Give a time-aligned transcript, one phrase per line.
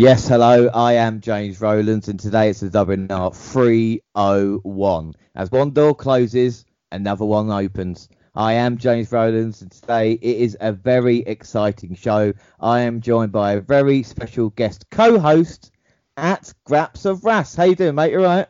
[0.00, 0.70] Yes, hello.
[0.72, 5.14] I am James Rowlands, and today it's the WNR 301.
[5.34, 8.08] As one door closes, another one opens.
[8.34, 12.32] I am James Rowlands, and today it is a very exciting show.
[12.58, 15.70] I am joined by a very special guest co-host
[16.16, 17.54] at Graps of Wras.
[17.54, 18.12] How you doing, mate?
[18.12, 18.46] You're right?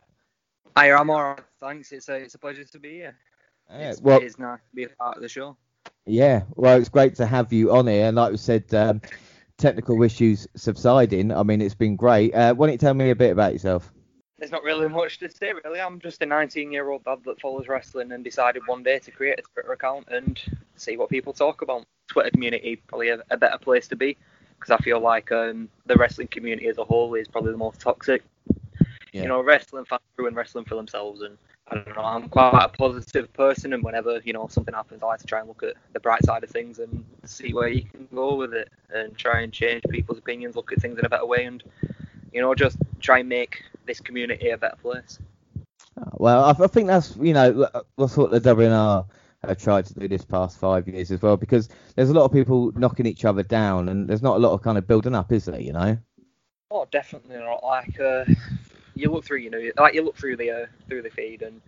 [0.77, 1.41] Hi, I'm alright.
[1.59, 1.91] Thanks.
[1.91, 3.17] It's a it's a pleasure to be here.
[3.69, 5.57] Yeah, it's, well, it is nice to be a part of the show.
[6.07, 6.43] yeah.
[6.55, 9.01] Well, it's great to have you on here, and like we said, um,
[9.61, 11.33] technical issues subsiding.
[11.33, 12.35] I mean, it's been great.
[12.35, 13.93] Uh, why don't you tell me a bit about yourself?
[14.39, 15.81] There's not really much to say, really.
[15.81, 19.11] I'm just a 19 year old dad that follows wrestling and decided one day to
[19.11, 20.41] create a Twitter account and
[20.77, 21.85] see what people talk about.
[22.09, 24.17] Twitter community probably a, a better place to be
[24.59, 27.81] because I feel like um, the wrestling community as a whole is probably the most
[27.81, 28.23] toxic.
[29.13, 29.23] Yeah.
[29.23, 31.37] You know, wrestling fans ruin wrestling for themselves, and
[31.71, 32.03] I don't know.
[32.03, 35.39] I'm quite a positive person, and whenever you know something happens, I like to try
[35.39, 38.55] and look at the bright side of things and see where you can go with
[38.55, 41.63] it, and try and change people's opinions, look at things in a better way, and
[42.33, 45.19] you know, just try and make this community a better place.
[46.15, 49.07] Well, I, I think that's you know that's what the WNR
[49.43, 52.33] have tried to do this past five years as well, because there's a lot of
[52.33, 55.31] people knocking each other down, and there's not a lot of kind of building up,
[55.33, 55.61] is there?
[55.61, 55.99] You know?
[56.71, 57.65] Oh, definitely not.
[57.65, 58.25] Like, uh,
[59.01, 61.61] you look through, you know, like you look through the uh, through the feed, and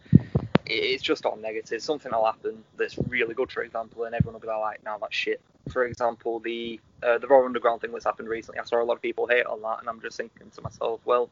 [0.66, 1.82] it's just all negative.
[1.82, 5.16] Something will happen that's really good, for example, and everyone will be like, "No, that's
[5.16, 8.84] shit." For example, the uh, the Raw Underground thing that's happened recently, I saw a
[8.84, 11.30] lot of people hate on that, and I'm just thinking to myself, well,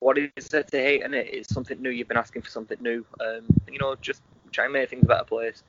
[0.00, 1.28] what is there to hate in it?
[1.32, 1.90] It's something new.
[1.90, 3.04] You've been asking for something new.
[3.20, 5.62] Um, you know, just try and make things a better place.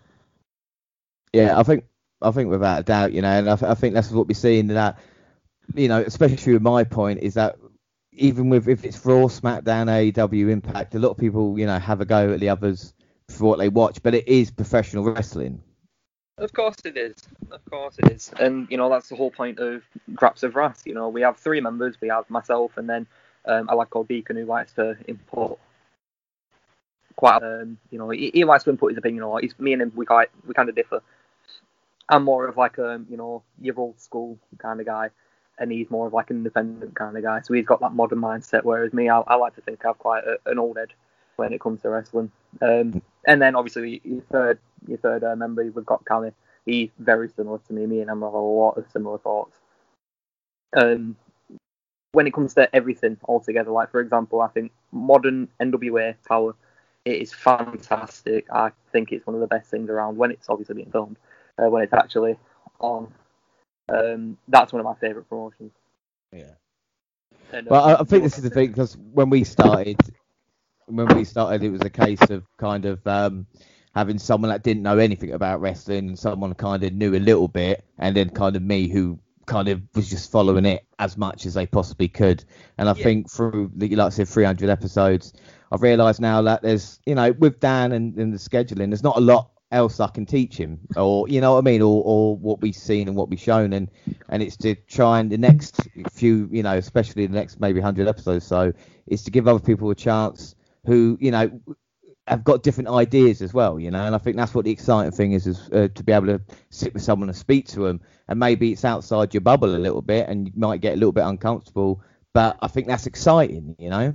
[1.33, 1.85] Yeah, I think
[2.21, 4.33] I think without a doubt, you know, and I, th- I think that's what we're
[4.33, 4.99] seeing that,
[5.75, 7.57] you know, especially with my point is that
[8.13, 12.01] even with if it's Raw, SmackDown, AEW, Impact, a lot of people, you know, have
[12.01, 12.93] a go at the others
[13.29, 15.61] for what they watch, but it is professional wrestling.
[16.37, 17.15] Of course it is.
[17.51, 18.31] Of course it is.
[18.39, 19.83] And you know that's the whole point of
[20.15, 20.81] Graps of Wrath.
[20.85, 22.01] You know we have three members.
[22.01, 23.07] We have myself and then
[23.45, 25.59] um, a lad called who likes to import
[27.15, 27.43] quite.
[27.43, 29.43] Um, you know he, he likes to input his opinion a lot.
[29.43, 31.01] He's, me and him we quite we kind of differ.
[32.09, 35.11] I'm more of like um you know your old school kind of guy,
[35.61, 37.39] and he's more of like an independent kind of guy.
[37.41, 40.23] So he's got that modern mindset, whereas me I, I like to think I've quite
[40.23, 40.89] a, an old head
[41.35, 42.31] when it comes to wrestling.
[42.61, 46.31] Um, and then obviously your third your third uh, member we've got Cali.
[46.65, 47.85] He's very similar to me.
[47.85, 49.57] Me and him have a lot of similar thoughts.
[50.75, 51.15] Um,
[52.13, 56.55] when it comes to everything altogether, like for example, I think modern NWA power
[57.05, 58.47] it is fantastic.
[58.51, 61.17] I think it's one of the best things around when it's obviously being filmed.
[61.57, 62.37] Uh, when it's actually
[62.79, 63.11] on,
[63.89, 65.71] um, that's one of my favourite promotions.
[66.31, 66.55] Yeah.
[67.53, 69.97] And, uh, Well, I, I think this is the thing because when we started,
[70.87, 73.47] when we started, it was a case of kind of um,
[73.95, 77.47] having someone that didn't know anything about wrestling and someone kind of knew a little
[77.47, 81.45] bit, and then kind of me who kind of was just following it as much
[81.45, 82.43] as they possibly could.
[82.77, 83.03] And I Yeah.
[83.03, 85.33] think through the like I said, 300 episodes,
[85.71, 89.17] I've realised now that there's you know with Dan and, and the scheduling, there's not
[89.17, 92.37] a lot else I can teach him, or you know what I mean, or, or
[92.37, 93.89] what we've seen and what we've shown, and
[94.29, 98.07] and it's to try and the next few, you know, especially the next maybe 100
[98.07, 98.73] episodes, so
[99.07, 100.55] is to give other people a chance
[100.85, 101.61] who you know
[102.27, 105.11] have got different ideas as well, you know, and I think that's what the exciting
[105.11, 108.01] thing is, is uh, to be able to sit with someone and speak to them,
[108.27, 111.11] and maybe it's outside your bubble a little bit, and you might get a little
[111.11, 114.13] bit uncomfortable, but I think that's exciting, you know.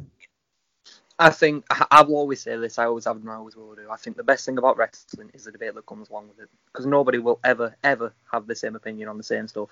[1.19, 2.79] I think I will always say this.
[2.79, 3.91] I always have and I always will do.
[3.91, 6.51] I think the best thing about wrestling is the debate that comes along with it,
[6.67, 9.71] because nobody will ever, ever have the same opinion on the same stuff.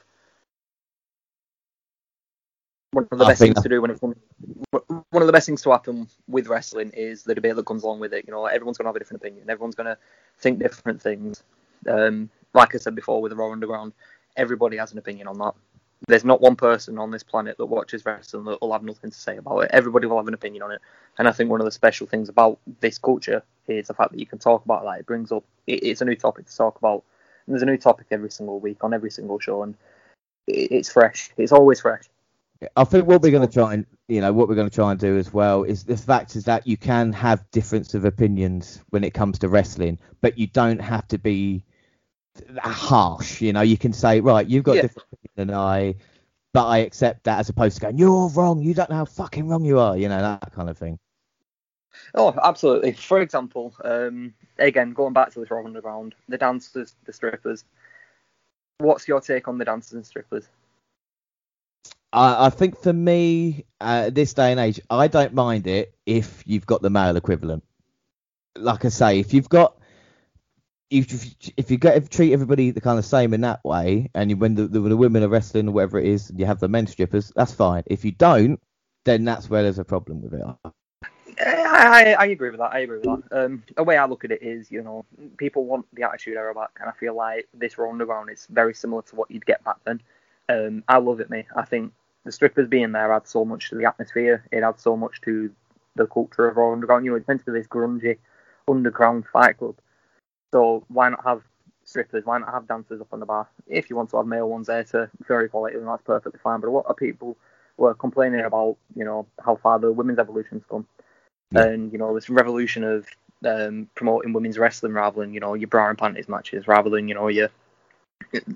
[2.93, 4.17] One of the I best things to do when it comes,
[4.70, 8.00] one of the best things to happen with wrestling is the debate that comes along
[8.00, 8.25] with it.
[8.26, 9.50] You know, everyone's gonna have a different opinion.
[9.50, 9.99] Everyone's gonna
[10.38, 11.43] think different things.
[11.88, 13.93] Um, like I said before with the Raw Underground,
[14.37, 15.55] everybody has an opinion on that.
[16.06, 19.19] There's not one person on this planet that watches wrestling that will have nothing to
[19.19, 19.70] say about it.
[19.73, 20.81] Everybody will have an opinion on it.
[21.19, 24.20] And I think one of the special things about this culture is the fact that
[24.20, 25.00] you can talk about that.
[25.00, 27.05] It brings up, it, it's a new topic to talk about.
[27.46, 29.75] And there's a new topic every single week on every single show, and
[30.46, 31.31] it, it's fresh.
[31.37, 32.05] It's always fresh.
[32.76, 34.90] I think what we're going to try and you know what we're going to try
[34.90, 38.81] and do as well is the fact is that you can have difference of opinions
[38.90, 41.64] when it comes to wrestling, but you don't have to be
[42.59, 43.41] harsh.
[43.41, 44.83] You know, you can say right, you've got Yeah.
[44.83, 45.95] different than I,
[46.53, 48.63] but I accept that as opposed to going you're wrong.
[48.63, 49.97] You don't know how fucking wrong you are.
[49.97, 50.99] You know that kind of thing.
[52.15, 52.93] Oh, absolutely.
[52.93, 57.65] For example, um, again, going back to this Raw Underground, the dancers, the strippers.
[58.79, 60.49] What's your take on the dancers and strippers?
[62.13, 66.43] I, I think for me, uh, this day and age, I don't mind it if
[66.47, 67.65] you've got the male equivalent.
[68.57, 69.77] Like I say, if you've got
[70.94, 74.31] you, if you get if treat everybody the kind of same in that way, and
[74.31, 76.61] you, when the, the, the women are wrestling or whatever it is, and you have
[76.61, 77.82] the men strippers, that's fine.
[77.87, 78.61] If you don't,
[79.05, 80.43] then that's where there's a problem with it.
[81.41, 82.73] I, I, I agree with that.
[82.73, 83.44] I agree with that.
[83.44, 85.05] Um, the way I look at it is, you know,
[85.37, 88.75] people want the Attitude Era back, and I feel like this Raw Underground is very
[88.75, 90.00] similar to what you'd get back then.
[90.49, 91.44] Um, I love it, me.
[91.56, 91.93] I think
[92.25, 94.47] the strippers being there adds so much to the atmosphere.
[94.52, 95.50] It adds so much to
[95.97, 97.05] the culture of Raw Underground.
[97.05, 98.19] You know, it's meant to be this grungy
[98.69, 99.76] underground fight club.
[100.55, 101.43] So why not have
[101.83, 102.25] strippers?
[102.25, 103.49] Why not have dancers up on the bar?
[103.67, 106.61] If you want to have male ones there to for equality, then that's perfectly fine.
[106.61, 107.37] But a lot of people
[107.77, 110.87] were complaining about, you know, how far the women's evolution's come
[111.51, 111.65] yeah.
[111.65, 113.05] and you know this revolution of
[113.45, 117.09] um, promoting women's wrestling rather than you know your bra and panties matches, rather than
[117.09, 117.49] you know your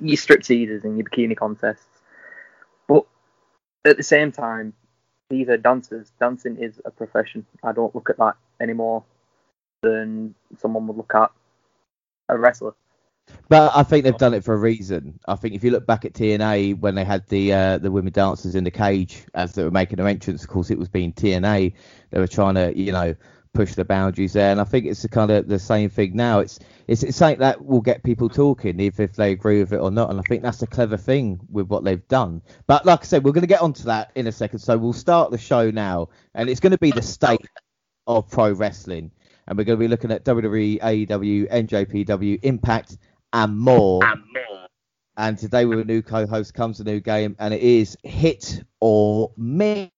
[0.00, 2.00] your strip teasers and your bikini contests.
[2.86, 3.06] But
[3.84, 4.72] at the same time,
[5.30, 6.12] these are dancers.
[6.20, 7.44] Dancing is a profession.
[7.64, 9.02] I don't look at that anymore
[9.82, 11.32] than someone would look at
[12.28, 12.74] a wrestler.
[13.48, 15.18] But I think they've done it for a reason.
[15.26, 18.12] I think if you look back at TNA when they had the uh, the women
[18.12, 21.12] dancers in the cage as they were making their entrance, of course it was being
[21.12, 21.74] TNA.
[22.10, 23.14] They were trying to, you know,
[23.54, 26.40] push the boundaries there, and I think it's the kind of the same thing now.
[26.40, 29.80] It's it's, it's something that will get people talking, if if they agree with it
[29.80, 30.10] or not.
[30.10, 32.42] And I think that's the clever thing with what they've done.
[32.66, 34.60] But like I said, we're going to get onto that in a second.
[34.60, 37.46] So we'll start the show now, and it's going to be the state
[38.06, 39.10] of pro wrestling,
[39.48, 42.98] and we're going to be looking at WWE, AEW, NJPW, Impact
[43.32, 44.04] and more.
[44.04, 44.66] And more.
[45.16, 49.32] And today with a new co-host comes a new game, and it is hit or
[49.36, 49.88] miss.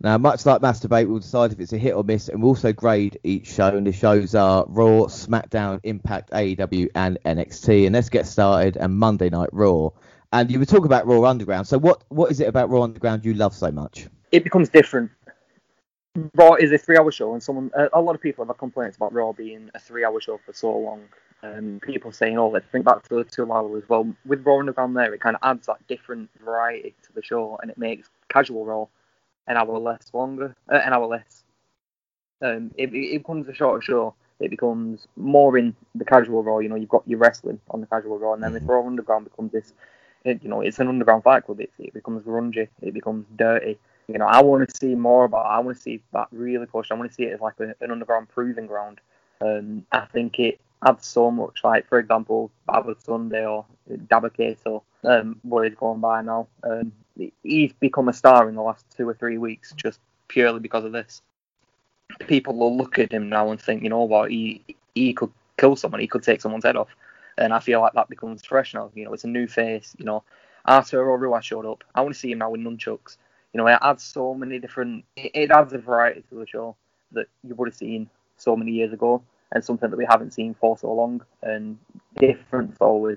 [0.00, 2.72] Now, much like Masturbate, we'll decide if it's a hit or miss, and we'll also
[2.72, 3.68] grade each show.
[3.68, 7.86] And the shows are Raw, SmackDown, Impact, AEW, and NXT.
[7.86, 8.76] And let's get started.
[8.76, 9.90] And Monday Night Raw.
[10.32, 11.68] And you were talking about Raw Underground.
[11.68, 14.08] So, what what is it about Raw Underground you love so much?
[14.32, 15.10] It becomes different.
[16.34, 19.12] Raw is a three-hour show, and someone a lot of people have a complaints about
[19.12, 21.02] Raw being a three-hour show for so long
[21.42, 24.96] um, people saying, "Oh, let's bring back to the two hours." Well, with Raw Underground
[24.96, 28.64] there, it kind of adds that different variety to the show, and it makes casual
[28.64, 28.86] Raw
[29.46, 31.44] an hour less longer, uh, an hour less.
[32.42, 34.14] Um, it, it becomes a shorter show.
[34.40, 36.58] It becomes more in the casual Raw.
[36.58, 38.72] You know, you've got your wrestling on the casual Raw, and then this mm-hmm.
[38.72, 39.72] Raw Underground becomes this.
[40.24, 41.60] It, you know, it's an underground fight club.
[41.60, 42.68] It, it becomes grungy.
[42.82, 43.78] It becomes dirty.
[44.08, 45.46] You know, I want to see more about.
[45.46, 46.92] I want to see that really pushed.
[46.92, 49.00] I want to see it as like a, an underground proving ground.
[49.40, 51.60] Um, I think it adds so much.
[51.64, 56.46] Like for example, Baba Sunday or Dabba-Kato, um, what he's going by now.
[56.62, 56.92] Um,
[57.42, 60.92] he's become a star in the last two or three weeks just purely because of
[60.92, 61.22] this.
[62.28, 64.62] People will look at him now and think, you know what, he
[64.94, 66.94] he could kill someone, he could take someone's head off,
[67.38, 68.90] and I feel like that becomes fresh now.
[68.94, 69.94] You know, it's a new face.
[69.98, 70.22] You know,
[70.68, 71.82] Arturo Ruas showed up.
[71.94, 73.16] I want to see him now with nunchucks.
[73.56, 75.06] You know, it adds so many different.
[75.16, 76.76] It adds a variety to the show
[77.12, 80.52] that you would have seen so many years ago and something that we haven't seen
[80.52, 81.22] for so long.
[81.42, 81.78] And
[82.18, 83.16] difference always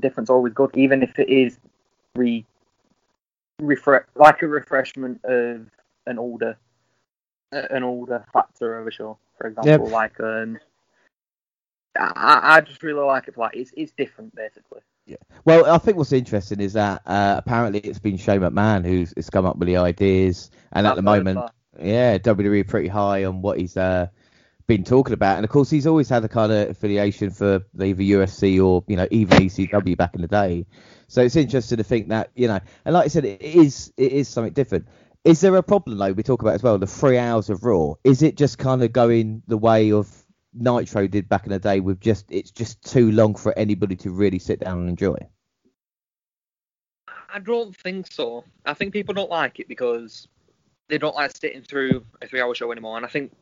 [0.00, 1.58] difference always good, even if it is
[2.14, 2.46] re
[3.60, 5.66] refresh like a refreshment of
[6.06, 6.56] an older
[7.52, 9.18] an older factor of a show.
[9.36, 9.92] For example, yep.
[9.92, 10.58] like um,
[11.94, 13.36] I, I just really like it.
[13.36, 14.80] Like it's it's different basically.
[15.06, 15.16] Yeah.
[15.44, 19.28] Well, I think what's interesting is that uh, apparently it's been Shane McMahon who's, who's
[19.28, 21.38] come up with the ideas, and at the moment,
[21.78, 24.06] yeah, WWE pretty high on what he's uh,
[24.66, 25.36] been talking about.
[25.36, 28.96] And of course, he's always had a kind of affiliation for either UFC or you
[28.96, 30.64] know even ECW back in the day.
[31.08, 34.12] So it's interesting to think that you know, and like I said, it is it
[34.12, 34.86] is something different.
[35.24, 36.12] Is there a problem though?
[36.12, 37.94] We talk about as well the three hours of Raw.
[38.04, 40.23] Is it just kind of going the way of
[40.54, 44.10] Nitro did back in the day with just it's just too long for anybody to
[44.10, 45.16] really sit down and enjoy?
[47.32, 48.44] I don't think so.
[48.64, 50.28] I think people don't like it because
[50.88, 52.96] they don't like sitting through a three-hour show anymore.
[52.96, 53.32] And I think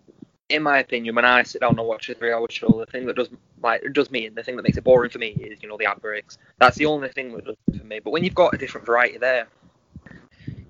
[0.49, 3.17] in my opinion, when I sit down and watch a three-hour show, the thing that
[3.17, 3.29] does
[3.63, 5.77] like does me and the thing that makes it boring for me is you know
[5.77, 6.39] the ad breaks.
[6.59, 8.01] That's the only thing that does it for me.
[8.01, 9.49] But when you've got a different variety there,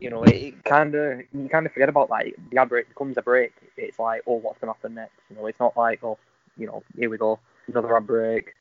[0.00, 3.16] you know, it kind of you kind of forget about like the ad break becomes
[3.16, 3.52] a break.
[3.76, 5.14] It's like, oh, what's gonna happen next?
[5.30, 6.18] You know, it's not like, oh,
[6.56, 8.54] you know, here we go, another ad break.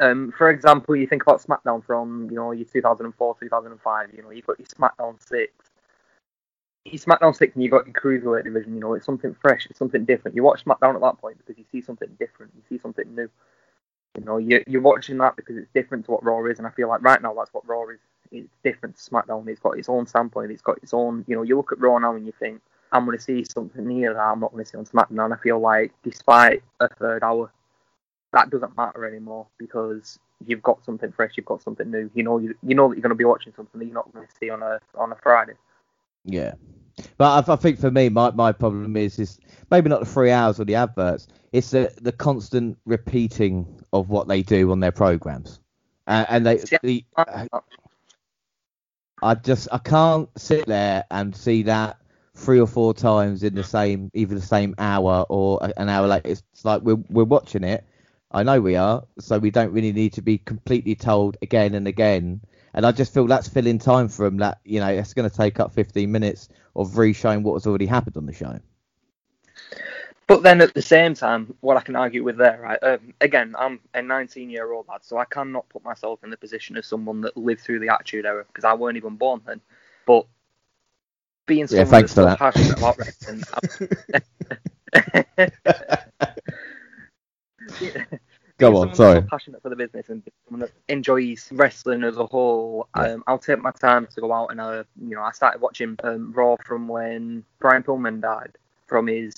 [0.00, 4.14] Um, for example, you think about SmackDown from you know your 2004, 2005.
[4.14, 5.52] You know, you've got your SmackDown six,
[6.84, 8.74] you SmackDown six and you got your cruiserweight division.
[8.74, 10.36] You know, it's something fresh, it's something different.
[10.36, 13.30] You watch SmackDown at that point because you see something different, you see something new.
[14.18, 16.70] You know, you, you're watching that because it's different to what Raw is, and I
[16.70, 17.98] feel like right now that's what Raw is.
[18.30, 19.48] It's different to SmackDown.
[19.48, 20.52] It's got its own standpoint.
[20.52, 21.24] It's got its own.
[21.26, 22.60] You know, you look at Raw now and you think,
[22.94, 25.24] I'm going to see something here that I'm not going to see on SmackDown.
[25.24, 27.52] And I feel like, despite a third hour,
[28.32, 32.08] that doesn't matter anymore because you've got something fresh, you've got something new.
[32.14, 34.12] You know, you, you know that you're going to be watching something that you're not
[34.12, 35.54] going to see on a on a Friday.
[36.24, 36.54] Yeah.
[37.18, 39.40] But I, I, think for me, my, my problem is is
[39.72, 41.26] maybe not the three hours or the adverts.
[41.50, 45.58] It's the the constant repeating of what they do on their programs,
[46.06, 46.58] uh, and they.
[46.82, 47.04] The,
[49.22, 51.98] I just I can't sit there and see that
[52.34, 56.28] three or four times in the same either the same hour or an hour later.
[56.28, 57.84] It's like we're we're watching it.
[58.30, 61.86] I know we are, so we don't really need to be completely told again and
[61.86, 62.40] again.
[62.72, 64.38] And I just feel that's filling time for them.
[64.38, 67.86] That you know, it's going to take up 15 minutes of re-showing what has already
[67.86, 68.58] happened on the show.
[70.26, 72.82] But then at the same time, what I can argue with there, right?
[72.82, 76.36] Um, again, I'm a 19 year old lad, so I cannot put myself in the
[76.36, 79.60] position of someone that lived through the Attitude Era because I weren't even born then.
[80.06, 80.26] But
[81.46, 82.38] being yeah, thanks for that.
[82.38, 83.42] passionate about wrestling.
[88.58, 89.20] Go on, sorry.
[89.22, 93.14] passionate for the business and someone that enjoys wrestling as a whole, yeah.
[93.14, 95.96] um, I'll take my time to go out and uh, you know I started watching
[96.04, 98.52] um, Raw from when Brian Pillman died
[98.86, 99.34] from his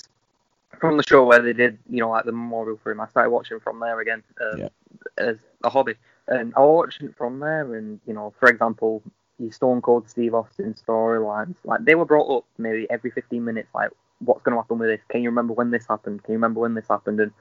[0.78, 3.00] from the show where they did you know like the memorial for him.
[3.00, 4.68] I started watching from there again um, yeah.
[5.16, 5.94] as a hobby,
[6.28, 7.74] and I watched it from there.
[7.74, 9.02] And you know, for example,
[9.38, 13.68] your Stone Cold Steve Austin storylines, like they were brought up maybe every 15 minutes,
[13.74, 13.90] like
[14.20, 15.00] what's going to happen with this?
[15.08, 16.22] Can you remember when this happened?
[16.22, 17.20] Can you remember when this happened?
[17.20, 17.32] And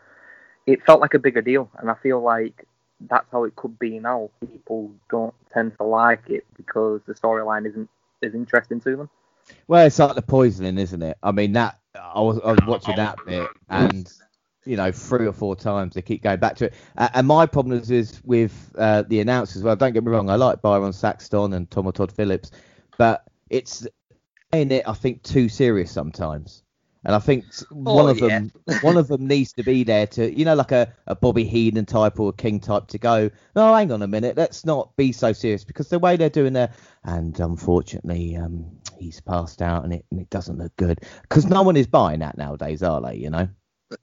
[0.65, 2.65] it felt like a bigger deal, and I feel like
[3.01, 4.29] that's how it could be now.
[4.39, 7.89] People don't tend to like it because the storyline isn't
[8.23, 9.09] as interesting to them.
[9.67, 11.17] Well, it's like the poisoning, isn't it?
[11.21, 14.11] I mean, that I was I was watching that bit, and
[14.65, 16.73] you know, three or four times they keep going back to it.
[16.97, 19.63] Uh, and my problem is, is with uh, the announcers.
[19.63, 22.51] Well, don't get me wrong, I like Byron Saxton and Tom or Todd Phillips,
[22.97, 23.87] but it's
[24.51, 26.63] in it, I think, too serious sometimes.
[27.05, 30.35] And I think one oh, of them, one of them needs to be there to,
[30.35, 33.29] you know, like a, a Bobby Heenan type or a King type to go.
[33.55, 36.53] No, hang on a minute, let's not be so serious because the way they're doing
[36.53, 38.65] there, and unfortunately, um,
[38.97, 42.21] he's passed out and it and it doesn't look good because no one is buying
[42.21, 43.17] that nowadays, are they?
[43.17, 43.49] You know.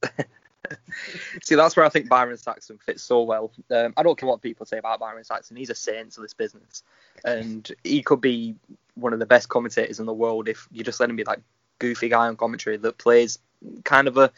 [1.42, 3.52] See, that's where I think Byron Saxton fits so well.
[3.71, 6.35] Um, I don't care what people say about Byron Saxton; he's a saint to this
[6.35, 6.83] business,
[7.25, 8.54] and he could be
[8.95, 11.40] one of the best commentators in the world if you just let him be like
[11.78, 13.38] goofy guy on commentary that plays
[13.85, 14.31] kind of a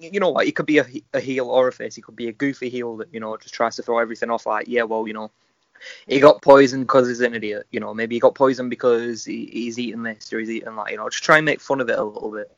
[0.00, 1.94] you know what he could be a, a heel or a face.
[1.94, 4.46] He could be a goofy heel that you know just tries to throw everything off
[4.46, 5.30] like yeah well you know
[6.08, 7.66] he got poisoned because he's an idiot.
[7.70, 10.90] You know maybe he got poisoned because he, he's eating this or he's eating that
[10.90, 12.50] you know just try and make fun of it a little bit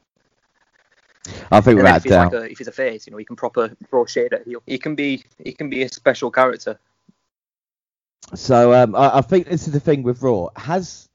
[1.50, 3.36] I think that if he's, like a, if he's a face, you know, he can
[3.36, 4.62] proper throw shade at heel.
[4.66, 6.78] He can be, he can be a special character.
[8.34, 10.48] So um, I, I, think this is the thing with Raw.
[10.56, 11.08] Has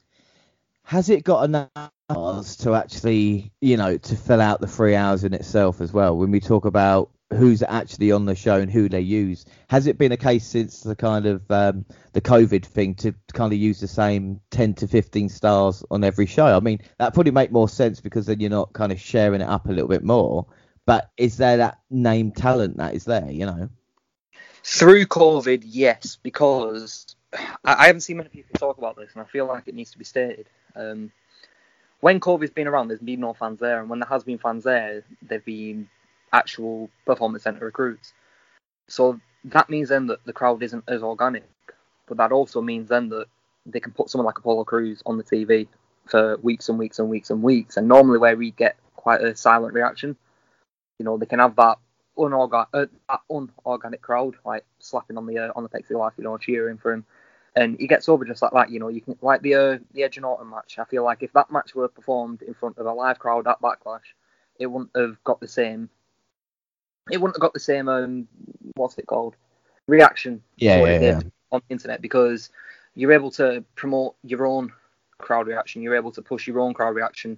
[0.84, 5.34] has it got enough to actually, you know, to fill out the three hours in
[5.34, 6.18] itself as well?
[6.18, 9.98] When we talk about who's actually on the show and who they use, has it
[9.98, 13.80] been a case since the kind of um, the COVID thing to kind of use
[13.80, 16.46] the same 10 to 15 stars on every show?
[16.46, 19.50] I mean, that probably make more sense because then you're not kind of sharing it
[19.50, 20.46] up a little bit more.
[20.86, 23.30] But is there that name talent that is there?
[23.30, 23.70] You know.
[24.64, 27.16] Through COVID, yes, because
[27.64, 29.98] I haven't seen many people talk about this, and I feel like it needs to
[29.98, 30.48] be stated.
[30.76, 31.12] Um,
[32.02, 34.64] when COVID's been around, there's been no fans there, and when there has been fans
[34.64, 35.90] there, they've been
[36.36, 38.14] actual performance center recruits.
[38.88, 41.44] So that means then that the crowd isn't as organic,
[42.08, 43.26] but that also means then that
[43.66, 45.68] they can put someone like Apollo Crews on the TV
[46.06, 49.36] for weeks and weeks and weeks and weeks, and normally where we get quite a
[49.36, 50.16] silent reaction,
[51.00, 51.78] you know, they can have that
[52.18, 56.38] unorganic, uh, that unorganic crowd like slapping on the uh, on the plexiglass, you know,
[56.38, 57.06] cheering for him
[57.56, 58.70] and he gets over just like that.
[58.70, 60.78] You know, you can like the uh, the Edge and Orton match.
[60.78, 63.62] I feel like if that match were performed in front of a live crowd at
[63.62, 64.14] Backlash,
[64.60, 65.90] it wouldn't have got the same.
[67.12, 68.28] It wouldn't have got the same um,
[68.76, 69.36] what's it called,
[69.88, 70.42] reaction.
[70.58, 71.22] Yeah, yeah, yeah.
[71.52, 72.50] On the internet because
[72.96, 74.72] you're able to promote your own
[75.18, 75.82] crowd reaction.
[75.82, 77.38] You're able to push your own crowd reaction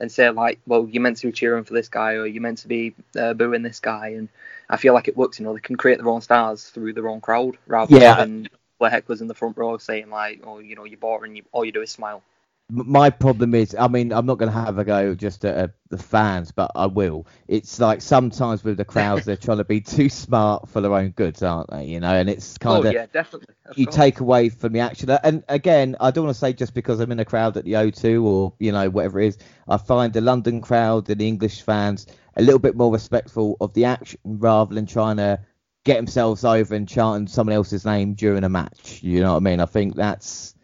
[0.00, 2.58] and say like, well, you're meant to be cheering for this guy or you're meant
[2.58, 4.08] to be uh, booing this guy.
[4.08, 4.28] And
[4.68, 5.38] I feel like it works.
[5.38, 8.14] You know, they can create their own stars through their own crowd rather yeah.
[8.14, 8.48] than
[8.78, 11.36] where Heckler's in the front row saying like, "Oh, you know, you're boring.
[11.36, 12.22] You, all you do is smile."
[12.70, 15.68] My problem is, I mean, I'm not going to have a go just at uh,
[15.88, 17.26] the fans, but I will.
[17.46, 21.10] It's like sometimes with the crowds, they're trying to be too smart for their own
[21.10, 21.86] goods, aren't they?
[21.86, 23.54] You know, and it's kind oh, of yeah, definitely.
[23.64, 23.96] Of you course.
[23.96, 25.08] take away from the action.
[25.22, 27.72] And again, I don't want to say just because I'm in a crowd at the
[27.72, 31.62] O2 or you know whatever it is, I find the London crowd and the English
[31.62, 32.06] fans
[32.36, 35.40] a little bit more respectful of the action rather than trying to
[35.84, 39.00] get themselves over and chanting someone else's name during a match.
[39.02, 39.60] You know what I mean?
[39.60, 40.54] I think that's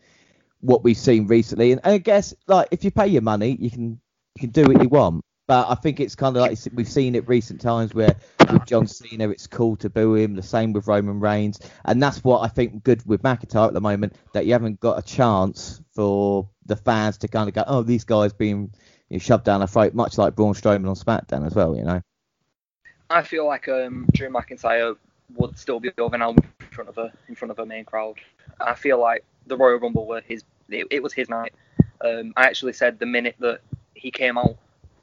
[0.65, 1.73] what we've seen recently.
[1.73, 4.01] And, I guess like if you pay your money, you can
[4.35, 5.23] you can do what you want.
[5.47, 8.17] But I think it's kind of like we've seen it recent times where
[8.51, 10.35] with John Cena it's cool to boo him.
[10.35, 13.81] The same with Roman Reigns, and that's what I think good with McIntyre at the
[13.81, 17.83] moment that you haven't got a chance for the fans to kind of go, oh,
[17.83, 18.73] these guys being
[19.11, 21.83] you know, shoved down a throat, much like Braun Strowman on SmackDown as well, you
[21.83, 22.01] know.
[23.11, 24.97] I feel like um, Drew McIntyre
[25.37, 26.39] would still be over now in
[26.71, 28.17] front of a in front of a main crowd.
[28.59, 31.55] I feel like the Royal Rumble were his it, it was his night.
[32.05, 33.61] Um, I actually said the minute that
[33.95, 34.57] he came out,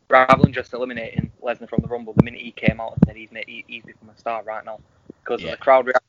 [0.09, 3.15] rather than just eliminating Lesnar from the Rumble, the minute he came out and said
[3.15, 4.79] he's made, he, he's become a star right now
[5.23, 5.49] because yeah.
[5.49, 6.01] of the crowd reaction,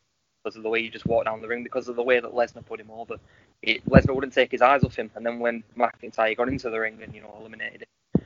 [0.43, 2.33] because of the way he just walked down the ring, because of the way that
[2.33, 3.17] Lesnar put him over.
[3.63, 6.81] It, Lesnar wouldn't take his eyes off him, and then when McIntyre got into the
[6.81, 8.23] ring and you know eliminated him,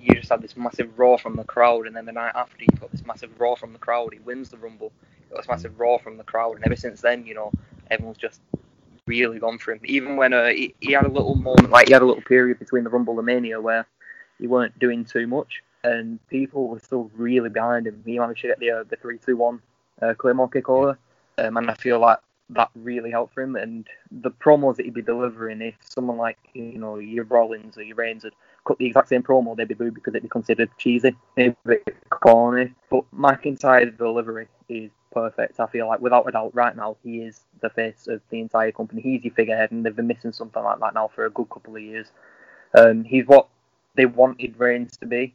[0.00, 2.66] you just had this massive roar from the crowd, and then the night after he
[2.80, 4.12] got this massive roar from the crowd.
[4.12, 4.92] He wins the Rumble,
[5.30, 7.52] got this massive roar from the crowd, and ever since then, you know,
[7.90, 8.40] everyone's just
[9.08, 9.80] really gone for him.
[9.84, 12.58] Even when uh, he, he, had a little moment, like he had a little period
[12.58, 13.86] between the Rumble and Mania where
[14.38, 18.02] he weren't doing too much, and people were still really behind him.
[18.04, 19.60] He managed to get the uh, the three two one
[20.02, 20.98] uh, Claymore kick over,
[21.38, 22.18] um, and I feel like
[22.50, 23.56] that really helped for him.
[23.56, 27.82] And the promos that he'd be delivering, if someone like you know your Rollins or
[27.82, 28.32] your Reigns had
[28.66, 31.56] cut the exact same promo, they'd be booed because it'd be considered cheesy, maybe
[32.10, 32.72] corny.
[32.90, 35.60] But McIntyre's delivery is perfect.
[35.60, 38.72] I feel like without a doubt, right now he is the face of the entire
[38.72, 39.02] company.
[39.02, 41.76] He's your figurehead, and they've been missing something like that now for a good couple
[41.76, 42.08] of years.
[42.74, 43.48] Um, he's what
[43.94, 45.34] they wanted Reigns to be,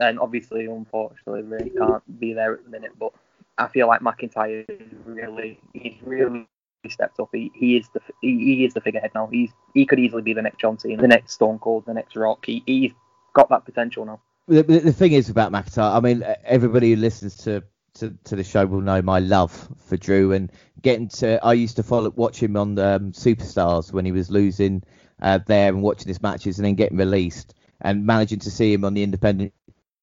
[0.00, 2.92] and obviously, unfortunately, Reigns can't be there at the minute.
[2.98, 3.12] But
[3.56, 4.66] I feel like McIntyre
[5.04, 6.48] really, he's really
[6.88, 7.28] stepped up.
[7.32, 9.26] He, he is the he, he, is the figurehead now.
[9.26, 12.16] He's he could easily be the next John Cena, the next Stone Cold, the next
[12.16, 12.46] Rock.
[12.46, 12.92] He, he's
[13.34, 14.20] got that potential now.
[14.46, 17.62] The, the thing is about McIntyre, I mean, everybody who listens to
[18.00, 20.50] to, to the show will know my love for Drew and
[20.80, 21.44] getting to.
[21.44, 24.82] I used to follow watch him on um, Superstars when he was losing
[25.20, 28.84] uh, there and watching his matches and then getting released and managing to see him
[28.84, 29.52] on the independent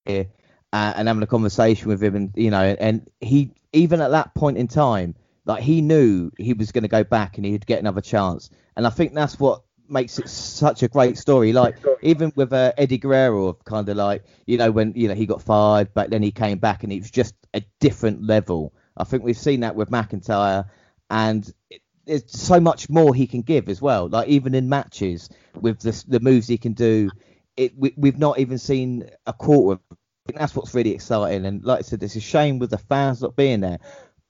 [0.04, 0.26] here
[0.72, 4.34] uh, and having a conversation with him and you know and he even at that
[4.34, 7.78] point in time like he knew he was going to go back and he'd get
[7.78, 11.52] another chance and I think that's what makes it such a great story.
[11.52, 15.26] Like even with uh, Eddie Guerrero, kind of like you know when you know he
[15.26, 18.72] got fired, but then he came back and it was just a different level.
[18.96, 20.66] I think we've seen that with McIntyre,
[21.10, 24.08] and it, there's so much more he can give as well.
[24.08, 25.28] Like even in matches
[25.60, 27.10] with the the moves he can do,
[27.56, 29.80] it we, we've not even seen a quarter.
[29.90, 31.46] I think that's what's really exciting.
[31.46, 33.78] And like I said, it's a shame with the fans not being there,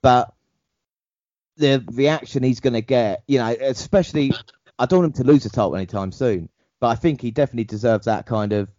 [0.01, 0.33] but
[1.57, 4.31] the reaction he's going to get, you know, especially
[4.77, 7.63] I don't want him to lose the title anytime soon, but I think he definitely
[7.63, 8.69] deserves that kind of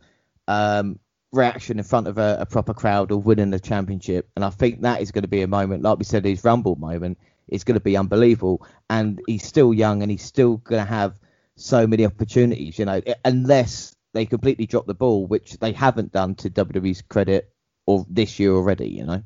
[0.47, 1.01] um,
[1.33, 4.29] reaction in front of a, a, proper crowd or winning the championship.
[4.35, 6.77] And I think that is going to be a moment, like we said, his Rumble
[6.77, 8.67] moment is going to be unbelievable.
[8.89, 11.19] And he's still young and he's still going to have
[11.57, 16.35] so many opportunities, you know, unless they completely drop the ball, which they haven't done
[16.37, 17.53] to WWE's credit
[17.87, 19.23] or this year already, you know.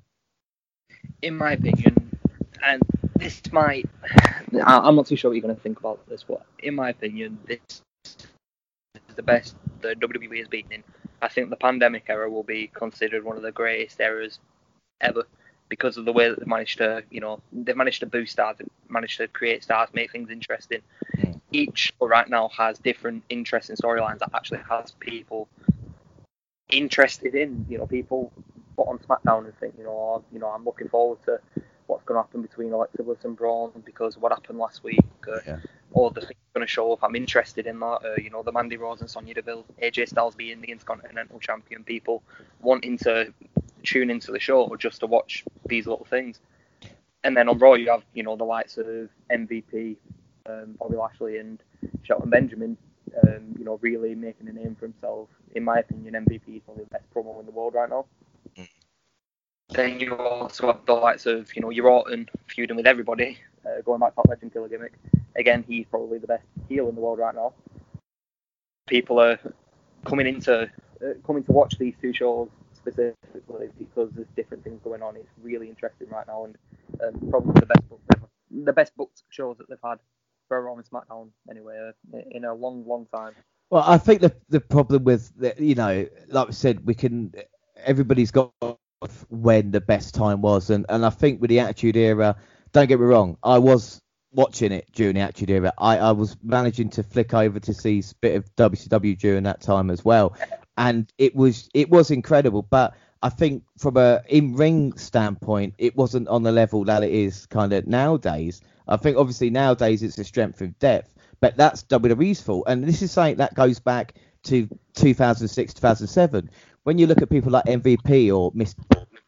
[1.21, 2.19] In my opinion,
[2.65, 2.83] and
[3.17, 3.89] this might.
[4.65, 7.39] I'm not too sure what you're going to think about this, but in my opinion,
[7.47, 7.59] this
[8.05, 10.85] is the best the WWE has been in.
[11.23, 14.41] I think the pandemic era will be considered one of the greatest eras
[15.01, 15.25] ever
[15.69, 18.59] because of the way that they've managed to, you know, they've managed to boost stars,
[18.89, 20.83] managed to create stars, make things interesting.
[21.19, 21.33] Hmm.
[21.53, 25.49] Each right now has different interesting storylines that actually has people
[26.71, 28.33] interested in, you know, people
[28.77, 31.41] put on SmackDown and think, you know, oh, you know, I'm looking forward to
[31.87, 35.39] what's going to happen between Alexa Bliss and Braun because what happened last week, uh,
[35.47, 35.59] yeah.
[35.93, 37.01] Or the things going to show up.
[37.03, 38.01] I'm interested in that.
[38.05, 41.85] Uh, you know, the Mandy Rose and Sonya Deville, AJ Styles being the Intercontinental Champion,
[41.85, 42.23] people
[42.61, 43.33] wanting to
[43.83, 46.41] tune into the show or just to watch these little things.
[47.25, 49.97] And then on Raw, you have you know the likes of MVP,
[50.47, 51.63] um, Bobby Lashley, and
[52.03, 52.77] Shelton Benjamin.
[53.27, 55.29] Um, you know, really making a name for himself.
[55.55, 58.07] In my opinion, MVP is probably the best promo in the world right now.
[59.73, 63.81] Then you also have the likes of, you know, your Orton feuding with everybody, uh,
[63.83, 64.93] going back to that legend killer gimmick.
[65.37, 67.53] Again, he's probably the best heel in the world right now.
[68.89, 69.39] People are
[70.05, 75.03] coming into uh, coming to watch these two shows specifically because there's different things going
[75.03, 75.17] on.
[75.17, 76.57] It's really interesting right now, and
[77.03, 78.15] um, probably the best booked
[78.51, 79.99] the best booked shows that they've had
[80.49, 83.35] for Raw and SmackDown anyway uh, in a long, long time.
[83.71, 87.33] Well, I think the the problem with the, you know, like I said, we can
[87.77, 88.53] everybody's got
[89.31, 90.71] when the best time was.
[90.71, 92.37] And, and I think with the Attitude Era,
[92.73, 94.02] don't get me wrong, I was
[94.33, 95.73] watching it during the Attitude Era.
[95.79, 99.61] I, I was managing to flick over to see a bit of WCW during that
[99.61, 100.37] time as well,
[100.77, 102.63] and it was it was incredible.
[102.63, 107.13] But I think from a in ring standpoint, it wasn't on the level that it
[107.13, 108.61] is kind of nowadays.
[108.89, 113.03] I think obviously nowadays it's a strength of depth, but that's WWE's fault, and this
[113.03, 114.15] is something that goes back
[114.45, 116.51] to 2006, 2007.
[116.85, 118.51] When you look at people like MVP or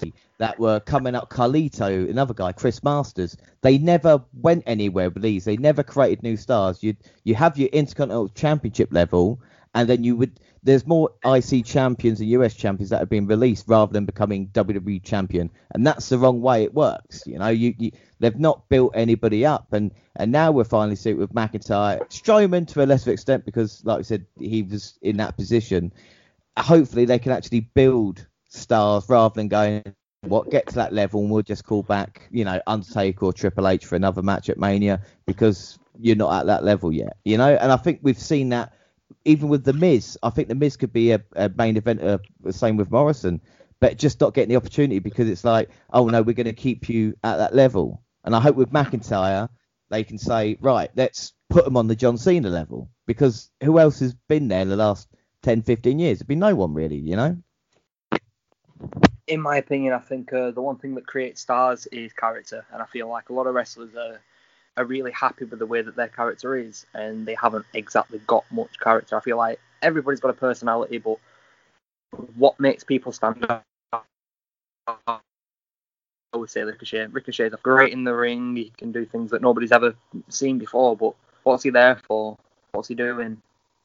[0.06, 0.12] Mr.
[0.38, 5.44] that were coming up, Carlito, another guy, Chris Masters, they never went anywhere with these.
[5.44, 6.82] They never created new stars.
[6.82, 9.40] You you have your Intercontinental Championship level,
[9.74, 13.68] and then you would there's more IC champions and US champions that have been released
[13.68, 17.22] rather than becoming WWE champion, and that's the wrong way it works.
[17.26, 21.16] You know, you, you they've not built anybody up, and and now we're finally seeing
[21.16, 25.18] it with McIntyre, Strowman to a lesser extent because, like I said, he was in
[25.18, 25.92] that position.
[26.56, 29.82] Hopefully, they can actually build stars rather than going
[30.22, 33.68] what get to that level and we'll just call back, you know, Undertaker or Triple
[33.68, 37.54] H for another match at Mania because you're not at that level yet, you know.
[37.54, 38.72] And I think we've seen that
[39.24, 42.02] even with the Miz, I think the Miz could be a, a main event.
[42.02, 42.18] Uh,
[42.50, 43.40] same with Morrison,
[43.80, 46.88] but just not getting the opportunity because it's like, oh no, we're going to keep
[46.88, 48.02] you at that level.
[48.24, 49.48] And I hope with McIntyre
[49.90, 54.00] they can say, right, let's put him on the John Cena level because who else
[54.00, 55.08] has been there in the last
[55.42, 56.18] 10, 15 years?
[56.18, 57.36] It'd be no one really, you know.
[59.26, 62.82] In my opinion, I think uh, the one thing that creates stars is character, and
[62.82, 64.20] I feel like a lot of wrestlers are
[64.76, 68.44] are really happy with the way that their character is, and they haven't exactly got
[68.50, 69.16] much character.
[69.16, 71.18] I feel like everybody's got a personality, but
[72.36, 73.62] what makes people stand out?
[76.32, 77.06] I would say Ricochet.
[77.06, 78.56] Ricochet's great in the ring.
[78.56, 79.94] He can do things that nobody's ever
[80.28, 80.96] seen before.
[80.96, 82.36] But what's he there for?
[82.72, 83.40] What's he doing?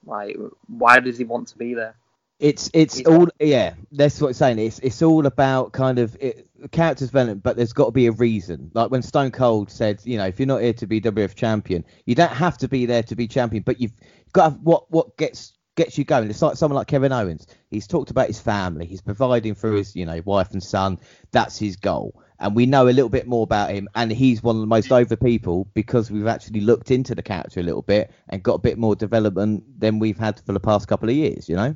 [0.05, 0.35] Like,
[0.67, 1.95] why does he want to be there?
[2.39, 3.73] It's it's all yeah.
[3.91, 4.59] That's what I'm saying.
[4.59, 8.13] It's it's all about kind of it, character development, but there's got to be a
[8.13, 8.71] reason.
[8.73, 11.83] Like when Stone Cold said, you know, if you're not here to be WF champion,
[12.05, 13.91] you don't have to be there to be champion, but you've
[14.31, 16.29] got to what what gets gets you going.
[16.29, 17.45] It's like someone like Kevin Owens.
[17.69, 18.85] He's talked about his family.
[18.85, 20.97] He's providing for his you know wife and son.
[21.31, 22.21] That's his goal.
[22.39, 24.93] And we know a little bit more about him, and he's one of the most
[24.93, 28.59] over people because we've actually looked into the character a little bit and got a
[28.59, 31.49] bit more development than we've had for the past couple of years.
[31.49, 31.75] You know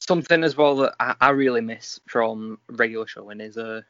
[0.00, 3.82] something as well that I, I really miss from regular showing is uh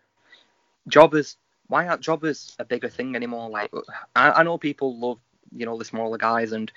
[0.89, 1.37] jobbers.
[1.69, 3.51] Why aren't jobbers a bigger thing anymore?
[3.51, 3.71] Like
[4.17, 5.19] I, I know people love
[5.57, 6.71] you know the smaller guys and.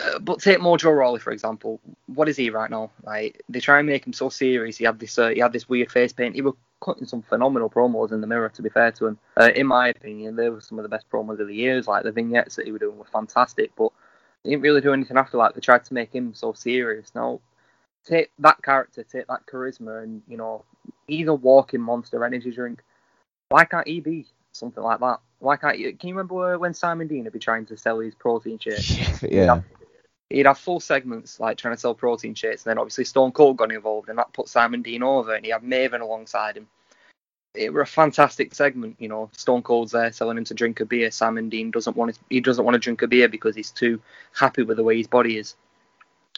[0.00, 1.80] Uh, but take Mojo Rawley for example.
[2.06, 2.92] What is he right now?
[3.02, 4.76] Like they try and make him so serious.
[4.78, 6.36] He had this uh, he had this weird face paint.
[6.36, 8.48] He was cutting some phenomenal promos in the mirror.
[8.50, 11.10] To be fair to him, uh, in my opinion, they were some of the best
[11.10, 11.88] promos of the years.
[11.88, 13.90] Like the vignettes that he was doing were fantastic, but
[14.44, 15.54] he didn't really do anything after that.
[15.54, 17.12] They tried to make him so serious.
[17.14, 17.40] Now
[18.06, 20.64] take that character, take that charisma, and you know
[21.06, 22.82] he's a walking monster energy drink.
[23.48, 25.20] Why can't he be something like that?
[25.38, 25.94] Why can't you?
[25.94, 28.90] Can you remember when Simon Dean would be trying to sell his protein shakes?
[29.22, 29.28] yeah.
[29.28, 29.64] He'd have,
[30.30, 33.56] he'd have, full segments like trying to sell protein shakes, and then obviously Stone Cold
[33.56, 36.68] got involved, and that put Simon Dean over, and he had Maven alongside him.
[37.52, 39.28] It were a fantastic segment, you know.
[39.32, 41.10] Stone Cold's there selling him to drink a beer.
[41.10, 44.00] Simon Dean doesn't want to, he doesn't want to drink a beer because he's too
[44.32, 45.56] happy with the way his body is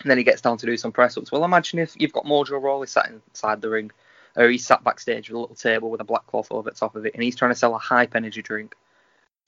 [0.03, 1.33] and then he gets down to do some press ups.
[1.33, 3.91] Well, imagine if you've got Mojo Rawley sat inside the ring,
[4.37, 6.97] or he's sat backstage with a little table with a black cloth over the top
[6.97, 8.75] of it, and he's trying to sell a hype energy drink.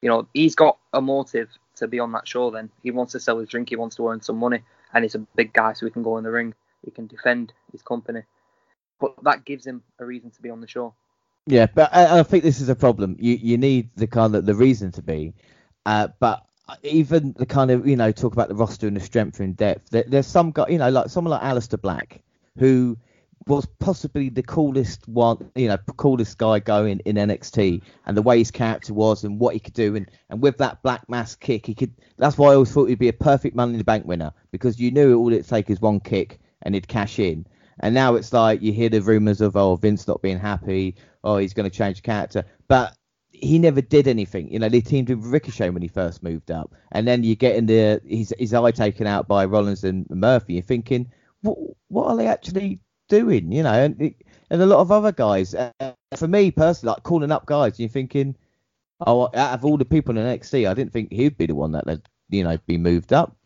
[0.03, 2.51] You know, he's got a motive to be on that show.
[2.51, 4.61] Then he wants to sell his drink, he wants to earn some money,
[4.93, 7.53] and he's a big guy, so he can go in the ring, he can defend
[7.73, 8.23] his company.
[9.01, 10.95] But that gives him a reason to be on the show.
[11.47, 13.17] Yeah, but I, I think this is a problem.
[13.19, 15.35] You you need the kind of the reason to be,
[15.85, 16.47] uh, but
[16.83, 19.91] even the kind of you know talk about the roster and the strength and depth.
[19.91, 22.23] There, there's some guy, you know, like someone like Aleister Black,
[22.59, 22.97] who
[23.47, 28.39] was possibly the coolest one, you know, coolest guy going in NXT, and the way
[28.39, 31.67] his character was and what he could do, and and with that black mass kick,
[31.67, 31.93] he could.
[32.17, 34.81] That's why I always thought he'd be a perfect Money in the Bank winner because
[34.81, 37.47] you knew all it'd take is one kick and he'd cash in.
[37.81, 41.37] And now it's like you hear the rumors of oh Vince not being happy, oh
[41.37, 42.97] he's going to change character, but
[43.45, 44.51] he never did anything.
[44.53, 47.57] You know, they teamed with Ricochet when he first moved up, and then you get
[47.57, 50.55] in the his his eye taken out by Rollins and Murphy.
[50.55, 51.11] You're thinking,
[51.43, 53.53] what what are they actually doing?
[53.53, 54.15] You know, and
[54.51, 55.55] and a lot of other guys.
[55.55, 55.71] Uh,
[56.17, 58.37] for me personally, like calling up guys, you're thinking,
[59.07, 61.55] oh, out of all the people in the NXT, I didn't think he'd be the
[61.55, 63.37] one that would you know be moved up.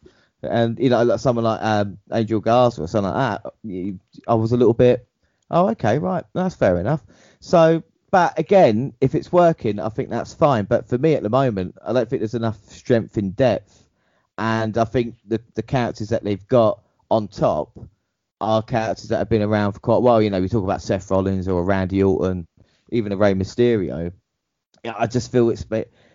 [0.42, 4.52] And you know, like someone like um, Angel Garza or something like that, I was
[4.52, 5.08] a little bit,
[5.50, 7.02] oh, okay, right, that's fair enough.
[7.40, 10.64] So but again, if it's working, I think that's fine.
[10.64, 13.84] But for me at the moment, I don't think there's enough strength in depth.
[14.38, 17.78] And I think the the characters that they've got on top
[18.40, 20.22] are characters that have been around for quite a while.
[20.22, 22.46] You know, we talk about Seth Rollins or Randy Orton,
[22.90, 24.12] even a Rey Mysterio.
[24.84, 25.66] I just feel it's,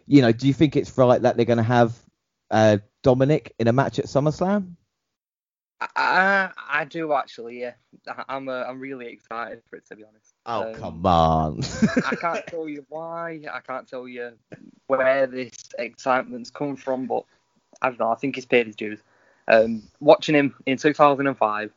[0.08, 1.93] you know, do you think it's right that they're going to have
[2.49, 4.75] uh, Dominic in a match at SummerSlam?
[5.96, 7.74] I, I do actually, yeah.
[8.28, 10.34] I'm uh, I'm really excited for it to be honest.
[10.46, 11.62] Oh um, come on!
[12.06, 13.41] I can't tell you why.
[13.52, 14.34] I can't tell you
[14.88, 17.24] where this excitement's come from, but
[17.82, 18.12] I don't know.
[18.12, 19.00] I think he's paid his dues.
[19.48, 21.72] Um, watching him in 2005,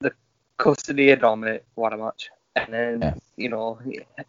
[0.00, 0.12] the
[0.58, 2.30] custody of Dominic, what a match.
[2.56, 3.14] And then, Yeah.
[3.36, 3.78] you know,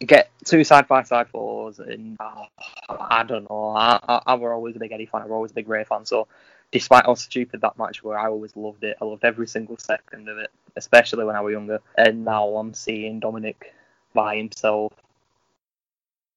[0.00, 2.46] get two side by side falls, and oh,
[2.88, 3.74] I don't know.
[3.76, 5.84] I, I, I were always a big Eddie fan, I was always a big Rey
[5.84, 6.06] fan.
[6.06, 6.28] So,
[6.72, 8.96] despite how stupid that match were, I always loved it.
[9.00, 11.80] I loved every single second of it, especially when I was younger.
[11.96, 13.72] And now I'm seeing Dominic
[14.14, 14.92] by himself,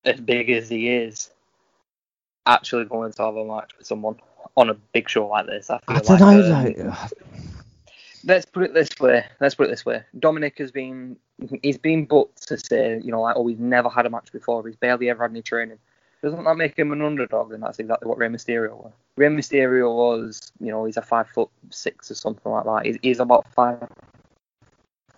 [0.03, 1.31] as big as he is,
[2.45, 4.17] actually going to have a match with someone
[4.57, 5.69] on a big show like this.
[5.69, 6.89] I feel I don't like, know.
[6.89, 7.93] um, though.
[8.25, 9.25] let's put it this way.
[9.39, 10.03] Let's put it this way.
[10.19, 11.17] Dominic has been
[11.63, 14.65] he's been booked to say, you know, like oh he's never had a match before.
[14.67, 15.79] He's barely ever had any training.
[16.25, 17.53] Doesn't that make him an underdog?
[17.53, 18.93] And that's exactly what Rey Mysterio was.
[19.15, 22.85] Rey Mysterio was, you know, he's a five foot six or something like that.
[22.87, 23.87] He's, he's about five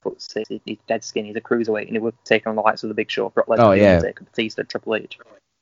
[0.02, 0.50] foot six.
[0.66, 1.30] He's dead skinny.
[1.30, 3.48] He's a cruiserweight, and he would take on the likes of the Big Show, Brock
[3.48, 4.02] Lesnar, Oh, yeah.
[4.02, 5.18] Batista, Triple H.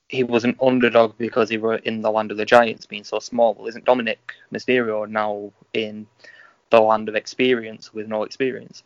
[0.09, 3.19] He was an underdog because he were in the land of the giants, being so
[3.19, 3.53] small.
[3.53, 6.07] Well, isn't Dominic Mysterio now in
[6.71, 8.81] the land of experience with no experience?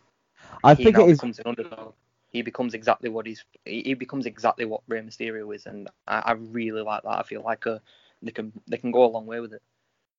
[0.65, 1.21] I he think it is.
[2.31, 3.43] He becomes exactly what he's.
[3.65, 7.19] He becomes exactly what Rey Mysterio is, and I, I really like that.
[7.19, 7.79] I feel like uh,
[8.21, 9.61] they can they can go a long way with it.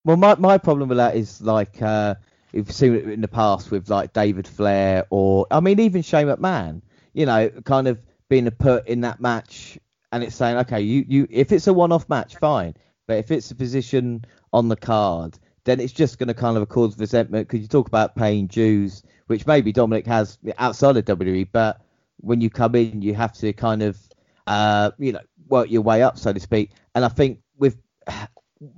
[0.04, 2.16] Well, my my problem with that is like uh,
[2.52, 6.26] you've seen it in the past with like David Flair or I mean even Shane
[6.26, 6.82] McMahon.
[7.12, 9.78] You know, kind of being put in that match
[10.12, 12.74] and it's saying, okay, you you if it's a one-off match, fine,
[13.06, 16.68] but if it's a position on the card, then it's just going to kind of
[16.68, 21.48] cause resentment because you talk about paying dues, which maybe Dominic has outside of WWE,
[21.52, 21.80] but
[22.20, 23.98] when you come in, you have to kind of
[24.46, 26.70] uh, you know work your way up, so to speak.
[26.94, 27.78] And I think with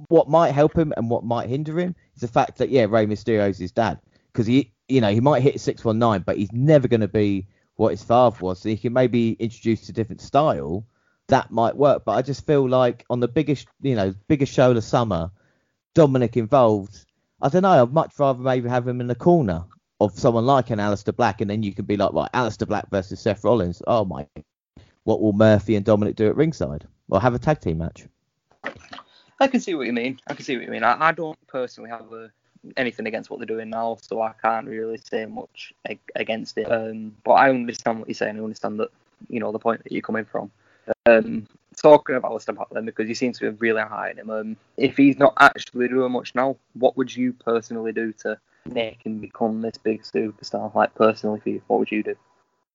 [0.09, 3.07] what might help him and what might hinder him is the fact that yeah, Rey
[3.07, 4.01] Mysterio's his dad
[4.33, 7.09] because he you know he might hit six one nine, but he's never going to
[7.09, 8.61] be what his father was.
[8.61, 10.85] So he can maybe introduce a different style
[11.29, 12.05] that might work.
[12.05, 15.31] But I just feel like on the biggest you know biggest show of the summer,
[15.95, 17.07] Dominic involved.
[17.41, 17.83] I don't know.
[17.83, 19.65] I'd much rather maybe have him in the corner
[20.05, 22.89] of someone like an Aleister Black, and then you can be like, right, Aleister Black
[22.91, 23.83] versus Seth Rollins.
[23.87, 24.27] Oh my,
[25.05, 26.87] what will Murphy and Dominic do at ringside?
[27.09, 28.07] Or have a tag team match?
[29.41, 30.21] I can see what you mean.
[30.27, 30.85] I can see what you mean.
[30.85, 32.29] I, I don't personally have uh
[32.77, 36.71] anything against what they're doing now, so I can't really say much ag- against it.
[36.71, 38.39] Um, but I understand what you're saying.
[38.39, 38.91] I understand that
[39.29, 40.51] you know the point that you're coming from.
[41.07, 44.31] Um, talking about Aleister Black then, because you seem to be really high on him.
[44.31, 49.05] Um, if he's not actually doing much now, what would you personally do to make
[49.05, 50.75] him become this big superstar?
[50.75, 52.15] Like personally for you, what would you do?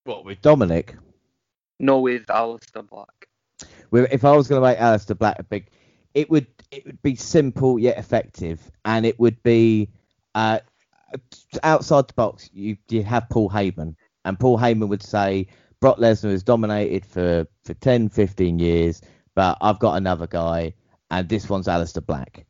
[0.04, 0.96] What with Dominic?
[1.80, 3.28] No, with Aleister Black.
[3.92, 5.70] If I was going to make Aleister Black a big,
[6.14, 9.90] it would it would be simple yet effective, and it would be
[10.36, 10.60] uh,
[11.64, 12.50] outside the box.
[12.54, 13.96] You you have Paul Heyman,
[14.26, 15.48] and Paul Heyman would say
[15.80, 19.02] Brock Lesnar has dominated for for 10, 15 years,
[19.36, 20.74] but I've got another guy,
[21.12, 22.46] and this one's Aleister Black.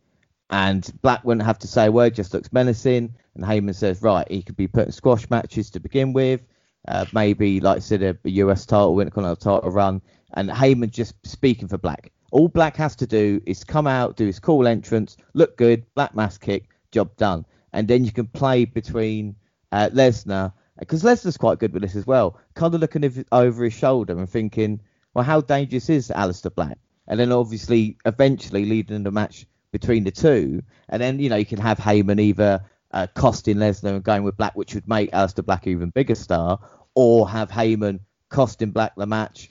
[0.49, 3.13] And Black wouldn't have to say a word, just looks menacing.
[3.35, 6.41] And Heyman says, right, he could be putting squash matches to begin with,
[6.87, 10.01] uh, maybe like I said, a, a US title, Intercontinental title run.
[10.33, 12.11] And Heyman just speaking for Black.
[12.31, 16.15] All Black has to do is come out, do his cool entrance, look good, Black
[16.15, 17.45] Mass kick, job done.
[17.73, 19.35] And then you can play between
[19.71, 23.73] uh, Lesnar, because Lesnar's quite good with this as well, kind of looking over his
[23.73, 24.81] shoulder and thinking,
[25.13, 26.77] well, how dangerous is Aleister Black?
[27.07, 29.45] And then obviously, eventually leading the match
[29.79, 30.63] between the two.
[30.89, 34.37] And then, you know, you can have Heyman either uh, costing Lesnar and going with
[34.37, 36.59] Black, which would make Aleister Black even bigger star,
[36.95, 39.49] or have Heyman costing Black the match,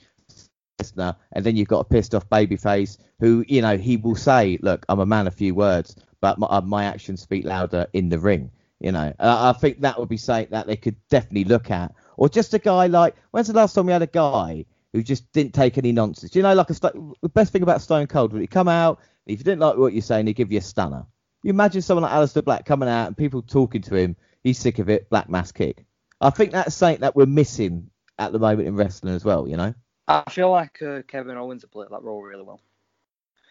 [0.79, 4.59] Lesnar, and then you've got a pissed off babyface who, you know, he will say,
[4.61, 8.09] look, I'm a man of few words, but my, uh, my actions speak louder in
[8.09, 8.51] the ring.
[8.79, 11.95] You know, uh, I think that would be something that they could definitely look at.
[12.15, 15.31] Or just a guy like, when's the last time we had a guy who just
[15.31, 16.35] didn't take any nonsense?
[16.35, 19.39] You know, like a the best thing about Stone Cold would he come out, if
[19.39, 21.05] you didn't like what you're saying, he'd give you a stunner.
[21.43, 24.79] You imagine someone like Aleister Black coming out and people talking to him, he's sick
[24.79, 25.85] of it, black mass kick.
[26.19, 29.57] I think that's something that we're missing at the moment in wrestling as well, you
[29.57, 29.73] know?
[30.07, 32.61] I feel like uh, Kevin Owens would play that role really well.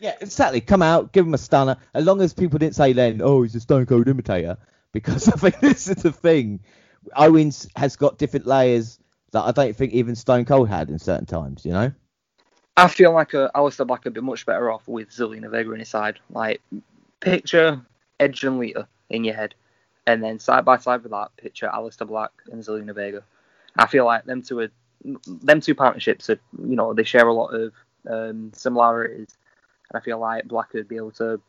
[0.01, 0.61] Yeah, exactly.
[0.61, 1.77] Come out, give him a stunner.
[1.95, 4.59] As long as people didn't say then, oh, he's a Stone Cold imitator,
[4.93, 6.61] because I think this is the thing.
[7.15, 8.99] Owens has got different layers
[9.33, 11.93] that I don't think even Stone Cold had in certain times, you know?
[12.77, 15.81] I feel like uh, Aleister Black would be much better off with Zelina Vega in
[15.81, 16.19] his side.
[16.31, 16.61] Like,
[17.21, 17.81] picture
[18.21, 19.55] Edge and Lita in your head,
[20.07, 23.23] and then side by side with that, picture Aleister Black and Zelina Vega.
[23.77, 24.69] I feel like them two are,
[25.43, 27.73] them two partnerships are, you know, they share a lot of
[28.09, 29.37] um, similarities,
[29.91, 31.41] and I feel like Black would be able to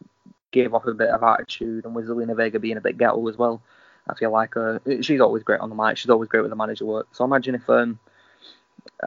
[0.51, 3.37] give off a bit of attitude, and with Zelina Vega being a bit ghetto as
[3.37, 3.61] well.
[4.09, 5.97] I feel like uh, she's always great on the mic.
[5.97, 7.07] She's always great with the manager work.
[7.11, 7.99] So imagine if um,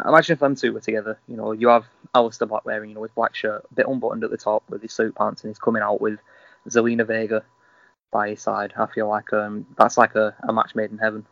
[0.06, 1.18] imagine if them two were together.
[1.26, 4.24] You know, you have Aleister Black wearing, you know, his black shirt, a bit unbuttoned
[4.24, 6.18] at the top with his suit pants, and he's coming out with
[6.68, 7.42] Zelina Vega
[8.10, 8.72] by his side.
[8.76, 11.26] I feel like um, that's like a, a match made in heaven.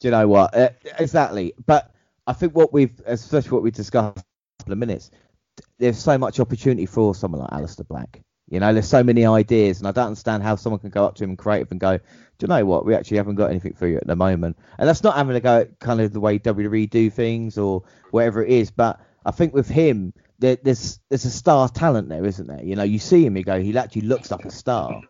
[0.00, 0.54] Do you know what?
[0.54, 1.54] Uh, exactly.
[1.64, 1.94] But
[2.26, 4.24] I think what we've, especially what we discussed a
[4.62, 5.10] couple of minutes,
[5.78, 8.20] there's so much opportunity for someone like Aleister Black.
[8.48, 11.14] You know, there's so many ideas, and I don't understand how someone can go up
[11.16, 12.02] to him and creative and go, "Do
[12.42, 12.84] you know what?
[12.84, 15.40] We actually haven't got anything for you at the moment." And that's not having to
[15.40, 18.70] go kind of the way WWE do things or whatever it is.
[18.70, 22.62] But I think with him, there, there's there's a star talent there, isn't there?
[22.62, 25.00] You know, you see him, you go, he actually looks like a star.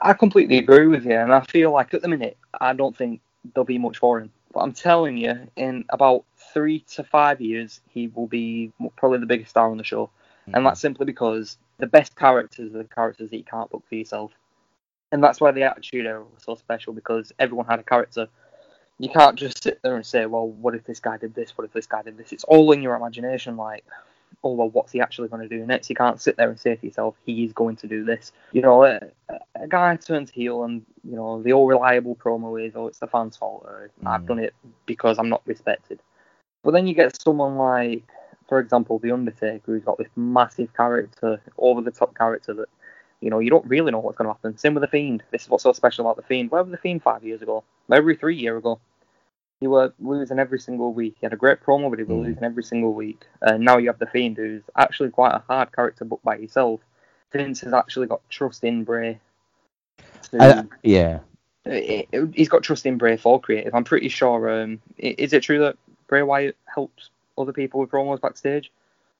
[0.00, 3.20] I completely agree with you, and I feel like at the minute, I don't think
[3.52, 4.30] there'll be much for him.
[4.52, 9.26] But I'm telling you, in about three to five years, he will be probably the
[9.26, 10.10] biggest star on the show.
[10.50, 10.56] Mm-hmm.
[10.56, 13.94] And that's simply because the best characters are the characters that you can't book for
[13.94, 14.32] yourself.
[15.12, 18.28] And that's why the Attitude Era was so special because everyone had a character.
[18.98, 21.56] You can't just sit there and say, well, what if this guy did this?
[21.56, 22.32] What if this guy did this?
[22.32, 23.56] It's all in your imagination.
[23.56, 23.84] Like,
[24.42, 25.90] oh well, what's he actually going to do next?
[25.90, 28.32] You can't sit there and say to yourself, he's going to do this.
[28.52, 29.00] You know, a,
[29.54, 33.06] a guy turns heel, and you know the all reliable promo is, oh, it's the
[33.06, 34.08] fans' fault, or mm.
[34.08, 34.54] I've done it
[34.86, 36.00] because I'm not respected.
[36.62, 38.02] But then you get someone like,
[38.50, 42.68] for example, the Undertaker, who's got this massive character, over the top character that.
[43.22, 44.56] You know, you don't really know what's going to happen.
[44.56, 45.22] Same with the Fiend.
[45.30, 46.50] This is what's so special about the Fiend.
[46.50, 47.64] Where was the Fiend five years ago?
[47.92, 48.80] Every three year ago
[49.60, 51.16] you were losing every single week.
[51.20, 52.24] He had a great promo, but he was mm.
[52.24, 53.26] losing every single week.
[53.42, 56.80] And now you have the Fiend, who's actually quite a hard character book by himself.
[57.32, 59.20] Vince has actually got trust in Bray.
[60.30, 61.18] To, yeah.
[62.32, 63.74] He's got trust in Bray for creative.
[63.74, 64.62] I'm pretty sure.
[64.62, 68.72] Um, is it true that Bray Wyatt helps other people with promos backstage?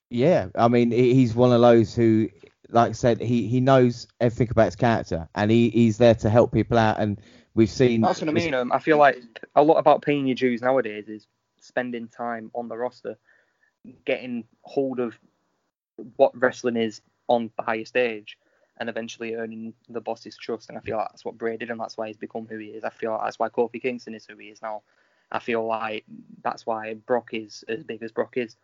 [0.09, 2.29] Yeah, I mean he's one of those who,
[2.69, 6.29] like I said, he, he knows everything about his character, and he, he's there to
[6.29, 7.21] help people out and
[7.53, 8.01] We've seen.
[8.01, 8.53] That's what I mean.
[8.53, 9.21] Um, I feel like
[9.55, 11.27] a lot about paying your dues nowadays is
[11.59, 13.17] spending time on the roster,
[14.05, 15.17] getting hold of
[16.15, 18.37] what wrestling is on the higher stage,
[18.77, 20.69] and eventually earning the boss's trust.
[20.69, 22.67] And I feel like that's what Bray did, and that's why he's become who he
[22.67, 22.85] is.
[22.85, 24.83] I feel like that's why Kofi Kingston is who he is now.
[25.31, 26.05] I feel like
[26.43, 28.55] that's why Brock is as big as Brock is.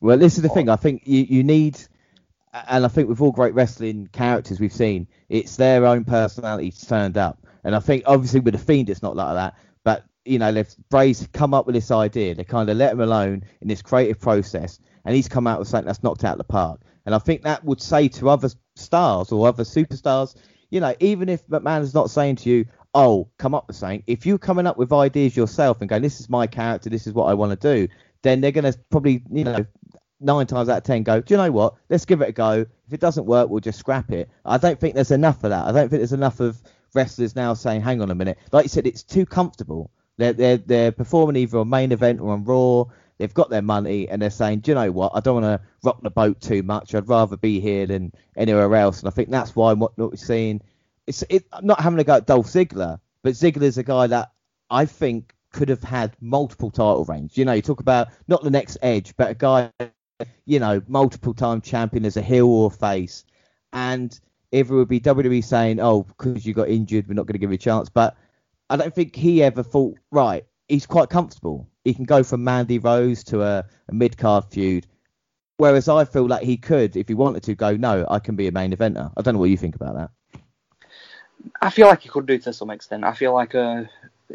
[0.00, 0.68] Well, this is the thing.
[0.68, 0.72] Oh.
[0.72, 1.78] I think you, you need,
[2.52, 7.16] and I think with all great wrestling characters we've seen, it's their own personality turned
[7.16, 7.46] up.
[7.64, 9.54] And I think obviously with the Fiend it's not like that.
[9.84, 13.00] But you know, if Bray's come up with this idea, they kind of let him
[13.00, 16.38] alone in this creative process, and he's come out with something that's knocked out of
[16.38, 16.80] the park.
[17.04, 20.36] And I think that would say to other stars or other superstars,
[20.70, 24.02] you know, even if McMahon is not saying to you, oh, come up with something,
[24.06, 27.12] if you're coming up with ideas yourself and going, this is my character, this is
[27.12, 29.64] what I want to do, then they're going to probably, you know,
[30.20, 31.74] nine times out of ten go, do you know what?
[31.88, 32.66] Let's give it a go.
[32.86, 34.30] If it doesn't work, we'll just scrap it.
[34.44, 35.66] I don't think there's enough of that.
[35.66, 36.62] I don't think there's enough of
[36.94, 38.38] wrestlers now saying, hang on a minute.
[38.52, 39.90] Like you said, it's too comfortable.
[40.18, 42.84] They're, they're, they're performing either on main event or on Raw.
[43.18, 45.12] They've got their money and they're saying, do you know what?
[45.14, 46.94] I don't want to rock the boat too much.
[46.94, 49.00] I'd rather be here than anywhere else.
[49.00, 50.60] And I think that's why what, what we're seeing.
[51.06, 54.32] It's it, I'm not having a go at Dolph Ziggler, but Ziggler's a guy that
[54.70, 57.36] I think could have had multiple title reigns.
[57.36, 59.70] You know, you talk about not the next Edge, but a guy,
[60.46, 63.24] you know, multiple time champion as a heel or face.
[63.72, 64.18] And
[64.50, 67.38] either it would be WWE saying, "Oh, because you got injured, we're not going to
[67.38, 68.16] give you a chance." But
[68.70, 71.68] I don't think he ever thought, right, he's quite comfortable.
[71.84, 74.86] He can go from Mandy Rose to a, a mid card feud.
[75.58, 78.48] Whereas I feel like he could, if he wanted to, go, no, I can be
[78.48, 79.12] a main eventer.
[79.16, 80.10] I don't know what you think about that.
[81.60, 83.04] I feel like he could do to some extent.
[83.04, 83.84] I feel like uh,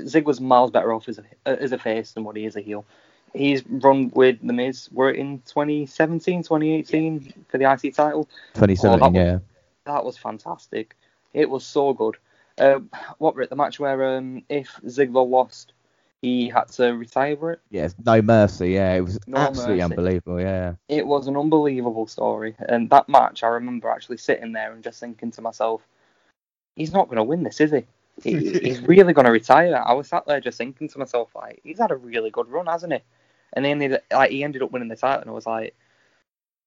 [0.06, 2.62] Zig was miles better off as a, as a face than what he is a
[2.62, 2.86] heel.
[3.34, 4.90] He's run with The Miz.
[4.92, 8.26] We're in 2017, 2018 for the IC title.
[8.56, 9.40] 2017, oh, yeah.
[9.86, 10.96] That was fantastic.
[11.34, 12.16] It was so good.
[12.58, 12.80] Uh,
[13.20, 13.50] what were it?
[13.50, 15.74] The match where um, if Ziggler lost,
[16.22, 17.60] he had to retire for it.
[17.70, 18.72] Yes, no mercy.
[18.72, 19.84] Yeah, it was no absolutely mercy.
[19.84, 20.42] unbelievable.
[20.42, 22.56] Yeah, it was an unbelievable story.
[22.58, 25.82] And that match, I remember actually sitting there and just thinking to myself,
[26.78, 27.86] he's not going to win this, is he?
[28.24, 29.76] he he's really going to retire.
[29.76, 32.68] I was sat there just thinking to myself, like, he's had a really good run,
[32.68, 33.00] hasn't he?
[33.54, 35.76] And then like he ended up winning the title, and I was like,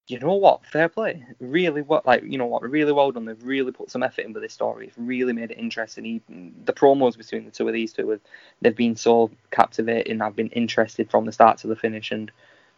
[0.09, 0.67] you know what?
[0.67, 1.25] Fair play.
[1.39, 2.63] Really, what like you know what?
[2.63, 3.27] Really well done.
[3.27, 4.89] They've really put some effort into this story.
[4.89, 6.07] It's really made it interesting.
[6.07, 8.19] Even the promos between the two of these two,
[8.61, 10.21] they've been so captivating.
[10.21, 12.33] I've been interested from the start to the finish, and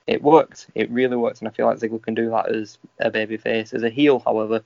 [0.07, 0.66] it worked.
[0.74, 3.72] It really worked, and I feel like Ziggler can do that as a baby face.
[3.72, 4.62] As a heel, however,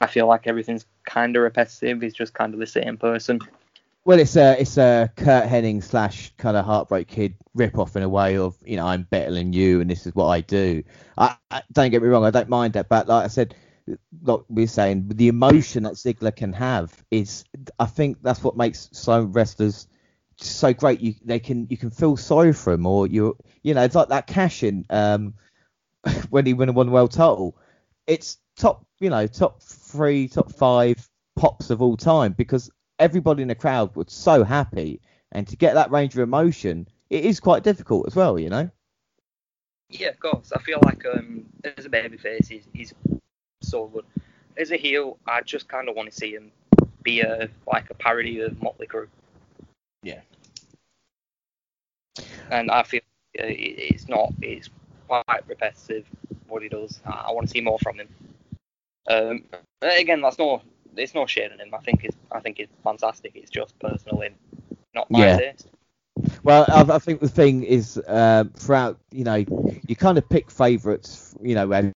[0.00, 2.02] I feel like everything's kind of repetitive.
[2.02, 3.40] He's just kind of the same person.
[4.06, 8.02] Well, it's a it's a Curt Hennig slash kind of Heartbreak Kid rip off in
[8.02, 10.82] a way of you know I'm better than you and this is what I do.
[11.16, 13.54] I, I don't get me wrong, I don't mind that, but like I said,
[14.22, 17.44] like we're saying, the emotion that Ziggler can have is
[17.78, 19.86] I think that's what makes some wrestlers
[20.36, 21.00] so great.
[21.00, 24.08] You they can you can feel sorry for him or you you know it's like
[24.08, 25.32] that cash in um
[26.28, 27.56] when he won a one world title.
[28.06, 29.62] It's top, you know, top
[29.94, 32.68] three, top five pops of all time because
[32.98, 37.24] everybody in the crowd was so happy, and to get that range of emotion, it
[37.24, 38.68] is quite difficult as well, you know.
[39.88, 40.52] Yeah, of course.
[40.52, 41.44] I feel like um,
[41.76, 42.92] as a babyface, he's, he's
[43.62, 44.04] so good.
[44.56, 46.50] As a heel, I just kind of want to see him
[47.02, 49.06] be a like a parody of Motley Crue.
[50.02, 50.20] Yeah.
[52.50, 53.02] And I feel
[53.38, 54.32] uh, it's not.
[54.42, 54.70] It's
[55.06, 56.06] quite repetitive
[56.48, 57.00] what he does.
[57.04, 58.08] I, I want to see more from him.
[59.08, 59.44] Um,
[59.82, 60.62] again, that's no.
[60.96, 61.74] It's no shade on him.
[61.74, 62.16] I think it's.
[62.30, 63.32] I think it's fantastic.
[63.34, 64.30] It's just personally
[64.94, 65.36] not my Yeah.
[65.38, 65.68] taste.
[66.44, 70.50] Well, I, I think the thing is uh, throughout, you know, you kind of pick
[70.50, 71.92] favourites, you know,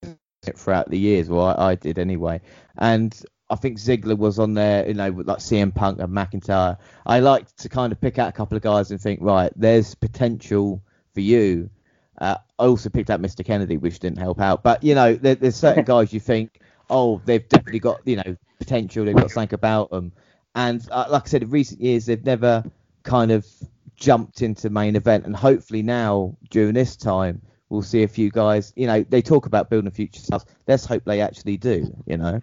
[0.57, 1.29] throughout the years.
[1.29, 2.41] Well, I, I did anyway,
[2.79, 3.17] and
[3.49, 6.77] I think Ziggler was on there, you know, like CM Punk and McIntyre.
[7.07, 9.95] I like to kind of pick out a couple of guys and think, right, there's
[9.95, 10.83] potential
[11.15, 11.71] for you.
[12.21, 13.45] Uh, I also picked out Mr.
[13.45, 16.59] Kennedy, which didn't help out, but you know, there, there's certain guys you think,
[16.91, 19.05] oh, they've definitely got, you know, potential.
[19.05, 20.13] They've got something about them,
[20.55, 22.65] and uh, like I said, in recent years, they've never
[23.03, 23.47] kind of
[23.99, 25.27] jumped into main event.
[25.27, 29.47] And hopefully now during this time we'll see a few guys you know they talk
[29.47, 30.45] about building future stars.
[30.67, 32.41] Let's hope they actually do you know?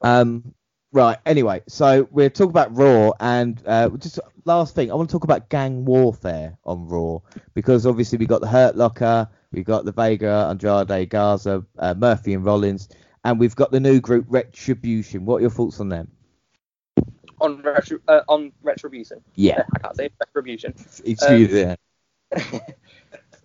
[0.00, 0.54] Um
[0.94, 5.12] right anyway so we're talking about raw and uh just last thing i want to
[5.12, 7.18] talk about gang warfare on raw
[7.54, 12.34] because obviously we got the hurt locker we've got the vega andrade Garza, uh, murphy
[12.34, 12.88] and rollins
[13.24, 16.10] and we've got the new group retribution what are your thoughts on them
[17.40, 19.18] On retro, uh, on retribution.
[19.34, 20.74] yeah I can't say retribution.
[21.04, 21.76] excuse me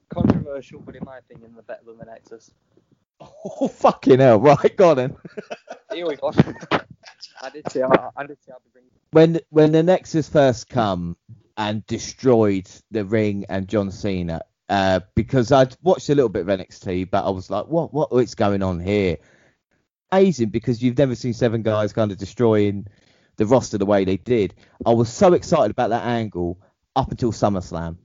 [0.10, 2.51] Controversial, but in my opinion, they're better than the Nexus.
[3.20, 4.39] Oh fucking hell!
[4.39, 5.18] Right, go on then.
[5.93, 6.32] Here we go.
[7.41, 8.89] I did say I, I did say I'd be bringing.
[9.12, 11.18] When when the Nexus first come
[11.58, 16.59] and destroyed the ring and John Cena, uh, because I'd watched a little bit of
[16.59, 19.18] NXT, but I was like, what what is going on here?
[20.11, 22.88] Amazing because you've never seen seven guys kind of destroying
[23.38, 24.55] the roster the way they did.
[24.86, 26.59] I was so excited about that angle
[26.95, 27.97] up until SummerSlam.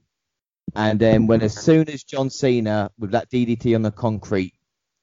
[0.75, 4.53] And then when as soon as John Cena with that DDT on the concrete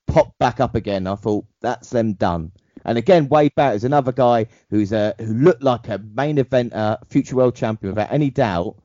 [0.06, 2.52] popped back up again, I thought that's them done.
[2.84, 6.98] And again, Wade Barrett is another guy who's a who looked like a main eventer,
[7.08, 8.76] future world champion without any doubt,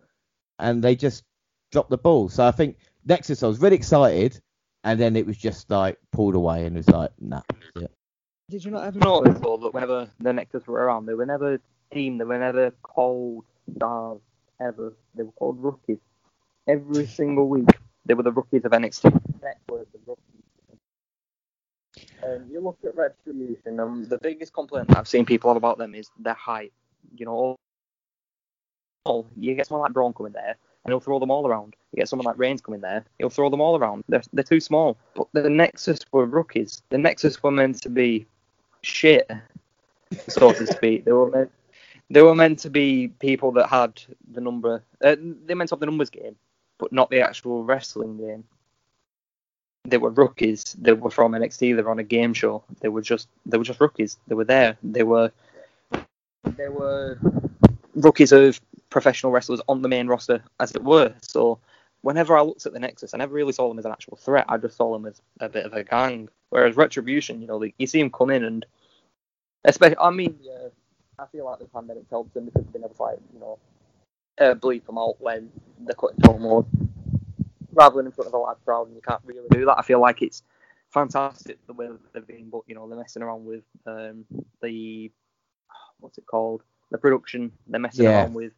[0.60, 1.24] and they just
[1.76, 2.30] dropped the ball.
[2.30, 4.40] So I think Nexus, I was really excited,
[4.86, 7.42] and then it was just like pulled away, and it was like, nah.
[7.74, 7.92] that's it.
[8.50, 11.60] Did you not ever notice though that whenever the Nexus were around, they were never
[11.92, 13.44] team, they were never called
[13.76, 14.22] stars
[14.62, 14.94] ever.
[15.16, 15.98] They were called rookies.
[16.66, 17.68] Every single week,
[18.06, 19.12] they were the rookies of NXT.
[19.42, 20.24] That was the rookies.
[22.24, 25.78] Um, you look at Retribution, um, the biggest complaint that I've seen people have about
[25.78, 26.72] them is their height.
[27.18, 27.58] You know,
[29.04, 30.56] all you get someone like Braun coming there,
[30.86, 31.76] and he'll throw them all around.
[31.92, 34.04] You get someone like Reigns coming there, he'll throw them all around.
[34.08, 34.98] They're, they're too small.
[35.16, 36.84] But the Nexus were rookies.
[36.90, 38.28] The Nexus were meant to be
[38.84, 39.30] shit,
[40.30, 41.04] so to speak.
[41.04, 41.52] They were meant,
[42.10, 44.00] they were meant to be people that had
[44.32, 44.84] the number.
[45.04, 45.16] Uh,
[45.46, 46.36] they meant to have the numbers game,
[46.78, 48.44] but not the actual wrestling game.
[49.86, 50.76] They were rookies.
[50.80, 51.76] They were from NXT.
[51.76, 52.64] They were on a game show.
[52.82, 54.18] They were just they were just rookies.
[54.28, 54.78] They were there.
[54.82, 55.32] They were
[56.58, 57.20] they were
[57.96, 61.14] rookies of professional wrestlers on the main roster, as it were.
[61.22, 61.60] So
[62.02, 64.46] whenever I looked at the Nexus, I never really saw them as an actual threat.
[64.48, 66.30] I just saw them as a bit of a gang.
[66.50, 68.66] Whereas Retribution, you know, like, you see them come in and,
[69.64, 70.68] especially, I mean, yeah,
[71.18, 73.58] I feel like the pandemic helped them because they never fight, you know,
[74.40, 76.66] uh, bleep them out when they're cutting promos
[77.76, 79.78] rather than in front of a live crowd, and you can't really do that.
[79.78, 80.44] I feel like it's
[80.90, 84.26] fantastic the way they've been, but you know, they're messing around with um,
[84.62, 85.12] the
[86.00, 86.64] what's it called,
[86.96, 87.52] the production.
[87.68, 88.22] They're messing Yeah.
[88.22, 88.54] around with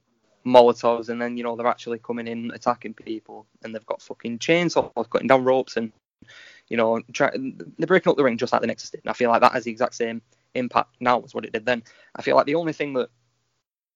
[0.46, 4.40] Molotovs, and then you know they're actually coming in attacking people, and they've got fucking
[4.40, 5.92] chainsaws cutting down ropes, and
[6.70, 9.02] you know try, they're breaking up the ring just like the Nexus did.
[9.04, 10.22] And I feel like that has the exact same
[10.56, 11.84] impact now as what it did then.
[12.16, 13.10] I feel like the only thing that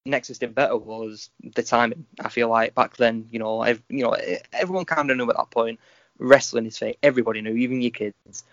[0.04, 2.06] Nexus did better was the timing.
[2.20, 4.16] I feel like back then, you know, ev- you know,
[4.52, 5.78] everyone kind of knew at that point
[6.18, 6.98] wrestling is fake.
[7.02, 8.44] Everybody knew, even your kids.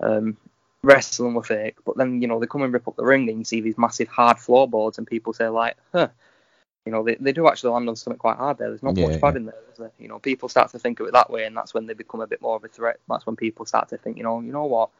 [0.00, 0.36] Um,
[0.82, 1.76] wrestling were fake.
[1.84, 3.78] But then, you know, they come and rip up the ring and you see these
[3.78, 6.08] massive hard floorboards and people say like, huh,
[6.86, 8.68] you know, they, they do actually land on something quite hard there.
[8.68, 9.92] There's not Yeah, much bad in there, is there?
[9.98, 12.20] You know, people start to think of it that way and that's when they become
[12.20, 13.00] a bit more of a threat.
[13.08, 14.90] That's when people start to think, you know, you know what,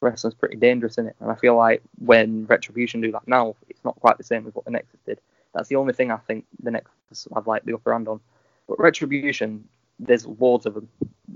[0.00, 1.16] wrestling's pretty dangerous in it.
[1.20, 4.54] And I feel like when Retribution do that now, it's not quite the same as
[4.54, 5.20] what the Nexus did.
[5.54, 8.20] That's the only thing I think the Nexus have like the upper hand on.
[8.68, 9.66] But Retribution,
[9.98, 10.88] there's loads of them.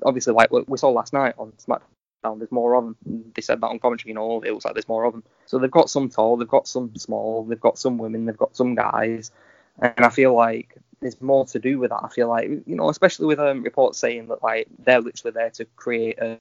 [0.04, 1.80] Obviously, like we we saw last night on SmackDown,
[2.22, 2.96] there's more of them.
[3.34, 5.24] They said that on commentary, you know, it looks like there's more of them.
[5.46, 8.56] So they've got some tall, they've got some small, they've got some women, they've got
[8.56, 9.30] some guys,
[9.78, 12.04] and I feel like there's more to do with that.
[12.04, 15.50] I feel like, you know, especially with um, reports saying that like they're literally there
[15.50, 16.38] to create a,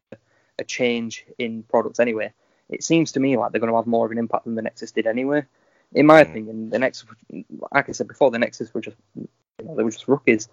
[0.59, 2.31] a change in products anyway.
[2.69, 4.61] it seems to me like they're going to have more of an impact than the
[4.61, 5.43] Nexus did anyway.
[5.93, 6.29] In my Mm.
[6.29, 7.05] opinion, the Nexus,
[7.71, 9.27] like I said before, the Nexus were just, you
[9.63, 10.47] know, they were just rookies.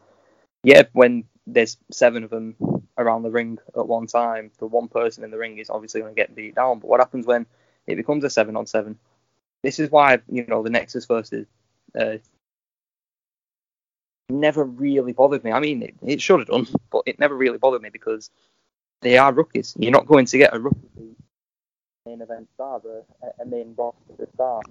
[0.64, 2.56] Yeah, when there's seven of them
[2.96, 6.14] around the ring at one time, the one person in the ring is obviously going
[6.14, 6.78] to get beat down.
[6.78, 7.46] But what happens when
[7.86, 8.98] it becomes a seven on seven?
[9.62, 11.46] This is why you know the Nexus versus
[11.98, 12.18] uh,
[14.28, 15.52] never really bothered me.
[15.52, 18.30] I mean, it, it should have done, but it never really bothered me because
[19.00, 19.74] they are rookies.
[19.78, 21.16] You're not going to get a rookie
[22.08, 22.80] main event star,
[23.22, 24.62] a, a main roster star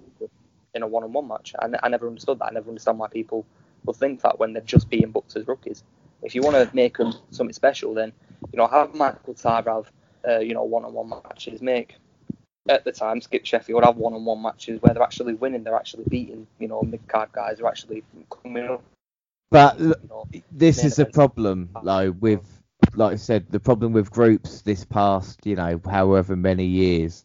[0.74, 1.54] in a one-on-one match.
[1.58, 2.46] I, I never understood that.
[2.46, 3.46] I never understand why people
[3.84, 5.84] will think that when they're just being booked as rookies.
[6.22, 8.12] If you want to make them something special, then
[8.52, 9.92] you know have Michael Tarver have
[10.28, 11.62] uh, you know one-on-one matches.
[11.62, 11.96] Make
[12.68, 15.64] at the time Skip Sheffield have one-on-one matches where they're actually winning.
[15.64, 17.58] They're actually beating you know mid-card guys.
[17.58, 18.82] They're actually coming up.
[19.50, 22.44] But You know, this is the problem, though, with
[22.94, 27.24] like I said, the problem with groups this past, you know, however many years,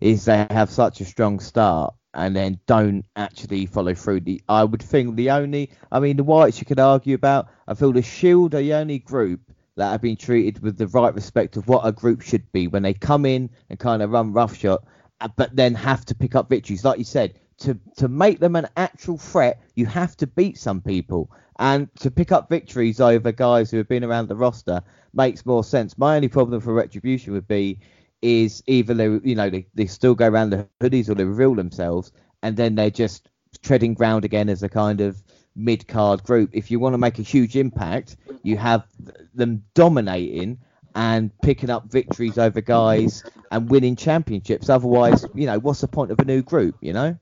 [0.00, 4.20] is they have such a strong start and then don't actually follow through.
[4.20, 7.48] The I would think the only, I mean, the Wyatts you could argue about.
[7.66, 9.40] I feel the Shield are the only group
[9.76, 12.82] that have been treated with the right respect of what a group should be when
[12.82, 14.80] they come in and kind of run roughshod,
[15.20, 16.84] uh, but then have to pick up victories.
[16.84, 20.80] Like you said, to to make them an actual threat, you have to beat some
[20.80, 21.30] people.
[21.58, 24.82] And to pick up victories over guys who have been around the roster
[25.14, 25.96] makes more sense.
[25.96, 27.78] My only problem for Retribution would be
[28.22, 31.54] is either they, you know, they, they still go around the hoodies or they reveal
[31.54, 32.12] themselves,
[32.42, 33.28] and then they're just
[33.62, 35.22] treading ground again as a kind of
[35.54, 36.50] mid card group.
[36.52, 38.86] If you want to make a huge impact, you have
[39.34, 40.58] them dominating
[40.94, 44.68] and picking up victories over guys and winning championships.
[44.68, 47.16] Otherwise, you know, what's the point of a new group, you know?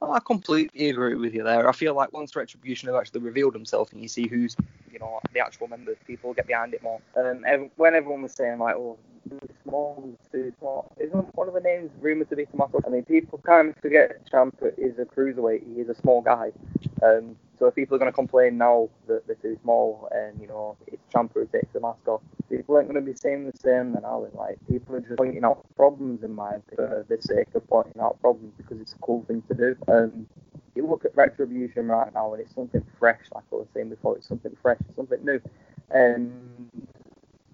[0.00, 1.68] Oh, I completely agree with you there.
[1.68, 4.54] I feel like once Retribution have actually revealed themselves and you see who's,
[4.92, 7.00] you know, the actual members, people get behind it more.
[7.16, 7.44] Um,
[7.76, 8.96] when everyone was saying like, oh,
[9.28, 12.80] too small, too small, isn't one of the names rumored to be Tommaso?
[12.86, 15.64] I mean, people kind of forget Ciampa is a cruiserweight.
[15.74, 16.52] He is a small guy.
[17.02, 20.46] Um, so if people are going to complain now that they're too small and you
[20.46, 23.56] know it's Ciampa who takes the mask off, people aren't going to be saying the
[23.58, 24.38] same then, they?
[24.38, 28.20] Like people are just pointing out problems in my for the sake of pointing out
[28.20, 29.76] problems because it's a cool thing to do.
[29.88, 30.26] Um,
[30.74, 34.16] you look at Retribution right now and it's something fresh, like I was saying before,
[34.16, 35.40] it's something fresh, something new.
[35.92, 36.70] Um,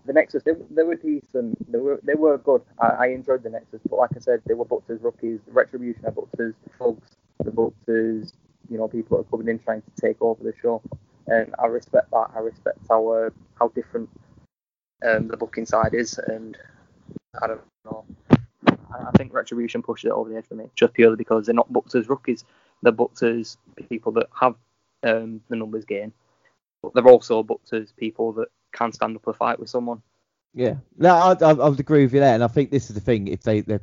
[0.05, 2.63] the Nexus, they, they were decent, they were they were good.
[2.79, 5.41] I, I enjoyed the Nexus, but like I said, they were booked as rookies.
[5.47, 8.33] Retribution are booked as thugs, they're booked as
[8.71, 10.83] you know people are coming in trying to take over the show,
[11.27, 12.31] and I respect that.
[12.35, 14.09] I respect how uh, how different
[15.07, 16.57] um, the booking side is, and
[17.43, 18.05] I don't know.
[18.67, 21.73] I think Retribution pushes it over the edge for me, just purely because they're not
[21.73, 22.45] booked as rookies.
[22.83, 23.57] They're booked as
[23.89, 24.55] people that have
[25.03, 26.13] um, the numbers game,
[26.83, 30.03] but they're also booked as people that can stand up a fight with someone.
[30.55, 32.95] Yeah, no, I, I, I would agree with you there, and I think this is
[32.95, 33.27] the thing.
[33.29, 33.81] If they they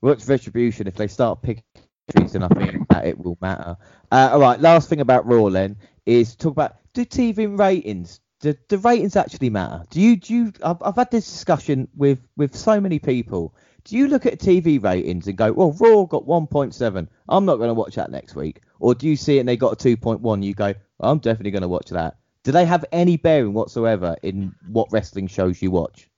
[0.00, 1.64] works retribution, if they start picking
[2.08, 3.76] then I think that it will matter.
[4.10, 5.76] Uh, all right, last thing about Raw then
[6.06, 8.20] is talk about do TV ratings.
[8.40, 9.84] Do the ratings actually matter?
[9.90, 10.52] Do you do you?
[10.62, 13.54] I've, I've had this discussion with with so many people.
[13.84, 17.06] Do you look at TV ratings and go, well, Raw got 1.7.
[17.28, 18.62] I'm not going to watch that next week.
[18.80, 20.42] Or do you see it and they got a 2.1?
[20.42, 22.16] You go, I'm definitely going to watch that.
[22.44, 26.08] Do they have any bearing whatsoever in what wrestling shows you watch?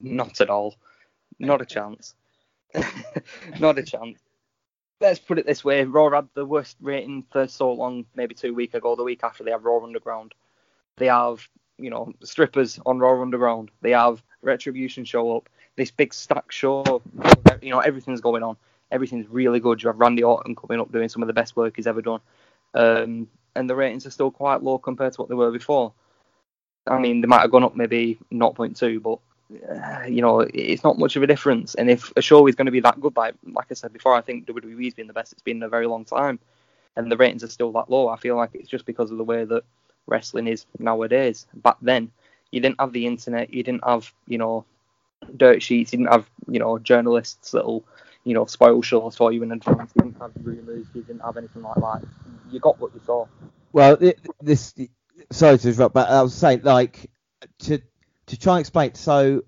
[0.00, 0.76] Not at all.
[1.38, 2.14] Not a chance.
[3.60, 4.18] Not a chance.
[5.04, 8.54] Let's put it this way: Raw had the worst rating for so long, maybe two
[8.54, 8.96] weeks ago.
[8.96, 10.32] The week after, they have Raw Underground.
[10.96, 11.46] They have,
[11.78, 13.70] you know, strippers on Raw Underground.
[13.82, 15.50] They have Retribution show up.
[15.76, 17.02] This big stack show.
[17.60, 18.56] You know, everything's going on.
[18.90, 19.82] Everything's really good.
[19.82, 22.20] You have Randy Orton coming up doing some of the best work he's ever done.
[22.72, 25.92] Um, and the ratings are still quite low compared to what they were before.
[26.86, 29.18] I mean, they might have gone up maybe 0.2, but
[29.52, 31.74] uh, you know, it's not much of a difference.
[31.74, 34.14] And if a show is going to be that good, by like I said before,
[34.14, 36.38] I think WWE's been the best it's been in a very long time,
[36.96, 38.08] and the ratings are still that low.
[38.08, 39.64] I feel like it's just because of the way that
[40.06, 41.46] wrestling is nowadays.
[41.54, 42.10] Back then,
[42.50, 44.64] you didn't have the internet, you didn't have you know
[45.36, 47.84] dirt sheets, you didn't have you know journalists that'll
[48.24, 49.92] you know spoil shows for you in advance.
[49.94, 52.02] You didn't have rumours, you didn't have anything like that.
[52.50, 53.26] You got what you saw.
[53.72, 53.98] Well,
[54.40, 54.74] this
[55.30, 57.10] sorry to interrupt, but I was saying like
[57.60, 57.82] to
[58.26, 58.94] to try and explain.
[58.94, 59.44] So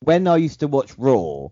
[0.00, 1.48] when I used to watch Raw,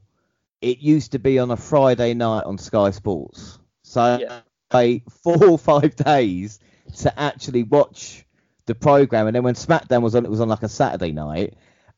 [0.60, 3.58] it used to be on a Friday night on Sky Sports.
[3.82, 4.40] So Yeah.
[4.70, 6.58] I four or five days
[6.98, 8.24] to actually watch
[8.66, 11.54] the program, and then when SmackDown was on, it was on like a Saturday night,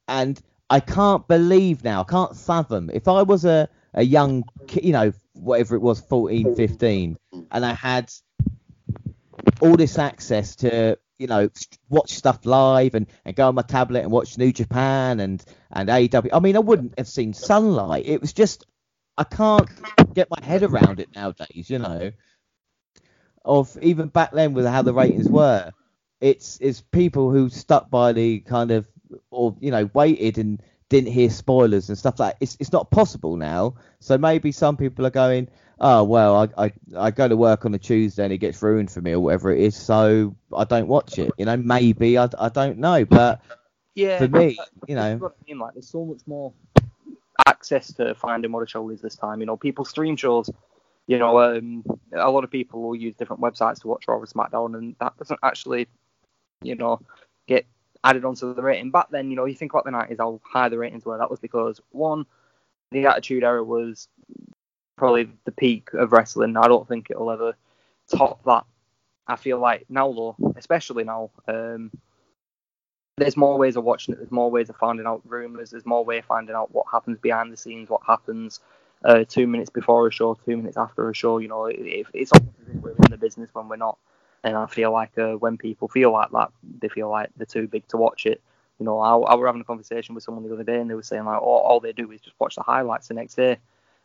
[0.07, 4.45] and I can't believe now, I can't fathom if I was a a young,
[4.83, 7.16] you know, whatever it was, 14, 15,
[7.51, 8.12] and I had
[9.61, 11.50] all this access to you know
[11.88, 15.88] watch stuff live and, and go on my tablet and watch New Japan and and
[15.88, 16.30] AEW.
[16.32, 18.06] I mean, I wouldn't have seen Sunlight.
[18.06, 18.66] It was just
[19.16, 19.68] I can't
[20.14, 21.68] get my head around it nowadays.
[21.68, 22.12] You know,
[23.44, 25.72] of even back then with how the ratings were,
[26.20, 28.86] it's it's people who stuck by the kind of
[29.30, 32.42] or you know waited and didn't hear spoilers and stuff like that.
[32.42, 33.74] It's it's not possible now.
[34.00, 35.48] So maybe some people are going,
[35.81, 38.91] oh well, I, I I go to work on a Tuesday and it gets ruined
[38.91, 41.33] for me or whatever it is, so I don't watch it.
[41.39, 43.41] You know, maybe I, I don't know, but
[43.95, 45.59] Yeah, for me, you know, what I mean.
[45.59, 46.53] Like, there's so much more
[47.47, 49.41] access to finding what a show is this time.
[49.41, 50.51] You know, people stream shows.
[51.07, 54.26] You know, um, a lot of people will use different websites to watch Raw or
[54.26, 55.89] SmackDown, and that doesn't actually,
[56.62, 57.01] you know,
[57.47, 57.64] get
[58.05, 58.91] added onto the rating.
[58.91, 61.16] Back then, you know, you think about the 90s, how high the ratings were.
[61.16, 62.26] That was because one,
[62.93, 64.09] the Attitude Era was
[64.99, 66.57] probably the peak of wrestling.
[66.57, 67.55] I don't think it'll ever
[68.14, 68.64] top that.
[69.26, 71.90] I feel like now, though, especially now, um,
[73.18, 74.18] there's more ways of watching it.
[74.18, 75.70] There's more ways of finding out rumors.
[75.70, 78.61] There's more way of finding out what happens behind the scenes, what happens
[79.05, 81.38] uh, two minutes before a show, two minutes after a show.
[81.38, 83.99] You know, it, it's almost as if we're in the business when we're not.
[84.44, 87.66] And I feel like uh, when people feel like that, they feel like they're too
[87.66, 88.40] big to watch it.
[88.78, 90.94] You know, I, I was having a conversation with someone the other day, and they
[90.94, 93.59] were saying like, all, all they do is just watch the highlights the next day,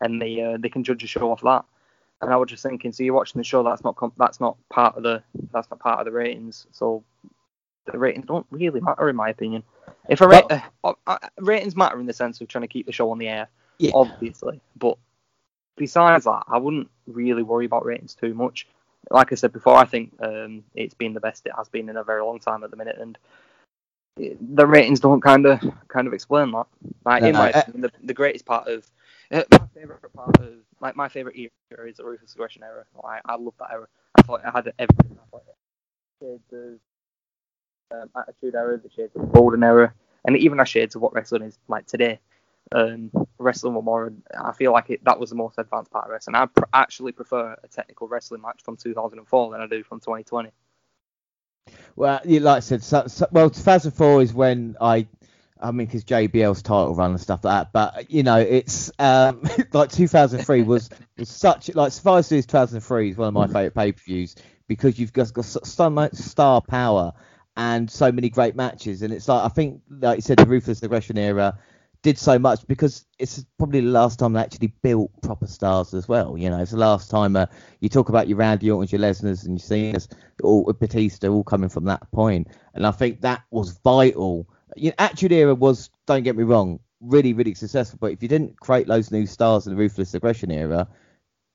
[0.03, 1.65] and they uh, they can judge a show off that.
[2.21, 4.57] And I was just thinking, so you're watching the show that's not com- that's not
[4.69, 6.67] part of the that's not part of the ratings.
[6.71, 7.03] So
[7.91, 9.63] the ratings don't really matter in my opinion.
[10.09, 10.47] If a ra-
[10.83, 13.27] uh, uh, ratings matter in the sense of trying to keep the show on the
[13.27, 13.47] air,
[13.79, 13.91] Yeah.
[13.93, 14.61] obviously.
[14.77, 14.97] But
[15.77, 18.67] besides that, I wouldn't really worry about ratings too much.
[19.11, 21.97] Like I said before, I think um, it's been the best it has been in
[21.97, 23.17] a very long time at the minute, and
[24.15, 26.67] the ratings don't kind of kind of explain that.
[27.05, 28.85] Like in No, my uh, opinion, the, the greatest part of uh,
[29.33, 32.85] my favorite part of like my favorite era is the Ruthless Aggression era.
[33.03, 33.87] I, I love that era.
[34.17, 35.17] I thought it had everything.
[35.21, 35.55] I thought it
[36.21, 36.79] had shades
[37.91, 39.93] of um, Attitude era, the shades of Golden era,
[40.25, 42.19] and even has shades of what wrestling is like today.
[42.71, 46.11] Um, wrestling with more, I feel like it, that was the most advanced part of
[46.11, 46.35] wrestling.
[46.35, 50.49] I pr- actually prefer a technical wrestling match from 2004 than I do from 2020.
[51.95, 55.07] Well, like I said, so, so, well, 2004 is when I,
[55.63, 57.73] I mean, because JBL's title run and stuff like that.
[57.73, 59.41] But you know, it's um,
[59.73, 63.91] like 2003 was was such like Survivor Series 2003 is one of my favorite pay
[63.93, 64.35] per views
[64.67, 67.13] because you've just got so- much star power
[67.55, 69.01] and so many great matches.
[69.01, 71.57] And it's like I think, like you said, the Ruthless Aggression era
[72.03, 76.07] did so much because it's probably the last time they actually built proper stars as
[76.07, 76.37] well.
[76.37, 77.45] You know, it's the last time uh,
[77.79, 80.09] you talk about your Randy Orton's, your Lesnar's, and your Cena's,
[80.43, 82.49] all with Batista, all coming from that point.
[82.73, 84.47] And I think that was vital.
[84.75, 87.99] You know, Attitude Era was, don't get me wrong, really, really successful.
[88.01, 90.87] But if you didn't create those new stars in the Ruthless Aggression era,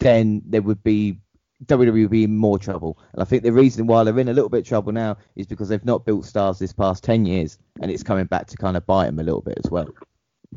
[0.01, 1.19] then there would be
[1.65, 2.99] WWE in more trouble.
[3.13, 5.47] And I think the reason why they're in a little bit of trouble now is
[5.47, 8.77] because they've not built stars this past 10 years, and it's coming back to kind
[8.77, 9.89] of bite them a little bit as well.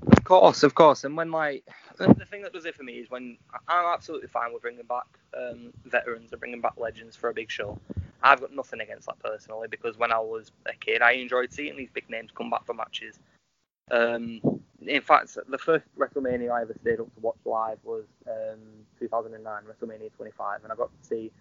[0.08, 1.04] Of course, of course.
[1.04, 1.66] And when like
[1.98, 3.38] the thing that does it for me is when
[3.68, 5.04] I'm absolutely fine with bringing back
[5.38, 7.80] um, veterans or bringing back legends for a big show.
[8.24, 11.76] I've got nothing against that personally because when I was a kid, I enjoyed seeing
[11.76, 13.20] these big names come back for matches.
[13.90, 14.42] Um,
[14.86, 18.60] in fact, the first WrestleMania I ever stayed up to watch live was um,
[19.00, 21.32] 2009, WrestleMania 25, and I got to see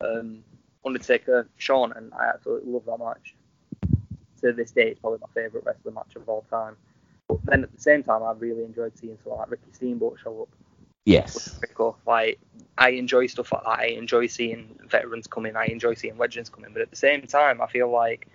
[0.00, 0.44] um,
[0.84, 3.34] Undertaker Shawn, and I absolutely love that match.
[4.42, 6.76] To this day, it's probably my favourite wrestling match of all time.
[7.28, 10.42] But then at the same time, I really enjoyed seeing someone like Ricky Steamboat show
[10.42, 10.48] up.
[11.04, 11.58] Yes.
[11.60, 11.96] Rico.
[12.06, 12.38] Like
[12.78, 13.78] I enjoy stuff like that.
[13.78, 15.56] I enjoy seeing veterans come in.
[15.56, 16.72] I enjoy seeing legends come in.
[16.72, 18.28] But at the same time, I feel like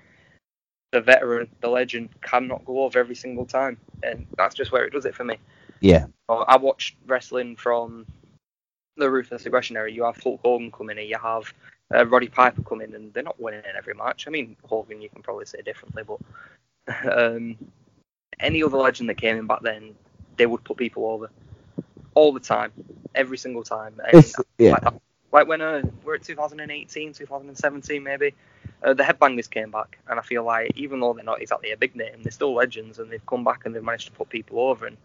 [0.91, 4.93] the veteran, the legend, cannot go over every single time, and that's just where it
[4.93, 5.37] does it for me.
[5.81, 6.07] Yeah.
[6.27, 8.05] I watched wrestling from
[8.97, 9.91] the Ruthless Aggression era.
[9.91, 11.53] You have Hulk Hogan come in, and you have
[11.93, 14.27] uh, Roddy Piper come in, and they're not winning in every match.
[14.27, 16.19] I mean, Hogan, you can probably say differently, but
[17.11, 17.57] um,
[18.39, 19.95] any other legend that came in back then,
[20.37, 21.29] they would put people over
[22.19, 22.73] all the time,
[23.15, 23.99] every single time.
[24.11, 24.71] And yeah.
[24.71, 24.93] like,
[25.31, 28.33] like when uh, we're at 2018, 2017 maybe,
[28.83, 31.77] uh, the Headbangers came back, and I feel like even though they're not exactly a
[31.77, 34.59] big name, they're still legends, and they've come back and they've managed to put people
[34.59, 34.85] over.
[34.87, 34.97] And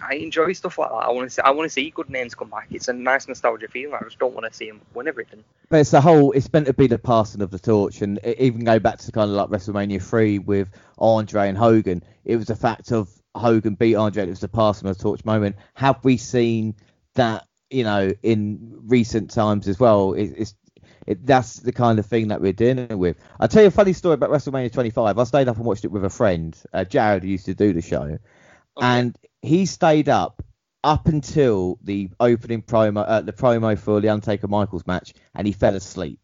[0.00, 0.94] I enjoy stuff like that.
[0.94, 2.68] I want to see, I want to see good names come back.
[2.70, 3.96] It's a nice nostalgia feeling.
[4.00, 5.42] I just don't want to see them win everything.
[5.68, 6.30] But it's the whole.
[6.30, 9.30] It's meant to be the passing of the torch, and even go back to kind
[9.30, 10.68] of like WrestleMania three with
[10.98, 12.04] Andre and Hogan.
[12.24, 14.24] It was the fact of Hogan beat Andre.
[14.24, 15.56] It was the passing of the torch moment.
[15.74, 16.76] Have we seen
[17.14, 17.46] that?
[17.72, 20.14] You know, in recent times as well.
[20.14, 20.54] It, it's
[21.06, 23.16] it, that's the kind of thing that we're dealing with.
[23.38, 25.18] I'll tell you a funny story about WrestleMania 25.
[25.18, 27.72] I stayed up and watched it with a friend, uh, Jared, who used to do
[27.72, 28.18] the show,
[28.80, 30.42] and he stayed up
[30.82, 35.52] up until the opening promo, uh, the promo for the Undertaker Michaels match, and he
[35.52, 36.19] fell asleep.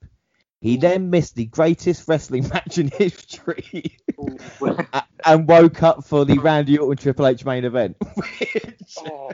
[0.67, 3.97] He then missed the greatest wrestling match in history
[5.25, 7.97] and woke up for the Randy Orton Triple H main event.
[8.15, 9.31] which- Oh.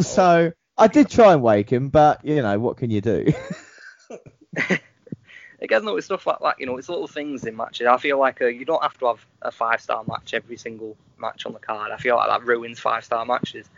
[0.00, 3.32] So I did try and wake him, but you know what can you do?
[5.60, 6.58] Again, though, it's stuff like that.
[6.60, 7.86] You know, it's little things in matches.
[7.86, 10.96] I feel like uh, you don't have to have a five star match every single
[11.18, 11.92] match on the card.
[11.92, 13.68] I feel like that ruins five star matches.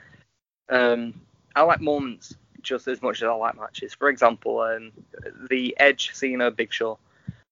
[0.69, 1.21] Um,
[1.55, 2.35] I like moments
[2.65, 3.95] just as much as I like matches.
[3.95, 4.93] For example, um,
[5.49, 6.99] the Edge Cena Big Show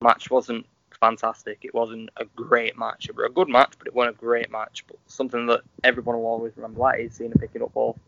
[0.00, 0.66] match wasn't
[0.98, 1.58] fantastic.
[1.62, 3.08] It wasn't a great match.
[3.08, 4.84] It was a good match, but it wasn't a great match.
[4.86, 7.98] But something that everyone will always remember that is Cena picking up both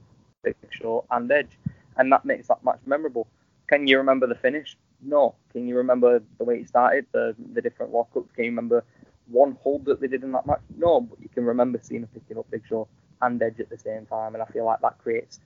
[0.43, 1.59] Big Show and Edge,
[1.97, 3.27] and that makes that match memorable.
[3.67, 4.77] Can you remember the finish?
[5.03, 5.35] No.
[5.53, 8.33] Can you remember the way it started, the the different lockups?
[8.35, 8.85] Can you remember
[9.29, 10.61] one hold that they did in that match?
[10.77, 12.89] No, but you can remember Cena picking up Big Show
[13.23, 15.41] and Edge at the same time, and I feel like that creates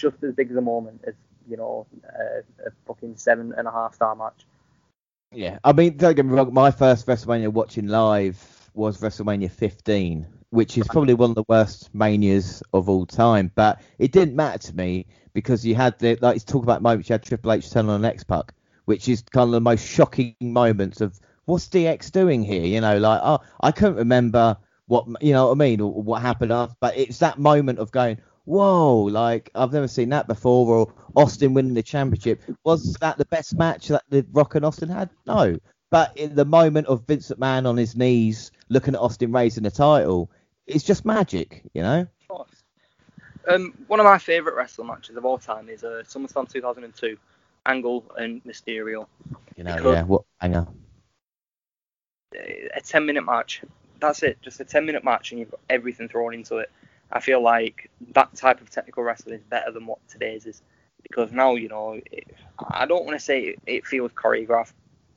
[0.00, 1.14] just as big as a moment as
[1.48, 4.46] you know a, a fucking seven and a half star match.
[5.32, 6.52] Yeah, I mean, don't get me wrong.
[6.52, 11.94] My first WrestleMania watching live was WrestleMania 15, which is probably one of the worst
[11.94, 13.52] manias of all time.
[13.54, 17.08] But it didn't matter to me because you had the like talk about moments.
[17.08, 18.52] You had Triple H turn on X Pac,
[18.86, 22.64] which is kind of the most shocking moments of what's DX doing here.
[22.64, 26.22] You know, like oh, I couldn't remember what you know what I mean or what
[26.22, 28.18] happened after, but it's that moment of going,
[28.50, 32.42] whoa, like I've never seen that before, or Austin winning the championship.
[32.64, 35.08] Was that the best match that the Rock and Austin had?
[35.26, 35.56] No.
[35.90, 39.70] But in the moment of Vince McMahon on his knees looking at Austin raising the
[39.70, 40.30] title,
[40.66, 42.06] it's just magic, you know?
[42.28, 42.48] Of.
[43.48, 47.16] Um, one of my favourite wrestling matches of all time is uh, SummerSlam 2002,
[47.66, 49.06] Angle and Mysterio.
[49.56, 50.66] You know, because yeah, what hanger?
[52.34, 53.62] A 10 minute match.
[53.98, 56.70] That's it, just a 10 minute match, and you've got everything thrown into it.
[57.12, 60.62] I feel like that type of technical wrestling is better than what today's is
[61.02, 62.34] because now you know it,
[62.68, 64.72] I don't want to say it, it, feels choreographed,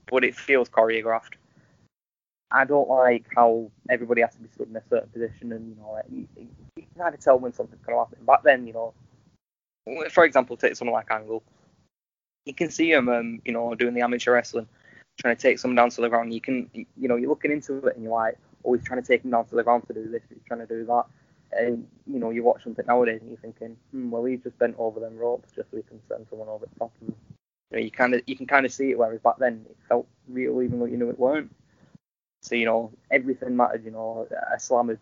[0.09, 1.33] but it feels choreographed.
[2.51, 5.75] I don't like how everybody has to be stood in a certain position, and you
[5.75, 8.25] know like, you, you, can kind of tell when something's going to happen.
[8.25, 8.93] Back then, you know,
[10.09, 11.43] for example, take someone like Angle,
[12.45, 14.67] you can see him, um, you know, doing the amateur wrestling,
[15.19, 16.33] trying to take someone down to the ground.
[16.33, 19.07] You can, you know, you're looking into it and you're like, oh, he's trying to
[19.07, 21.05] take him down to the ground to do this, he's trying to do that
[21.57, 24.75] and you know, you watch something nowadays and you're thinking, hmm, well, he just bent
[24.77, 26.91] over them ropes just so he can send someone over the top.
[27.01, 27.15] And,
[27.71, 28.97] you know, you kind of you can kind of see it.
[28.97, 31.53] Whereas back then, it felt real, even though you knew it weren't.
[32.41, 33.85] So you know, everything mattered.
[33.85, 34.99] You know, a slam would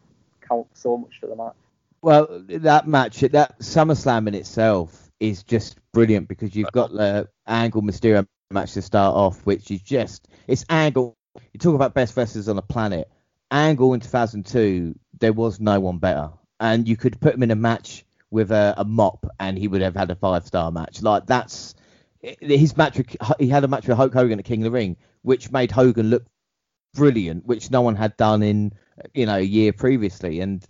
[0.47, 1.55] count so much to the match.
[2.01, 7.83] Well, that match, that SummerSlam in itself is just brilliant because you've got the Angle
[7.83, 11.15] Mysterio match to start off, which is just it's Angle.
[11.53, 13.09] You talk about best wrestlers on the planet.
[13.51, 16.31] Angle in 2002, there was no one better
[16.61, 19.81] and you could put him in a match with a, a mop, and he would
[19.81, 21.01] have had a five star match.
[21.01, 21.75] Like that's
[22.21, 23.01] his match.
[23.39, 26.09] He had a match with Hulk Hogan at King of the Ring, which made Hogan
[26.09, 26.23] look
[26.93, 28.73] brilliant, which no one had done in
[29.13, 30.65] you know a year previously, and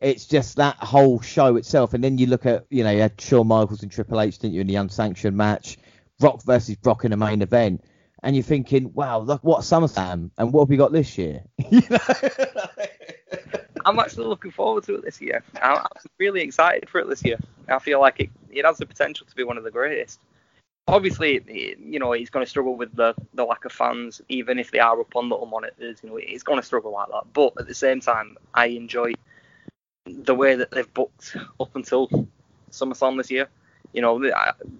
[0.00, 1.92] it's just that whole show itself.
[1.94, 4.54] And then you look at you know you had Shawn Michaels and Triple H, didn't
[4.54, 5.76] you, in the unsanctioned match,
[6.20, 7.84] Rock versus Brock in the main event.
[8.22, 11.42] And you're thinking, wow, look what SummerSlam, and what have we got this year?
[11.70, 11.98] you know?
[13.84, 15.42] I'm actually looking forward to it this year.
[15.62, 15.84] I'm,
[16.18, 17.38] really excited for it this year.
[17.68, 20.20] I feel like it, it has the potential to be one of the greatest.
[20.86, 24.70] Obviously, you know, he's going to struggle with the, the lack of fans, even if
[24.70, 25.98] they are up on little monitors.
[26.02, 27.24] You know, he's going to struggle like that.
[27.32, 29.14] But at the same time, I enjoy
[30.06, 32.08] the way that they've booked up until
[32.70, 33.48] SummerSlam this year.
[33.92, 34.30] You know,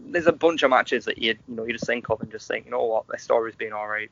[0.06, 2.48] there's a bunch of matches that you you know you just think of and just
[2.48, 4.10] think, you know what, their story's been all right.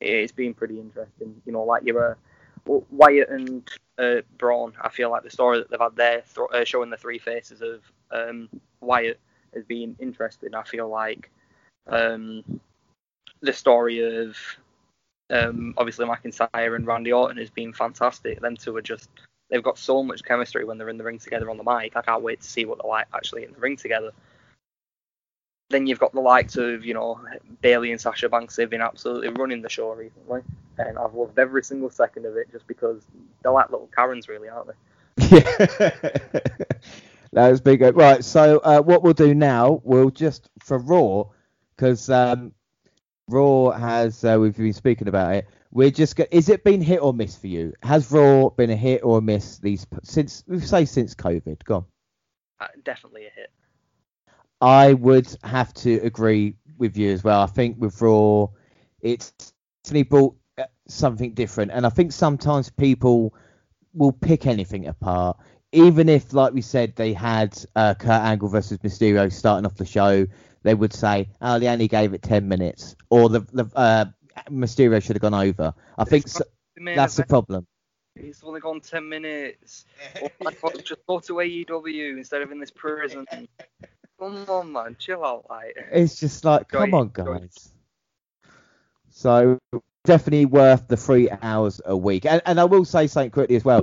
[0.00, 1.40] It's been pretty interesting.
[1.44, 2.16] You know, like you're a
[2.66, 3.68] Wyatt and
[3.98, 6.96] uh, Braun, I feel like the story that they've had there, th- uh, showing the
[6.96, 7.80] three faces of
[8.10, 8.48] um,
[8.80, 9.20] Wyatt,
[9.54, 10.54] has been interesting.
[10.54, 11.30] I feel like
[11.86, 12.42] um,
[13.40, 14.36] the story of
[15.30, 18.40] um, obviously McIntyre and Randy Orton has been fantastic.
[18.40, 19.08] Them two are just
[19.50, 21.96] they've got so much chemistry when they're in the ring together on the mic.
[21.96, 24.10] I can't wait to see what they're like actually in the ring together.
[25.74, 27.18] Then you've got the likes of, you know,
[27.60, 28.54] Bayley and Sasha Banks.
[28.54, 30.42] They've been absolutely running the show recently,
[30.78, 33.02] and I've loved every single second of it just because
[33.42, 35.40] they're like little Karens, really, aren't they?
[35.42, 35.90] Yeah.
[37.32, 37.82] That's big.
[37.82, 38.24] Right.
[38.24, 41.24] So uh, what we'll do now, we'll just for Raw,
[41.74, 42.52] because um,
[43.26, 45.48] Raw has uh, we've been speaking about it.
[45.72, 47.72] We're just go- is it been hit or miss for you?
[47.82, 51.64] Has Raw been a hit or a miss these since we say since COVID?
[51.64, 51.84] Go on.
[52.60, 53.50] Uh, definitely a hit.
[54.60, 57.40] I would have to agree with you as well.
[57.40, 58.48] I think with Raw,
[59.00, 59.52] it's
[59.84, 63.34] definitely brought uh, something different, and I think sometimes people
[63.92, 65.36] will pick anything apart,
[65.72, 69.84] even if, like we said, they had uh, Kurt Angle versus Mysterio starting off the
[69.84, 70.26] show.
[70.62, 74.06] They would say, "Oh, they only gave it ten minutes," or the the uh,
[74.50, 75.74] Mysterio should have gone over.
[75.98, 76.44] I think so,
[76.76, 77.66] that's the problem.
[78.16, 79.86] He's only gone 10 minutes.
[80.22, 83.26] oh my God, just go to AEW instead of in this prison.
[84.18, 85.46] Come on, man, chill out.
[85.50, 85.76] Like.
[85.92, 87.40] It's just like, come on, it, enjoy it.
[87.40, 87.72] guys.
[89.10, 89.58] So
[90.04, 92.26] definitely worth the three hours a week.
[92.26, 93.82] And, and I will say something quickly as well.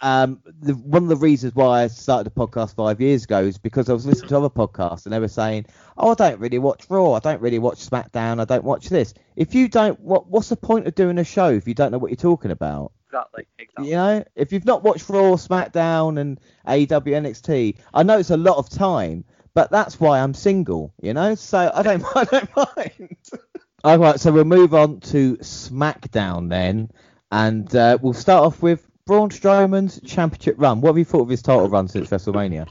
[0.00, 3.58] Um, the, one of the reasons why I started the podcast five years ago is
[3.58, 5.66] because I was listening to other podcasts and they were saying,
[5.98, 7.12] "Oh, I don't really watch Raw.
[7.12, 8.40] I don't really watch SmackDown.
[8.40, 11.50] I don't watch this." If you don't, what what's the point of doing a show
[11.50, 12.92] if you don't know what you're talking about?
[13.08, 13.90] Exactly, exactly.
[13.90, 18.38] You know, if you've not watched Raw, SmackDown, and AEW, NXT, I know it's a
[18.38, 19.24] lot of time,
[19.54, 20.92] but that's why I'm single.
[21.00, 23.16] You know, so I don't, I don't mind.
[23.84, 26.90] All right, so we'll move on to SmackDown then,
[27.30, 30.80] and uh, we'll start off with Braun Strowman's championship run.
[30.80, 32.68] What have you thought of his title run since WrestleMania?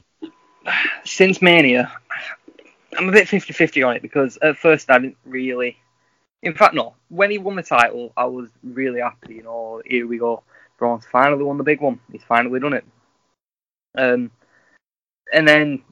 [1.06, 1.92] Since Mania,
[2.98, 5.78] I'm a bit 50 50 on it because at first I didn't really.
[6.42, 6.96] In fact, no.
[7.10, 9.36] When he won the title, I was really happy.
[9.36, 10.44] You know, here we go.
[10.78, 12.00] Braun's finally won the big one.
[12.12, 12.86] He's finally done it.
[13.96, 14.32] Um,
[15.32, 15.84] and then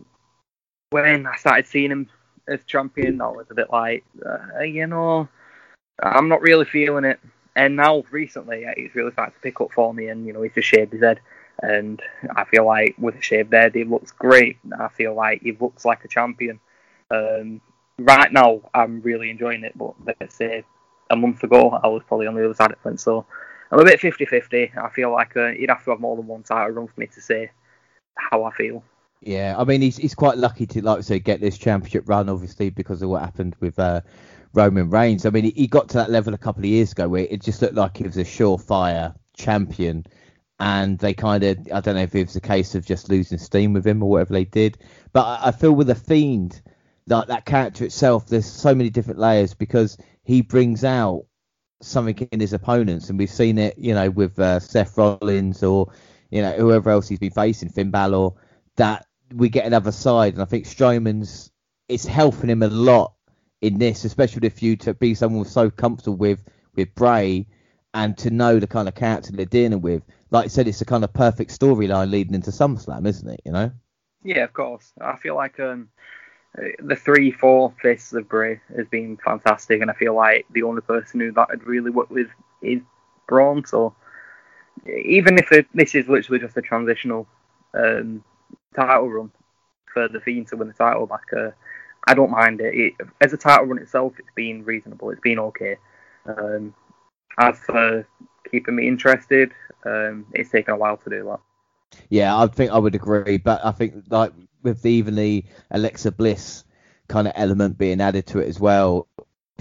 [0.92, 2.08] when I started seeing him
[2.48, 5.28] as champion, I was a bit like, uh, you know,
[6.04, 7.20] I'm not really feeling it.
[7.56, 10.54] And now recently, he's really started to pick up for me, and you know, he's
[10.54, 11.20] just shaved his head,
[11.62, 12.02] and
[12.34, 14.58] I feel like with a shaved head, he looks great.
[14.80, 16.62] I feel like he looks like a champion.
[17.10, 17.60] Um,
[18.00, 20.64] right now, I'm really enjoying it, but let's say
[21.10, 23.26] a month ago, I was probably on the other side of fence, so
[23.70, 24.78] I'm a bit 50-50.
[24.78, 27.08] I feel like uh, he'd have to have more than one title run for me
[27.08, 27.52] to say
[28.16, 28.82] how I feel.
[29.22, 32.28] Yeah, I mean he's he's quite lucky to like I say get this championship run,
[32.28, 34.02] obviously because of what happened with uh,
[34.54, 35.26] Roman Reigns.
[35.26, 37.42] I mean he, he got to that level a couple of years ago where it
[37.42, 40.06] just looked like he was a surefire champion,
[40.60, 43.38] and they kind of I don't know if it was a case of just losing
[43.38, 44.80] steam with him or whatever they did,
[45.14, 46.60] but I, I feel with the Fiend
[47.08, 51.26] like that character itself, there's so many different layers because he brings out
[51.82, 55.92] something in his opponents, and we've seen it, you know, with uh, Seth Rollins or
[56.32, 58.32] you know whoever else he's been facing, Finn Balor,
[58.78, 61.52] that we get another side, and I think Strowman's
[61.88, 63.14] it's helping him a lot
[63.62, 66.44] in this, especially if you to be someone so comfortable with
[66.76, 67.48] with Bray
[67.94, 70.04] and to know the kind of character they're dealing with.
[70.30, 73.42] Like I said, it's a kind of perfect storyline leading into SummerSlam, isn't it?
[73.46, 73.72] You know?
[74.24, 74.94] Yeah, of course.
[75.02, 75.90] I feel like um,
[76.80, 80.82] the three, four faces of Bray has been fantastic, and I feel like the only
[80.82, 82.30] person who that had really worked with
[82.62, 82.82] is
[83.28, 83.66] Braun.
[83.66, 83.94] So
[84.88, 87.28] even if it, this is literally just a transitional
[87.74, 88.24] um,
[88.76, 89.32] title run
[89.94, 91.52] for the Fiend to win the title back, uh,
[92.08, 92.74] I don't mind it.
[92.74, 92.94] it.
[93.20, 95.10] As a title run itself, it's been reasonable.
[95.12, 95.78] It's been okay.
[96.26, 96.74] Um,
[97.38, 98.08] as for
[98.50, 99.52] keeping me interested,
[99.86, 101.40] um, it's taken a while to do that.
[102.10, 104.32] Yeah, I think I would agree, but I think like
[104.64, 106.64] with the, even the Alexa Bliss
[107.08, 109.08] kind of element being added to it as well,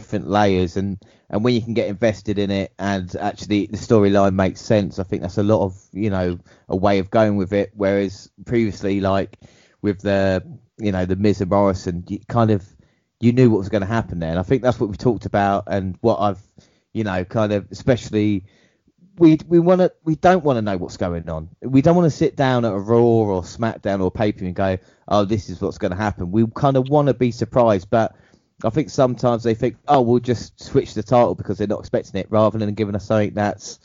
[0.01, 0.99] different layers, and
[1.29, 5.05] and when you can get invested in it and actually the storyline makes sense, I
[5.05, 6.39] think that's a lot of you know
[6.69, 7.71] a way of going with it.
[7.75, 9.39] Whereas previously, like
[9.83, 10.43] with the
[10.79, 12.67] you know the Miz and Morrison, you kind of
[13.21, 15.27] you knew what was going to happen there, and I think that's what we talked
[15.27, 16.43] about and what I've
[16.93, 18.47] you know kind of especially
[19.19, 21.51] we we want to we don't want to know what's going on.
[21.61, 24.55] We don't want to sit down at a Raw or SmackDown or pay per and
[24.55, 26.33] go, oh, this is what's going to happen.
[26.33, 28.17] We kind of want to be surprised, but
[28.65, 32.21] I think sometimes they think, oh, we'll just switch the title because they're not expecting
[32.21, 33.79] it, rather than giving us something that's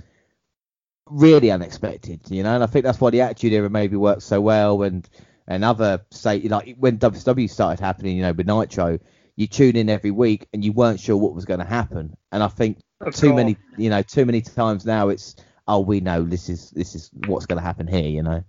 [1.09, 2.55] really unexpected, you know.
[2.55, 5.07] And I think that's why the Attitude Era maybe works so well, and
[5.47, 8.99] and other say like when WCW started happening, you know, with Nitro,
[9.35, 12.15] you tune in every week and you weren't sure what was going to happen.
[12.31, 13.35] And I think Of too course.
[13.37, 15.35] many, you know, too many times now it's
[15.67, 18.43] oh we know this is this is what's going to happen here, you know.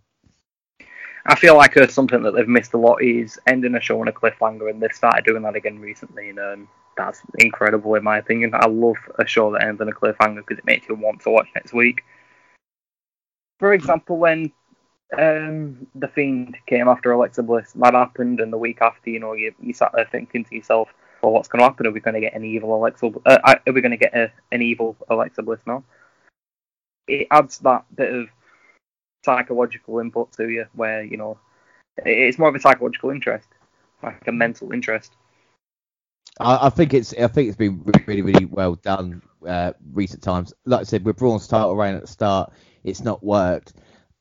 [1.29, 4.09] I feel like uh, something that they've missed a lot is ending a show on
[4.09, 8.19] a cliffhanger, and they've started doing that again recently, and um, that's incredible in my
[8.19, 8.53] opinion.
[8.55, 11.31] I love a show that ends on a cliffhanger because it makes you want to
[11.31, 12.03] watch next week.
[13.59, 14.53] For example, when
[15.17, 19.33] um, the Fiend came after Alexa Bliss, that happened, and the week after, you know,
[19.33, 20.89] you, you sat there thinking to yourself,
[21.23, 21.87] "Well, what's going to happen?
[21.87, 23.11] Are we going to get an evil Alexa?
[23.25, 25.83] Uh, are we going to get a, an evil Alexa Bliss now?"
[27.09, 28.29] It adds that bit of
[29.27, 31.39] psychological input to you, where you know
[31.99, 33.49] it's more of a psychological interest,
[34.03, 35.13] like a mental interest.
[36.39, 40.53] I, think it's I think it's been really really well done uh, recent times.
[40.65, 42.53] Like I said, with Braun's title reign at the start,
[42.85, 43.73] it's not worked.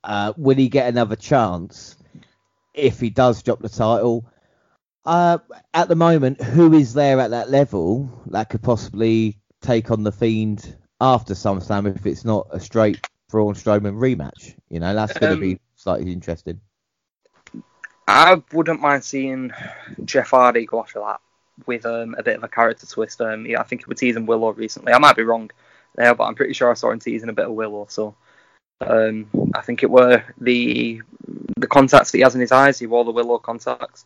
[0.03, 1.97] Uh, will he get another chance
[2.73, 4.25] if he does drop the title?
[5.05, 5.37] Uh,
[5.73, 10.11] at the moment, who is there at that level that could possibly take on the
[10.11, 14.55] Fiend after SummerSlam if it's not a straight Braun Strowman rematch?
[14.69, 16.61] You know, that's going to Um, be slightly interesting.
[18.07, 19.51] I wouldn't mind seeing
[20.05, 21.19] Jeff Hardy go after that
[21.65, 23.21] with um, a bit of a character twist.
[23.21, 24.93] Um, yeah, I think he was teasing Willow recently.
[24.93, 25.49] I might be wrong
[25.95, 27.87] there, but I'm pretty sure I saw him teasing a bit of Willow.
[27.89, 28.15] So
[28.81, 31.01] Um, I think it were the
[31.57, 32.77] the contacts that he has in his eyes.
[32.77, 34.05] He wore the willow contacts.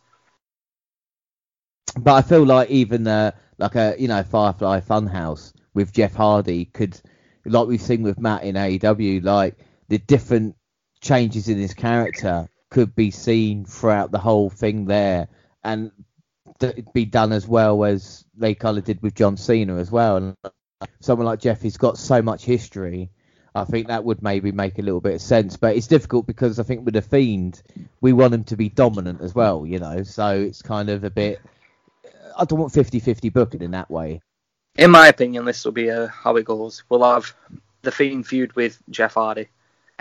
[1.98, 6.66] But I feel like even uh, like a you know Firefly Funhouse with Jeff Hardy
[6.66, 7.00] could,
[7.44, 9.56] like we've seen with Matt in AEW, like
[9.88, 10.56] the different
[11.00, 15.28] changes in his character could be seen throughout the whole thing there,
[15.64, 15.90] and
[16.60, 20.16] th- be done as well as they kind of did with John Cena as well.
[20.16, 20.36] And
[21.00, 23.10] someone like Jeff, he's got so much history.
[23.54, 26.60] I think that would maybe make a little bit of sense, but it's difficult because
[26.60, 27.60] I think with the Fiend,
[28.00, 30.04] we want him to be dominant as well, you know.
[30.04, 31.40] So it's kind of a bit.
[32.38, 34.20] I don't want 50-50 booking in that way.
[34.80, 36.84] In my opinion, this will be uh, how it goes.
[36.88, 37.34] We'll have
[37.82, 39.46] the Fiend feud with Jeff Hardy,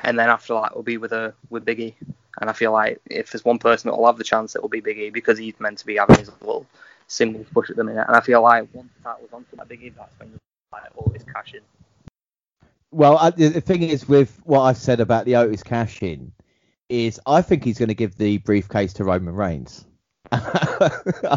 [0.03, 1.95] and then after that, we'll be with uh, with Biggie.
[2.39, 4.69] And I feel like if there's one person that will have the chance, it will
[4.69, 6.65] be Biggie because he's meant to be having his little
[7.07, 8.05] singles push at the minute.
[8.07, 10.31] And I feel like once that was onto that Biggie, that's when
[10.71, 11.61] like always cash in.
[12.91, 16.31] Well, I, the thing is with what I've said about the Otis cash in,
[16.87, 19.85] is I think he's going to give the briefcase to Roman Reigns.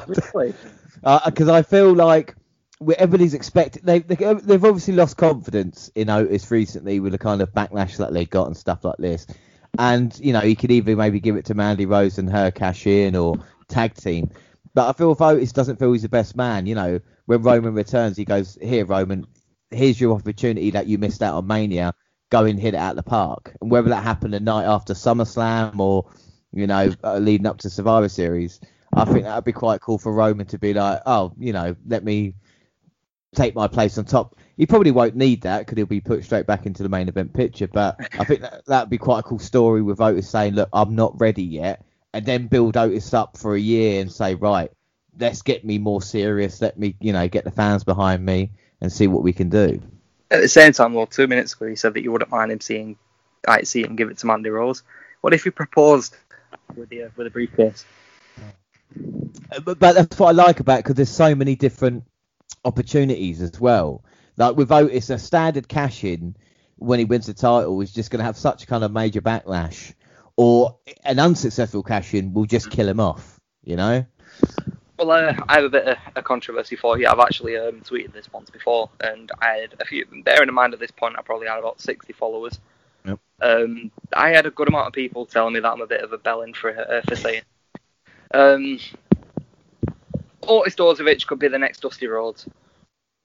[0.07, 0.55] Really?
[1.03, 2.37] Because uh, I feel like
[2.99, 7.53] everybody's expecting they, they they've obviously lost confidence in Otis recently with the kind of
[7.53, 9.27] backlash that they got and stuff like this.
[9.79, 12.87] And you know he could either maybe give it to Mandy Rose and her cash
[12.87, 13.37] in or
[13.69, 14.31] tag team.
[14.75, 17.75] But I feel if Otis doesn't feel he's the best man, you know, when Roman
[17.75, 19.27] returns, he goes, "Here, Roman,
[19.71, 21.95] here's your opportunity that you missed out on Mania.
[22.31, 25.79] Go and hit it out the park." And whether that happened the night after SummerSlam
[25.79, 26.11] or
[26.53, 28.61] you know uh, leading up to Survivor Series,
[28.95, 31.77] I think that would be quite cool for Roman to be like, "Oh, you know,
[31.87, 32.35] let me
[33.35, 36.47] take my place on top." He probably won't need that because he'll be put straight
[36.47, 37.67] back into the main event picture.
[37.67, 40.95] But I think that that'd be quite a cool story with Otis saying, "Look, I'm
[40.95, 44.71] not ready yet." and then build Otis up for a year and say, right,
[45.19, 46.61] let's get me more serious.
[46.61, 49.81] Let me, you know, get the fans behind me and see what we can do.
[50.31, 52.61] At the same time, well, two minutes ago, you said that you wouldn't mind him
[52.61, 52.97] seeing,
[53.47, 54.83] like, see him give it to Mandy Rose.
[55.21, 56.17] What if he proposed
[56.75, 57.85] with the uh, with a briefcase?
[59.65, 62.05] But, but that's what I like about it because there's so many different
[62.65, 64.05] opportunities as well.
[64.37, 66.37] Like with Otis, a standard cash in
[66.77, 69.95] when he wins the title is just going to have such kind of major backlash
[70.37, 73.41] or an unsuccessful cash in will just kill him off.
[73.65, 74.07] You know.
[74.99, 77.07] Well, uh, I have a bit of a controversy for you.
[77.09, 80.07] I've actually um, tweeted this once before, and I had a few.
[80.25, 82.59] Bearing in mind at this point, I probably had about sixty followers.
[83.05, 83.19] Yep.
[83.41, 86.13] Um, I had a good amount of people telling me that I'm a bit of
[86.13, 87.43] a bellend for uh, for saying.
[88.33, 88.79] Um,
[90.47, 92.47] Otis Dozovic could be the next Dusty Rhodes.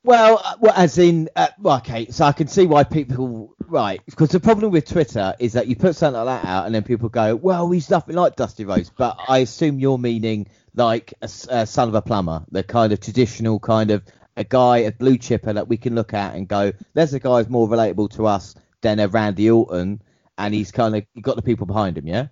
[0.03, 3.99] Well, uh, well, as in, uh, okay, so I can see why people, right?
[4.05, 6.83] Because the problem with Twitter is that you put something like that out, and then
[6.83, 11.29] people go, "Well, he's nothing like Dusty Rhodes." But I assume you're meaning like a,
[11.49, 14.03] a son of a plumber, the kind of traditional kind of
[14.37, 17.39] a guy, a blue chipper that we can look at and go, "There's a guy
[17.39, 20.01] who's more relatable to us than a Randy Orton,"
[20.37, 22.27] and he's kind of got the people behind him, yeah.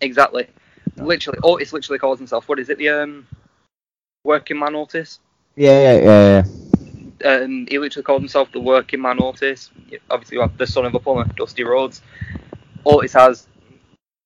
[0.00, 0.46] Exactly.
[0.96, 2.48] Literally, Otis literally calls himself.
[2.48, 2.78] What is it?
[2.78, 3.26] The um,
[4.24, 5.20] working man Otis.
[5.56, 6.44] Yeah, yeah, yeah.
[6.44, 6.44] yeah.
[7.24, 9.70] Um, he literally called himself the working man Otis.
[10.10, 12.02] Obviously, the son of a plumber, Dusty Rhodes.
[12.86, 13.46] Otis has,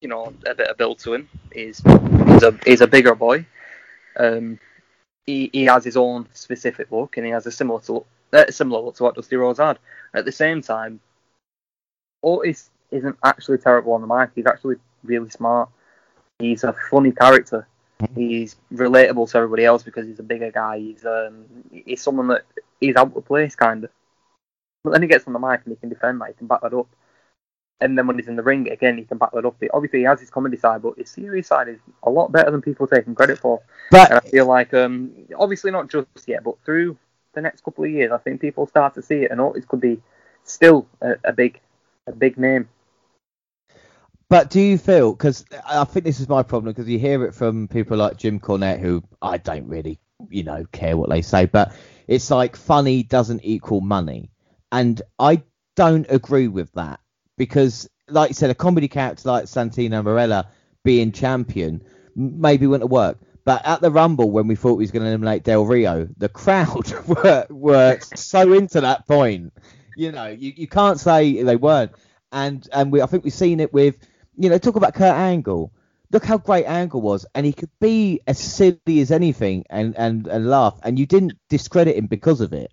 [0.01, 1.29] you know, a bit of build to him.
[1.53, 1.83] He's
[2.27, 3.47] he's a he's a bigger boy.
[4.17, 4.59] Um,
[5.25, 8.83] he he has his own specific look, and he has a similar to uh, similar
[8.83, 9.79] look to what Dusty Rhodes had.
[10.15, 11.01] At the same time,
[12.23, 14.31] Otis isn't actually terrible on the mic.
[14.35, 15.71] He's actually really smart.
[16.39, 17.67] He's a funny character.
[18.15, 20.79] He's relatable to everybody else because he's a bigger guy.
[20.79, 22.45] He's um, he's someone that
[22.81, 23.91] he's out of place kind of.
[24.85, 26.29] But then he gets on the mic and he can defend that.
[26.29, 26.89] He can back that up.
[27.81, 29.57] And then when he's in the ring again, he can back that up.
[29.73, 32.63] Obviously, he has his comedy side, but his serious side is a lot better than
[32.63, 33.61] people take him credit for.
[33.91, 36.97] But And I feel like, um, obviously not just yet, but through
[37.35, 39.81] the next couple of years, I think people start to see it, and Otis could
[39.81, 40.01] be
[40.45, 41.61] still a, a big,
[42.07, 42.69] a big name.
[44.33, 45.13] But do you feel?
[45.13, 46.73] Because I think this is my problem.
[46.73, 50.65] Because you hear it from people like Jim Cornette, who I don't really, you know,
[50.73, 51.45] care what they say.
[51.45, 51.77] But
[52.09, 54.31] it's like funny doesn't equal money,
[54.73, 55.43] and I
[55.77, 57.01] don't agree with that
[57.37, 60.47] because, like you said, a comedy character like Santino Marella
[60.83, 61.83] being champion
[62.17, 63.23] maybe wouldn't worked.
[63.45, 66.31] But at the Rumble, when we thought he was going to eliminate Del Rio, the
[66.31, 69.53] crowd were, were so into that point.
[69.95, 71.93] You know, you, you can't say they weren't.
[72.35, 73.99] And and we I think we've seen it with
[74.37, 75.73] you know, talk about Kurt Angle.
[76.11, 80.27] Look how great Angle was, and he could be as silly as anything and, and,
[80.27, 82.71] and laugh, and you didn't discredit him because of it.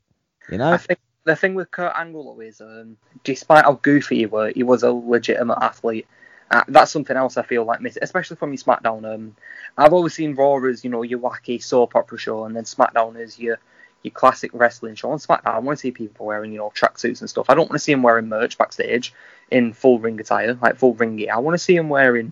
[0.49, 0.74] You know?
[0.74, 4.64] I think the thing with Kurt Angle is, um, despite how goofy he was, he
[4.64, 6.07] was a legitimate athlete.
[6.51, 9.14] Uh, that's something else I feel like especially from your SmackDown.
[9.14, 9.36] Um,
[9.78, 13.20] I've always seen Raw as you know your wacky soap opera show, and then SmackDown
[13.20, 13.60] is your
[14.03, 15.55] your classic wrestling show on SmackDown.
[15.55, 17.49] I want to see people wearing, you know, tracksuits and stuff.
[17.49, 19.13] I don't want to see them wearing merch backstage
[19.51, 21.33] in full ring attire, like full ring gear.
[21.33, 22.31] I want to see them wearing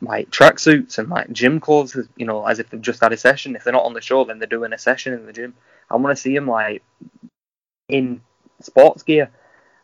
[0.00, 3.56] like tracksuits and like gym clothes, you know, as if they've just had a session.
[3.56, 5.54] If they're not on the show, then they're doing a session in the gym.
[5.90, 6.82] I want to see them like
[7.88, 8.20] in
[8.60, 9.30] sports gear.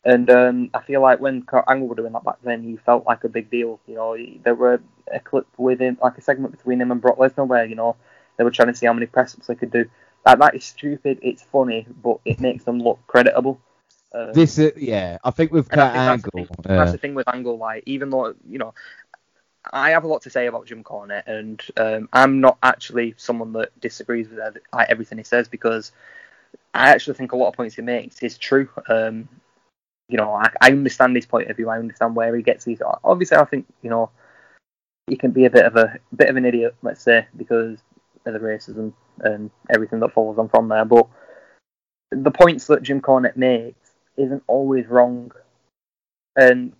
[0.04, 3.06] And um, I feel like when Kurt Angle were doing that back then, he felt
[3.06, 3.80] like a big deal.
[3.86, 7.16] You know, there were a clip with him, like a segment between him and Brock
[7.16, 7.96] Lesnar, where you know
[8.36, 9.88] they were trying to see how many press ups they could do.
[10.24, 11.18] Like, that is stupid.
[11.22, 13.60] It's funny, but it makes them look credible.
[14.14, 17.14] Um, this, uh, yeah, I think with Kurt Angle, that's the, thing, that's the thing
[17.14, 17.58] with Angle.
[17.58, 18.74] Like, even though you know,
[19.72, 23.52] I have a lot to say about Jim Cornette, and um, I'm not actually someone
[23.54, 24.38] that disagrees with
[24.72, 25.90] like, everything he says because
[26.72, 28.68] I actually think a lot of points he makes is true.
[28.88, 29.28] Um,
[30.08, 31.70] you know, I, I, understand his point of view.
[31.70, 32.82] I understand where he gets these.
[33.02, 34.10] Obviously, I think you know
[35.06, 37.78] he can be a bit of a bit of an idiot, let's say, because
[38.32, 40.84] the racism and everything that follows on from there.
[40.84, 41.08] But
[42.10, 45.32] the points that Jim Cornette makes isn't always wrong,
[46.36, 46.72] and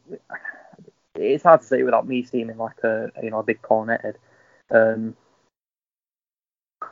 [1.14, 4.18] it's hard to say without me seeming like a you know a big Cornette head.
[4.70, 5.16] Um,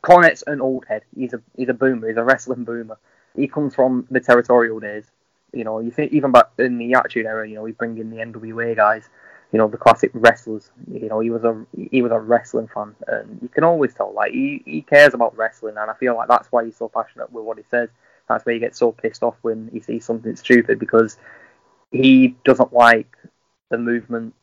[0.05, 1.03] Cornette's an old head.
[1.17, 2.09] He's a he's a boomer.
[2.09, 2.99] He's a wrestling boomer.
[3.37, 5.05] He comes from the territorial days.
[5.53, 8.11] You know, you think even back in the Attitude Era, you know, we bring in
[8.11, 9.09] the NWA guys
[9.53, 10.71] you know the classic wrestlers.
[10.91, 14.13] You know he was a he was a wrestling fan, and you can always tell
[14.13, 17.31] like he, he cares about wrestling, and I feel like that's why he's so passionate
[17.31, 17.91] with what he says.
[18.29, 21.19] That's why he gets so pissed off when he sees something stupid because
[21.91, 23.15] he doesn't like
[23.71, 24.35] the movement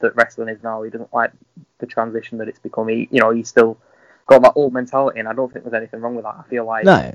[0.00, 0.82] that wrestling is now.
[0.82, 1.32] He doesn't like
[1.78, 2.88] the transition that it's become.
[2.88, 3.78] He you know he's still
[4.26, 6.36] got that old mentality, and I don't think there's anything wrong with that.
[6.38, 7.12] I feel like no.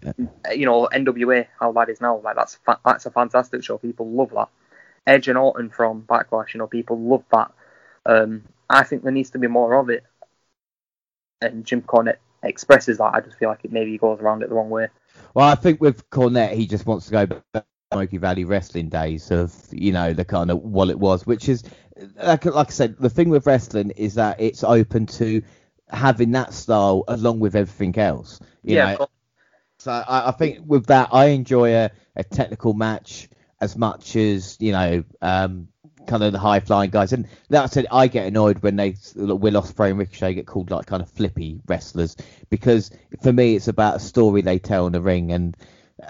[0.52, 3.78] you know NWA how that is now, like that's fa- that's a fantastic show.
[3.78, 4.50] People love that.
[5.08, 6.54] Edge and Orton from Backlash.
[6.54, 7.52] You know, people love that.
[8.06, 10.04] Um, I think there needs to be more of it.
[11.42, 13.14] And Jim Cornette expresses that.
[13.14, 14.88] I just feel like it maybe goes around it the wrong way.
[15.34, 18.90] Well, I think with Cornette, he just wants to go back to Smoky Valley wrestling
[18.90, 21.64] days of you know the kind of what it was, which is
[22.22, 25.42] like like I said, the thing with wrestling is that it's open to
[25.90, 28.40] having that style along with everything else.
[28.64, 28.96] yeah.
[28.96, 29.08] Know?
[29.80, 33.30] So I, I, think with that, I enjoy a, a technical match
[33.60, 35.68] as much as you know um,
[36.08, 37.14] kind of the high flying guys.
[37.14, 40.86] And that said, I get annoyed when they Will Ospreay and Ricochet get called like
[40.86, 42.16] kind of flippy wrestlers
[42.50, 42.90] because
[43.22, 45.56] for me it's about a story they tell in the ring, and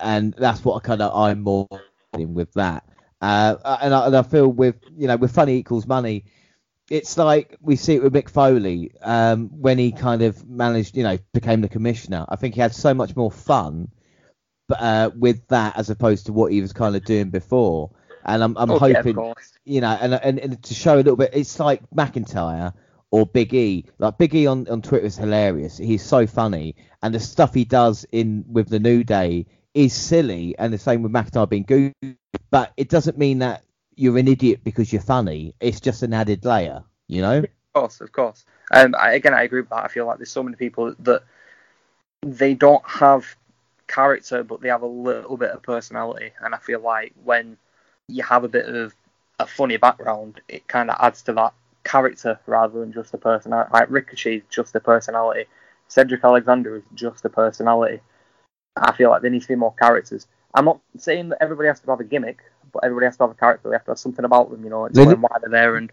[0.01, 1.67] and that's what I kind of I'm more
[2.13, 2.83] in with that.
[3.19, 6.25] Uh, and, I, and I feel with you know with funny equals money.
[6.89, 11.03] It's like we see it with Mick Foley um, when he kind of managed, you
[11.03, 12.25] know, became the commissioner.
[12.29, 13.91] I think he had so much more fun
[14.71, 17.91] uh, with that as opposed to what he was kind of doing before.
[18.25, 21.29] And I'm, I'm oh, hoping, you know, and, and, and to show a little bit,
[21.33, 22.73] it's like McIntyre
[23.11, 23.85] or Big E.
[23.99, 25.77] Like Big E on, on Twitter is hilarious.
[25.77, 30.55] He's so funny, and the stuff he does in with the New Day is silly,
[30.57, 32.17] and the same with McIntyre being goofy.
[32.49, 33.63] But it doesn't mean that
[33.95, 35.53] you're an idiot because you're funny.
[35.59, 37.39] It's just an added layer, you know.
[37.39, 38.43] Of course, of course.
[38.71, 39.85] Um, I, again, I agree with that.
[39.85, 41.23] I feel like there's so many people that
[42.23, 43.35] they don't have
[43.87, 46.31] character, but they have a little bit of personality.
[46.41, 47.57] And I feel like when
[48.07, 48.93] you have a bit of
[49.39, 53.69] a funny background, it kind of adds to that character rather than just a personality.
[53.73, 55.45] Like Ricochet is just a personality.
[55.87, 58.01] Cedric Alexander is just a personality.
[58.75, 60.27] I feel like there needs to be more characters.
[60.53, 62.39] I'm not saying that everybody has to have a gimmick,
[62.71, 63.69] but everybody has to have a character.
[63.69, 65.91] They have to have something about them, you know, explain why they're there, and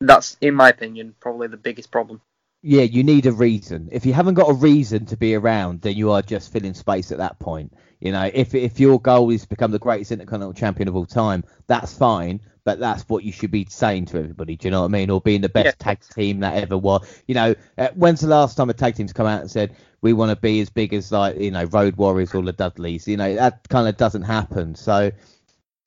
[0.00, 2.20] that's, in my opinion, probably the biggest problem
[2.66, 3.90] yeah, you need a reason.
[3.92, 7.12] If you haven't got a reason to be around, then you are just filling space
[7.12, 7.74] at that point.
[8.00, 11.04] You know, if if your goal is to become the greatest intercontinental champion of all
[11.04, 14.56] time, that's fine, but that's what you should be saying to everybody.
[14.56, 15.10] Do you know what I mean?
[15.10, 15.72] Or being the best yeah.
[15.78, 17.06] tag team that ever was.
[17.28, 20.14] You know, uh, when's the last time a tag team's come out and said we
[20.14, 23.06] want to be as big as like you know Road Warriors or the Dudleys?
[23.06, 24.74] You know, that kind of doesn't happen.
[24.74, 25.12] So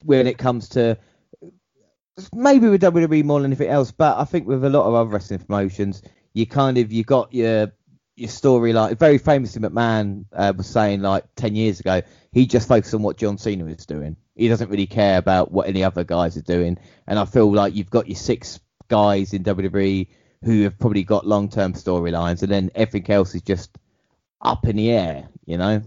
[0.04, 0.96] when it comes to
[2.36, 5.10] maybe with WWE more than anything else, but I think with a lot of other
[5.10, 6.04] wrestling promotions
[6.38, 7.72] you kind of you got your
[8.16, 12.02] your story like very famously McMahon uh, was saying like 10 years ago
[12.32, 14.16] he just focused on what John Cena was doing.
[14.36, 16.78] He doesn't really care about what any other guys are doing.
[17.08, 20.08] And I feel like you've got your six guys in WWE
[20.44, 23.76] who have probably got long-term storylines and then everything else is just
[24.40, 25.82] up in the air you know?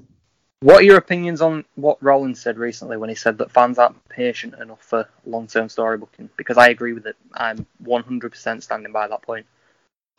[0.61, 4.09] What are your opinions on what Rollins said recently when he said that fans aren't
[4.09, 6.29] patient enough for long-term storybooking?
[6.37, 7.17] Because I agree with it.
[7.33, 9.47] I'm 100% standing by that point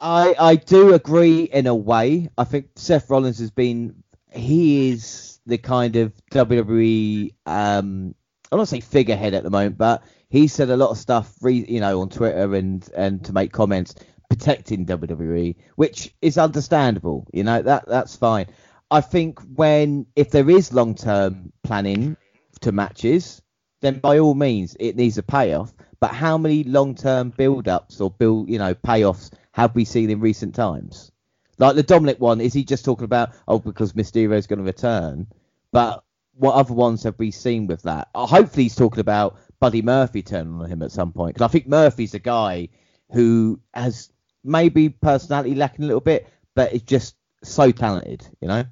[0.02, 2.30] I I do agree in a way.
[2.38, 4.04] I think Seth Rollins has been
[4.34, 8.16] he is the kind of WWE um
[8.52, 11.80] I don't say figurehead at the moment, but he said a lot of stuff, you
[11.80, 13.96] know, on Twitter and and to make comments
[14.28, 17.28] protecting WWE, which is understandable.
[17.32, 18.48] You know that that's fine.
[18.90, 22.18] I think when if there is long term planning
[22.62, 23.42] to matches,
[23.82, 25.74] then by all means it needs a payoff.
[26.00, 30.10] But how many long term build ups or build you know payoffs have we seen
[30.10, 31.12] in recent times?
[31.58, 34.66] Like the Dominic one, is he just talking about oh because Mysterio is going to
[34.66, 35.28] return?
[35.72, 36.04] But
[36.34, 38.10] what other ones have we seen with that?
[38.16, 41.52] Uh, hopefully he's talking about Buddy Murphy turning on him at some point because I
[41.52, 42.70] think Murphy's a guy
[43.12, 44.12] who has
[44.44, 48.66] maybe personality lacking a little bit, but is just so talented, you know.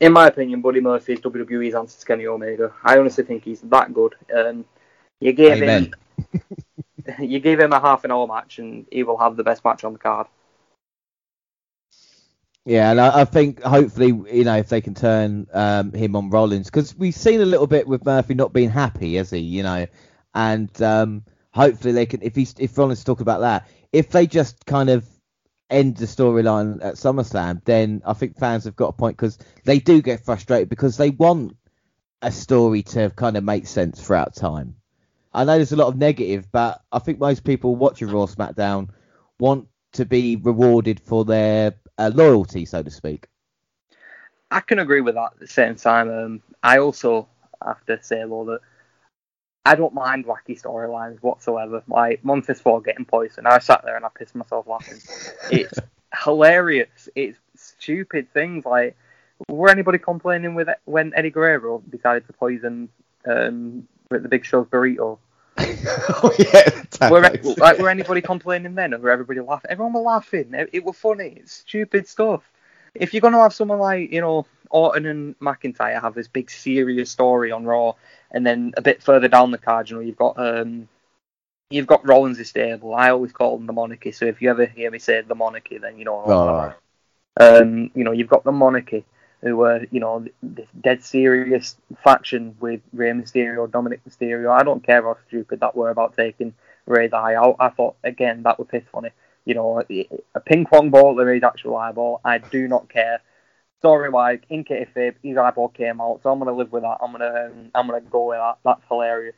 [0.00, 2.72] In my opinion, Buddy Murphy is WWE's answer to Kenny Omega.
[2.82, 4.14] I honestly think he's that good.
[4.34, 4.64] Um,
[5.20, 5.94] you gave Amen.
[6.32, 6.40] him,
[7.20, 9.84] you give him a half an hour match, and he will have the best match
[9.84, 10.26] on the card.
[12.64, 16.30] Yeah, and I, I, think hopefully, you know, if they can turn um, him on
[16.30, 19.38] Rollins, because we've seen a little bit with Murphy not being happy, has he?
[19.38, 19.86] You know,
[20.34, 22.22] and um, hopefully they can.
[22.22, 25.06] If he's if Rollins talk about that, if they just kind of
[25.70, 29.78] end the storyline at SummerSlam, then I think fans have got a point because they
[29.78, 31.56] do get frustrated because they want
[32.22, 34.74] a story to kind of make sense throughout time.
[35.36, 38.88] I know there's a lot of negative, but I think most people watching Raw SmackDown
[39.38, 43.26] want to be rewarded for their uh, loyalty, so to speak.
[44.50, 45.32] I can agree with that.
[45.34, 47.28] At the same time, um, I also
[47.62, 48.60] have to say though that
[49.66, 51.82] I don't mind wacky storylines whatsoever.
[51.86, 55.00] Like Montez Ford getting poisoned, I sat there and I pissed myself laughing.
[55.50, 55.78] It's
[56.24, 57.10] hilarious.
[57.14, 58.96] It's stupid things like
[59.48, 62.88] were anybody complaining with it when Eddie Guerrero decided to poison
[63.26, 65.18] um, the Big Show's burrito?
[65.58, 67.20] oh yeah, were,
[67.58, 69.70] like, were anybody complaining then, or were everybody laughing?
[69.70, 70.52] Everyone were laughing.
[70.52, 71.38] It, it was funny.
[71.40, 72.42] It's stupid stuff.
[72.94, 77.10] If you're gonna have someone like you know Orton and McIntyre have this big serious
[77.10, 77.94] story on Raw,
[78.30, 80.88] and then a bit further down the card, you know, you've got um,
[81.70, 82.94] you've got Rollins' stable.
[82.94, 84.12] I always call them the monarchy.
[84.12, 86.24] So if you ever hear me say the monarchy, then you know.
[86.26, 86.74] Oh.
[87.38, 89.04] Um, you know, you've got the monarchy,
[89.46, 94.50] who were, you know, this dead serious faction with Rey Mysterio, Dominic Mysterio.
[94.50, 96.52] I don't care how stupid that were about taking
[96.86, 97.56] Rey's eye out.
[97.60, 99.10] I thought, again, that was piss funny.
[99.44, 99.80] You know,
[100.34, 102.20] a ping pong ball to Rey's actual eyeball.
[102.24, 103.20] I do not care.
[103.78, 106.98] Story wise, in kayfabe, his eyeball came out, so I'm gonna live with that.
[107.00, 108.58] I'm gonna, um, I'm gonna go with that.
[108.64, 109.36] That's hilarious.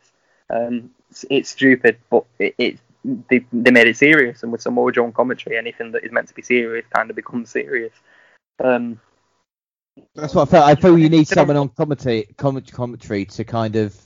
[0.49, 4.91] Um, it's, it's stupid, but it, it they, they made it serious, and with Samoa
[4.93, 7.93] Joe on commentary, anything that is meant to be serious kind of becomes serious.
[8.65, 9.01] Um,
[10.15, 10.67] that's what I felt.
[10.67, 13.97] I feel you need someone on commentary, commentary to kind of,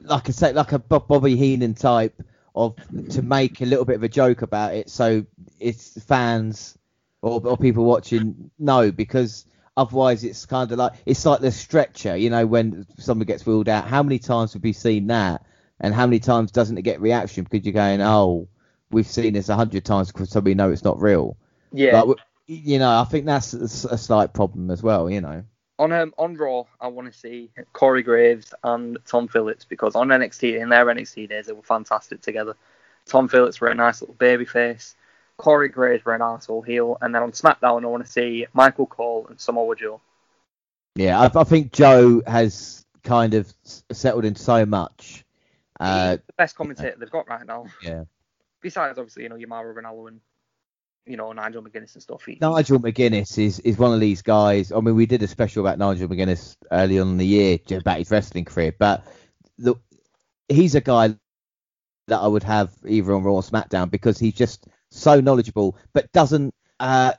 [0.00, 2.20] like I say, like a Bobby Heenan type
[2.54, 2.76] of
[3.10, 5.24] to make a little bit of a joke about it, so
[5.60, 6.78] it's fans
[7.22, 9.46] or, or people watching know because
[9.76, 13.68] otherwise it's kind of like it's like the stretcher, you know, when someone gets wheeled
[13.68, 13.86] out.
[13.86, 15.44] How many times have we seen that,
[15.80, 18.48] and how many times doesn't it get reaction because you're going, oh,
[18.90, 21.36] we've seen this a hundred times because so we know it's not real.
[21.72, 22.02] Yeah.
[22.04, 25.10] But you know, I think that's a slight problem as well.
[25.10, 25.44] You know.
[25.78, 30.08] On um, on Raw, I want to see Corey Graves and Tom Phillips because on
[30.08, 32.56] NXT in their NXT days they were fantastic together.
[33.04, 34.96] Tom Phillips were a nice little baby face.
[35.36, 38.86] Corey Graves were an arsehole heel, and then on SmackDown I want to see Michael
[38.86, 40.00] Cole and Samoa Joe.
[40.94, 43.52] Yeah, I, I think Joe has kind of
[43.92, 45.24] settled in so much.
[45.78, 47.66] Uh, the best commentator they've got right now.
[47.82, 48.04] Yeah.
[48.62, 50.20] Besides, obviously, you know, your Mauro Ranallo and
[51.06, 52.26] you know, Nigel McGuinness and stuff.
[52.40, 54.72] Nigel McGuinness is, is one of these guys.
[54.72, 57.98] I mean, we did a special about Nigel McGuinness early on in the year about
[57.98, 59.06] his wrestling career, but
[59.58, 59.76] the,
[60.48, 61.16] he's a guy
[62.08, 66.10] that I would have either on Raw or SmackDown because he's just so knowledgeable, but
[66.12, 66.54] doesn't.
[66.78, 67.12] Uh,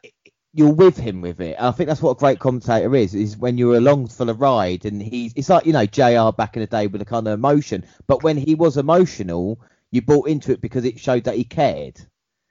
[0.53, 1.55] you're with him with it.
[1.59, 3.13] I think that's what a great commentator is.
[3.13, 5.33] Is when you're along for the ride, and he's.
[5.35, 6.35] It's like you know Jr.
[6.35, 9.59] back in the day with a kind of emotion, but when he was emotional,
[9.91, 11.99] you bought into it because it showed that he cared.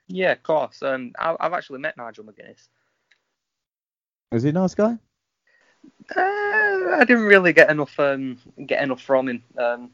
[0.07, 0.81] Yeah, of course.
[0.81, 2.67] Um, I, have actually met Nigel McGuinness.
[4.31, 4.97] Is he a nice guy?
[6.15, 9.43] Uh, I didn't really get enough um, get enough from him.
[9.57, 9.91] Um,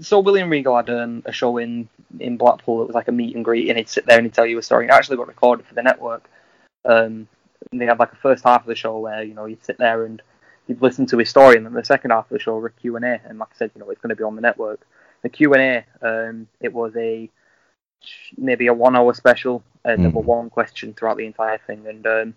[0.00, 1.88] so William Regal had um, a show in
[2.18, 4.34] in Blackpool that was like a meet and greet, and he'd sit there and he'd
[4.34, 4.86] tell you a story.
[4.86, 6.28] It actually got recorded for the network.
[6.84, 7.28] Um,
[7.72, 10.04] they had like a first half of the show where you know you'd sit there
[10.04, 10.22] and
[10.66, 12.96] you'd listen to his story, and then the second half of the show were Q
[12.96, 13.20] and A.
[13.24, 14.86] And like I said, you know it's going to be on the network.
[15.22, 17.30] The Q and A, um, it was a
[18.36, 19.98] maybe a one hour special, uh, mm.
[19.98, 21.86] number one question throughout the entire thing.
[21.86, 22.34] And um,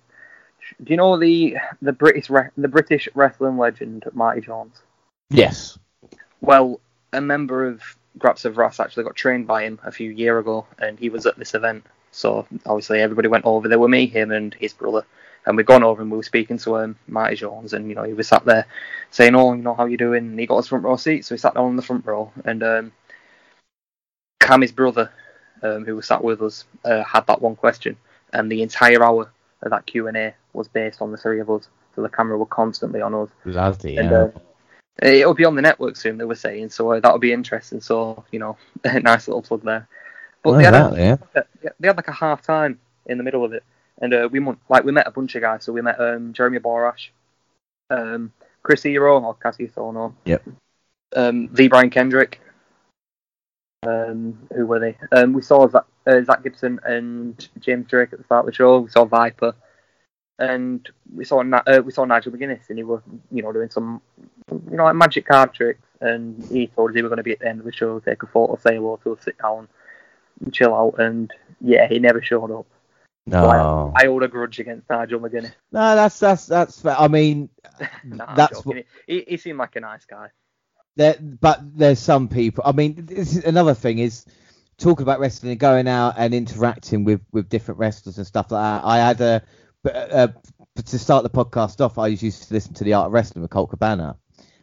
[0.83, 4.81] do you know the the British re- the British wrestling legend Marty Jones?
[5.29, 5.77] Yes.
[6.41, 6.79] Well,
[7.13, 7.81] a member of
[8.17, 11.25] Graps of Wras actually got trained by him a few year ago, and he was
[11.25, 11.85] at this event.
[12.11, 13.67] So obviously everybody went over.
[13.67, 15.05] There were me, him, and his brother,
[15.45, 18.03] and we'd gone over and we were speaking to um, Marty Jones, and you know
[18.03, 18.65] he was sat there
[19.11, 21.35] saying, "Oh, you know how you doing?" And he got his front row seat, so
[21.35, 22.91] he sat down in the front row, and um,
[24.39, 25.11] Cam, his brother,
[25.63, 27.97] um, who was sat with us, uh, had that one question,
[28.33, 29.31] and the entire hour
[29.61, 31.67] of that Q and A was based on the three of us
[31.97, 33.29] so the camera were constantly on us.
[33.43, 34.29] Bloody And uh,
[35.01, 36.19] it'll be on the network soon.
[36.19, 37.81] They were saying, so uh, that'll be interesting.
[37.81, 39.87] So you know, a nice little plug there.
[40.43, 41.41] But Oh, they, had that, yeah.
[41.63, 43.63] yeah, they had like a half time in the middle of it,
[43.99, 44.39] and uh, we
[44.69, 45.63] like we met a bunch of guys.
[45.63, 47.09] So we met um, Jeremy Borash,
[47.89, 48.31] um,
[48.61, 50.43] Chris Hero, or Kassius Ohno, Yep.
[51.15, 52.39] um, V Brian Kendrick.
[53.83, 54.97] Um, who were they?
[55.11, 58.53] Um, we saw Zach, uh, Zach Gibson and James Drake at the start of the
[58.55, 58.79] show.
[58.79, 59.53] We saw Viper,
[60.39, 63.01] and we saw uh, we saw Nigel McGuinness, and he was
[63.31, 64.01] you know doing some
[64.51, 65.81] you know like magic card tricks.
[65.99, 67.99] And he told us he was going to be at the end of the show,
[67.99, 69.67] take a photo, say hello to us, sit down,
[70.43, 70.99] and chill out.
[70.99, 72.67] And yeah, he never showed up.
[73.25, 73.91] No.
[73.95, 75.53] I hold a grudge against Nigel McGuinness.
[75.71, 76.81] No, that's that's that's.
[76.81, 76.95] fair.
[76.97, 77.49] I mean,
[78.03, 78.83] Nah, that's joking.
[79.05, 80.29] he, he seemed like a nice guy.
[80.97, 82.63] There, but there's some people.
[82.67, 84.25] I mean, this is another thing is
[84.77, 88.61] talking about wrestling and going out and interacting with with different wrestlers and stuff like
[88.61, 88.85] that.
[88.85, 89.43] I had a,
[89.83, 90.27] but uh,
[90.85, 93.51] to start the podcast off, I used to listen to the Art of Wrestling with
[93.51, 94.17] Colt Cabana,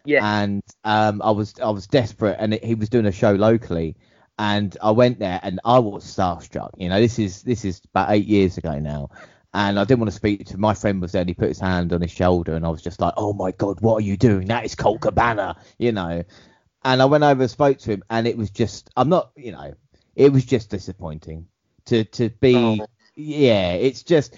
[0.04, 3.32] Yeah, and um, I was I was desperate, and it, he was doing a show
[3.32, 3.96] locally,
[4.38, 6.70] and I went there, and I was starstruck.
[6.78, 9.10] You know, this is this is about eight years ago now.
[9.54, 11.60] And I didn't want to speak to my friend was there and he put his
[11.60, 14.16] hand on his shoulder and I was just like, Oh my god, what are you
[14.16, 14.48] doing?
[14.48, 16.24] That is Colt Cabana, you know.
[16.84, 19.52] And I went over and spoke to him and it was just I'm not you
[19.52, 19.74] know,
[20.16, 21.46] it was just disappointing
[21.86, 22.86] to to be Oh.
[23.14, 24.36] yeah, it's just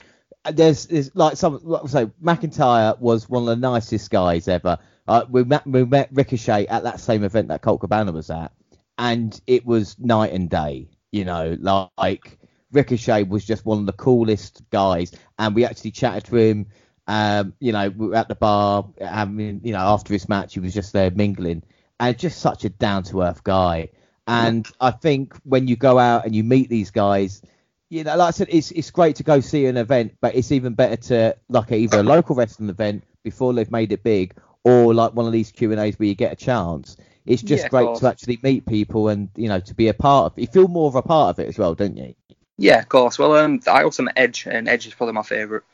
[0.52, 4.78] there's, there's like some like I say McIntyre was one of the nicest guys ever.
[5.08, 8.52] Uh, we met we met Ricochet at that same event that Colt Cabana was at,
[8.98, 10.88] and it was night and day.
[11.10, 12.38] You know, like
[12.76, 16.66] Ricochet was just one of the coolest guys, and we actually chatted to him.
[17.08, 20.60] Um, you know, we were at the bar, having you know after his match, he
[20.60, 21.62] was just there mingling,
[22.00, 23.88] and just such a down to earth guy.
[24.28, 27.42] And I think when you go out and you meet these guys,
[27.90, 30.52] you know, like I said, it's it's great to go see an event, but it's
[30.52, 34.34] even better to like either a local wrestling event before they've made it big,
[34.64, 36.96] or like one of these Q and A's where you get a chance.
[37.24, 40.32] It's just Yeah, great to actually meet people and you know to be a part
[40.32, 40.38] of.
[40.38, 40.42] it.
[40.42, 42.14] You feel more of a part of it as well, don't you?
[42.58, 43.18] Yeah, of course.
[43.18, 45.64] Well, um, I also met Edge, and Edge is probably my favourite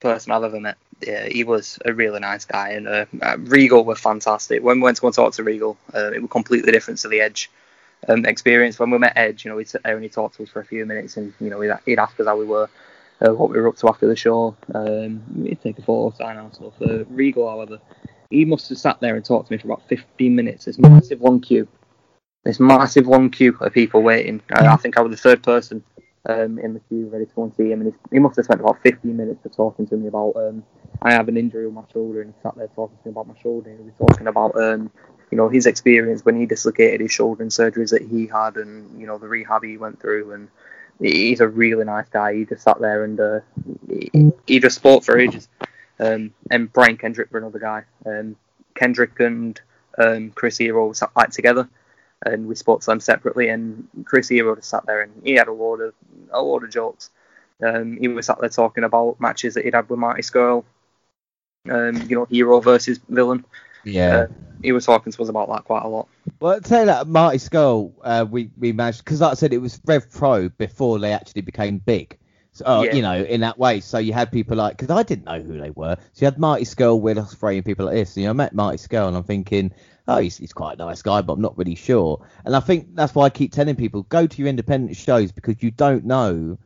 [0.00, 0.76] person I've ever met.
[1.06, 4.62] Yeah, he was a really nice guy, and uh, uh, Regal were fantastic.
[4.62, 7.08] When we went to go and talk to Regal, uh, it was completely different to
[7.08, 7.50] the Edge
[8.08, 8.78] um, experience.
[8.78, 10.60] When we met Edge, you know, he'd sit there and he talked to us for
[10.60, 12.70] a few minutes, and you know, he'd, he'd ask us how we were,
[13.20, 14.56] uh, what we were up to after the show.
[14.74, 16.80] Um, he'd take a photo, sign our stuff.
[16.80, 17.80] Uh, Regal, however,
[18.30, 20.64] he must have sat there and talked to me for about 15 minutes.
[20.64, 21.68] This massive long queue,
[22.44, 24.40] this massive long queue of people waiting.
[24.50, 25.84] I think I was the third person
[26.26, 28.60] um, in the queue ready to go and see him, and he, must have spent
[28.60, 30.34] about 15 minutes of talking to me about.
[30.36, 30.64] Um,
[31.02, 33.28] I have an injury with my shoulder, and he sat there talking to me about
[33.28, 33.70] my shoulder.
[33.70, 34.90] And he was talking about, um,
[35.30, 39.00] you know, his experience when he dislocated his shoulder and surgeries that he had, and
[39.00, 40.32] you know the rehab he went through.
[40.32, 40.48] And
[41.00, 42.34] he's a really nice guy.
[42.34, 43.40] He just sat there and uh,
[43.88, 45.48] he, he just spoke for ages.
[45.98, 47.84] Um, and Brian Kendrick were another guy.
[48.06, 48.36] Um,
[48.74, 49.60] Kendrick and
[49.98, 51.68] um, Chris Hero sat like together,
[52.24, 53.48] and we spoke to them separately.
[53.48, 55.94] And Chris Hero just sat there and he had a load of
[56.30, 57.10] a load of jokes.
[57.62, 60.64] Um, he was sat there talking about matches that he'd had with Marty Scurll.
[61.70, 63.44] Um, you know, hero versus villain.
[63.84, 64.16] Yeah.
[64.16, 64.26] Uh,
[64.62, 66.08] he was talking to us about that quite a lot.
[66.40, 69.52] Well, I'll tell you that Marty Scurll, uh, we we managed because, like I said,
[69.52, 72.18] it was Rev Pro before they actually became big.
[72.52, 72.94] So uh, Yeah.
[72.94, 75.58] you know, in that way, so you had people like because I didn't know who
[75.58, 75.96] they were.
[76.12, 78.16] So you had Marty Scurll, Will Ospreay, and people like this.
[78.16, 79.72] And, you know, I met Marty Scurll, and I'm thinking,
[80.06, 82.26] oh, he's, he's quite a nice guy, but I'm not really sure.
[82.44, 85.62] And I think that's why I keep telling people go to your independent shows because
[85.62, 86.58] you don't know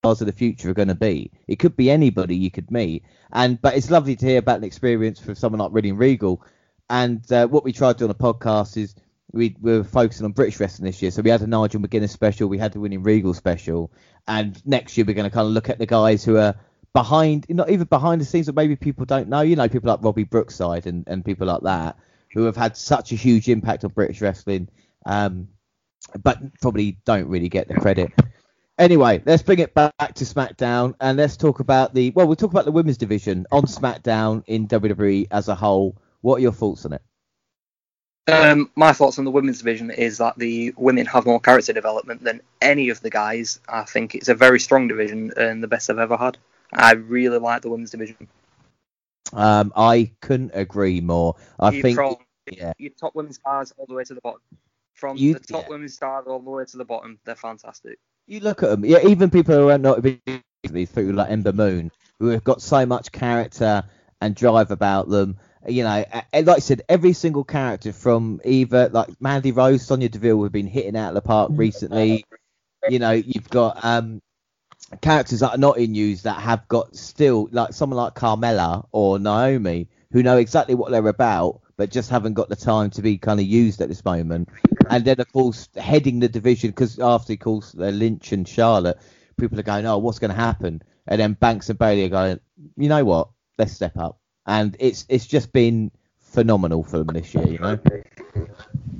[0.00, 1.30] stars of the future are going to be.
[1.48, 3.04] It could be anybody you could meet.
[3.32, 6.42] And but it's lovely to hear about an experience from someone like William Regal.
[6.88, 8.94] And uh, what we tried to do on the podcast is
[9.32, 11.10] we, we were focusing on British wrestling this year.
[11.10, 13.92] So we had a Nigel McGuinness special, we had the William Regal special,
[14.26, 16.54] and next year we're going to kind of look at the guys who are
[16.94, 19.42] behind, not even behind the scenes, but maybe people don't know.
[19.42, 21.98] You know, people like Robbie Brookside and, and people like that
[22.32, 24.68] who have had such a huge impact on British wrestling,
[25.06, 25.48] um,
[26.22, 28.12] but probably don't really get the credit.
[28.78, 32.52] Anyway, let's bring it back to SmackDown and let's talk about the well, we'll talk
[32.52, 35.96] about the women's division on SmackDown in WWE as a whole.
[36.20, 37.02] What are your thoughts on it?
[38.28, 42.22] Um, my thoughts on the women's division is that the women have more character development
[42.22, 43.58] than any of the guys.
[43.68, 46.36] I think it's a very strong division and the best I've ever had.
[46.72, 48.28] I really like the women's division.
[49.32, 51.36] Um, I couldn't agree more.
[51.58, 52.16] I You think, from
[52.50, 54.40] yeah, your top women's stars all the way to the bottom.
[54.94, 55.68] From You- the top yeah.
[55.68, 57.98] women's stars all the way to the bottom, they're fantastic.
[58.26, 58.84] you look at them.
[58.84, 63.10] Yeah, even people who are not people like Ember Moon, who have got so much
[63.12, 63.84] character
[64.20, 65.38] and drive about them.
[65.66, 70.42] You know, like I said, every single character from either like Mandy Rose, Sonya Deville,
[70.42, 72.24] have been hitting out of the park recently.
[72.88, 74.20] You know, you've got um,
[74.96, 79.18] characters that are not in use that have got still like someone like Carmella or
[79.18, 83.18] Naomi who know exactly what they're about but just haven't got the time to be
[83.18, 84.48] kind of used at this moment.
[84.90, 88.98] And then of course heading the division because after of course Lynch and Charlotte,
[89.38, 90.82] people are going, oh, what's going to happen?
[91.06, 92.40] And then Banks and Bayley are going,
[92.76, 93.28] you know what?
[93.58, 94.18] Let's step up.
[94.44, 97.78] And it's it's just been phenomenal for them this year, you know.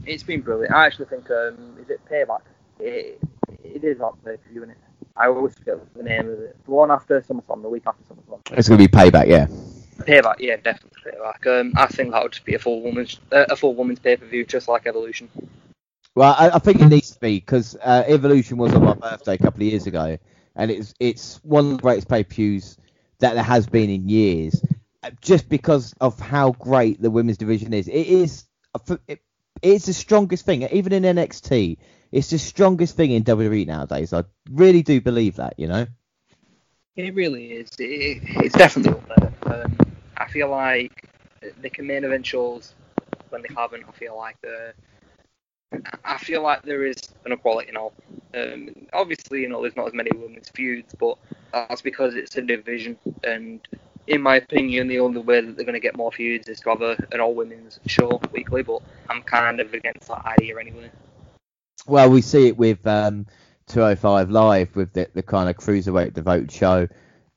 [0.07, 0.75] It's been brilliant.
[0.75, 2.43] I actually think um, is it Payback?
[2.79, 3.21] It,
[3.65, 4.77] it is not pay for you, is it?
[5.19, 6.57] I always forget the name of it.
[6.65, 8.59] The one after SummerSlam, the week after SummerSlam.
[8.59, 9.47] It's going to be Payback, yeah.
[10.05, 11.61] Payback, yeah, definitely Payback.
[11.61, 14.17] Um, I think that would just be a full woman's uh, a full woman's pay
[14.17, 15.29] per view, just like Evolution.
[16.15, 19.35] Well, I, I think it needs to be because uh, Evolution was on my birthday
[19.35, 20.19] a couple of years ago,
[20.55, 22.77] and it's it's one of the greatest pay per views
[23.19, 24.63] that there has been in years,
[25.03, 27.89] uh, just because of how great the women's division is.
[27.89, 28.45] It is
[29.09, 29.21] it,
[29.63, 31.79] it's the strongest thing, even in NXT.
[32.11, 34.13] It's the strongest thing in WWE nowadays.
[34.13, 35.87] I really do believe that, you know.
[36.97, 37.71] It really is.
[37.79, 39.01] It, it's definitely.
[39.43, 39.79] Um,
[40.17, 41.09] I feel like
[41.61, 42.75] they can main event shows
[43.29, 43.85] when they haven't.
[43.89, 44.73] I feel like the
[46.05, 47.93] I feel like there is an equality now.
[48.35, 51.19] Um, obviously, you know, there's not as many women's feuds, but
[51.53, 52.99] that's because it's a division.
[53.23, 53.61] And
[54.07, 56.71] in my opinion, the only way that they're going to get more feuds is to
[56.71, 58.63] have a, an all women's show weekly.
[58.63, 60.91] But I'm kind of against that idea anyway.
[61.89, 63.25] Well, we see it with um,
[63.69, 66.87] 205 Live with the, the kind of cruiserweight devoted show.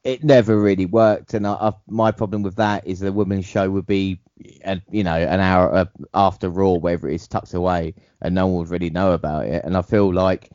[0.04, 3.70] It never really worked, and I, I, my problem with that is the women's show
[3.70, 4.20] would be,
[4.66, 8.48] a, you know, an hour uh, after Raw, wherever it is, tucked away, and no
[8.48, 9.64] one would really know about it.
[9.64, 10.52] And I feel like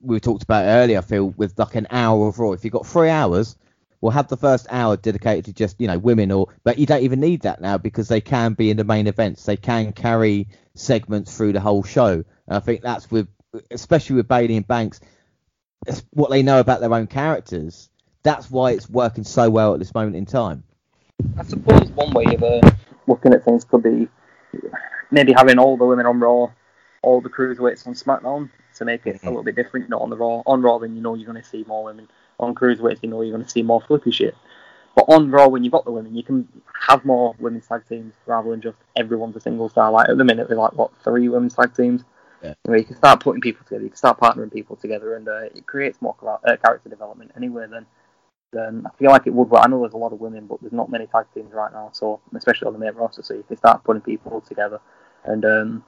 [0.00, 0.98] we talked about earlier.
[0.98, 3.54] I feel with like an hour of Raw, if you've got three hours,
[4.00, 7.02] we'll have the first hour dedicated to just you know women, or but you don't
[7.04, 9.44] even need that now because they can be in the main events.
[9.44, 12.24] They can carry segments through the whole show.
[12.48, 13.28] And I think that's with,
[13.70, 15.00] especially with Bayley and Banks
[16.10, 17.90] what they know about their own characters.
[18.22, 20.64] That's why it's working so well at this moment in time.
[21.38, 22.70] I suppose one way of uh,
[23.06, 24.08] looking at things could be
[25.10, 26.48] maybe having all the women on Raw,
[27.02, 29.26] all the cruiserweights on SmackDown to make it mm-hmm.
[29.26, 29.88] a little bit different.
[29.88, 30.42] Not on the Raw.
[30.46, 32.08] On Raw, then you know you're going to see more women.
[32.38, 34.36] On cruiserweights, you know you're going to see more flippy shit.
[34.94, 36.48] But on Raw, when you've got the women, you can
[36.88, 39.92] have more women's tag teams rather than just everyone's a single star.
[39.92, 42.02] Like at the minute, there's like what three women's tag teams.
[42.46, 42.54] Yeah.
[42.68, 45.42] You, you can start putting people together, you can start partnering people together, and uh,
[45.54, 47.66] it creates more uh, character development anyway.
[47.70, 47.86] Then,
[48.52, 49.50] then I feel like it would.
[49.50, 51.72] Well, I know there's a lot of women, but there's not many tag teams right
[51.72, 54.80] now, so especially on the main roster, so you can start putting people together,
[55.24, 55.84] and um,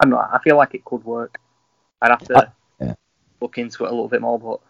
[0.00, 0.18] I don't.
[0.18, 1.40] I feel like it could work.
[2.00, 2.94] I'd have to yeah.
[3.40, 4.60] look into it a little bit more, but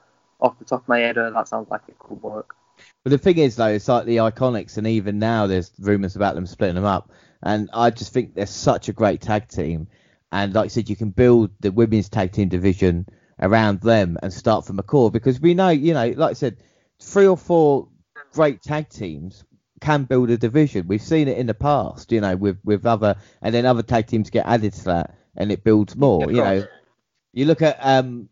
[0.41, 2.55] off the top of my head, uh, that sounds like it could work.
[3.05, 6.35] But the thing is, though, it's like the Iconics, and even now there's rumours about
[6.35, 7.11] them splitting them up.
[7.43, 9.89] And I just think they're such a great tag team.
[10.33, 13.07] And like I said, you can build the women's tag team division
[13.41, 16.59] around them and start from a core because we know, you know, like I said,
[17.01, 17.89] three or four
[18.33, 19.45] great tag teams
[19.81, 20.89] can build a division.
[20.89, 24.07] We've seen it in the past, you know, with with other and then other tag
[24.07, 26.31] teams get added to that and it builds more.
[26.31, 26.67] you know,
[27.33, 28.29] you look at um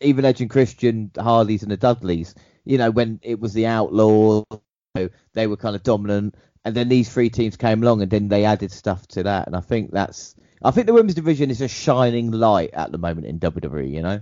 [0.00, 2.34] even Edge and Christian, Hardys and the Dudleys.
[2.64, 4.60] You know, when it was the Outlaws, you
[4.94, 6.34] know, they were kind of dominant,
[6.64, 9.46] and then these three teams came along, and then they added stuff to that.
[9.46, 12.98] And I think that's I think the women's division is a shining light at the
[12.98, 13.90] moment in WWE.
[13.90, 14.20] You know.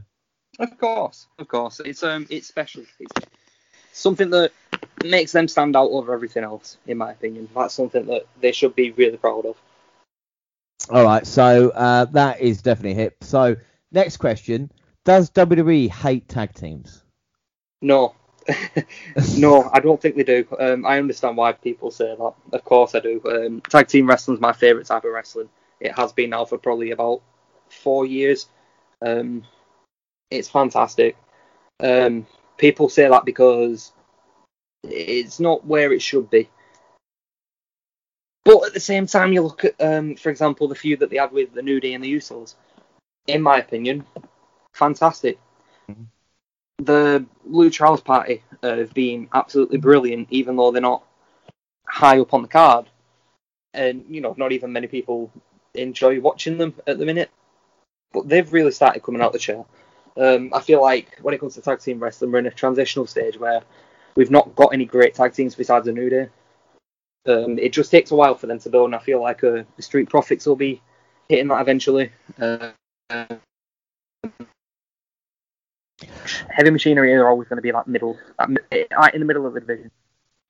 [0.58, 2.84] Of course, of course, it's um, it's special.
[2.98, 3.26] It's
[3.92, 4.52] something that
[5.04, 7.48] makes them stand out over everything else, in my opinion.
[7.54, 9.56] That's something that they should be really proud of.
[10.90, 13.22] All right, so uh, that is definitely hip.
[13.22, 13.56] So
[13.92, 14.70] next question:
[15.04, 17.02] Does WWE hate tag teams?
[17.82, 18.14] No,
[19.36, 20.46] no, I don't think they do.
[20.58, 22.34] Um, I understand why people say that.
[22.52, 23.20] Of course, I do.
[23.24, 25.48] Um, tag team wrestling is my favourite type of wrestling.
[25.80, 27.22] It has been now for probably about
[27.68, 28.48] four years.
[29.04, 29.44] Um,
[30.30, 31.16] it's fantastic.
[31.80, 32.26] Um,
[32.56, 33.92] people say that because
[34.82, 36.48] it's not where it should be.
[38.44, 41.16] But at the same time, you look at, um, for example, the feud that they
[41.16, 42.54] had with the New Day and the Usos.
[43.26, 44.06] In my opinion,
[44.72, 45.38] fantastic.
[45.90, 46.04] Mm-hmm.
[46.78, 51.02] The Lucha House Party have been absolutely brilliant, even though they're not
[51.88, 52.86] high up on the card.
[53.74, 55.32] And, you know, not even many people
[55.76, 57.30] enjoy watching them at the minute.
[58.12, 59.64] But they've really started coming out the chair.
[60.16, 63.06] Um, I feel like when it comes to tag team wrestling, we're in a transitional
[63.06, 63.62] stage where
[64.14, 66.28] we've not got any great tag teams besides the New Day.
[67.26, 69.64] Um, it just takes a while for them to build, and I feel like uh,
[69.76, 70.80] the Street Profits will be
[71.28, 72.12] hitting that eventually.
[72.40, 72.70] Uh,
[76.50, 79.60] heavy machinery are always going to be like middle, like in the middle of the
[79.60, 79.90] division.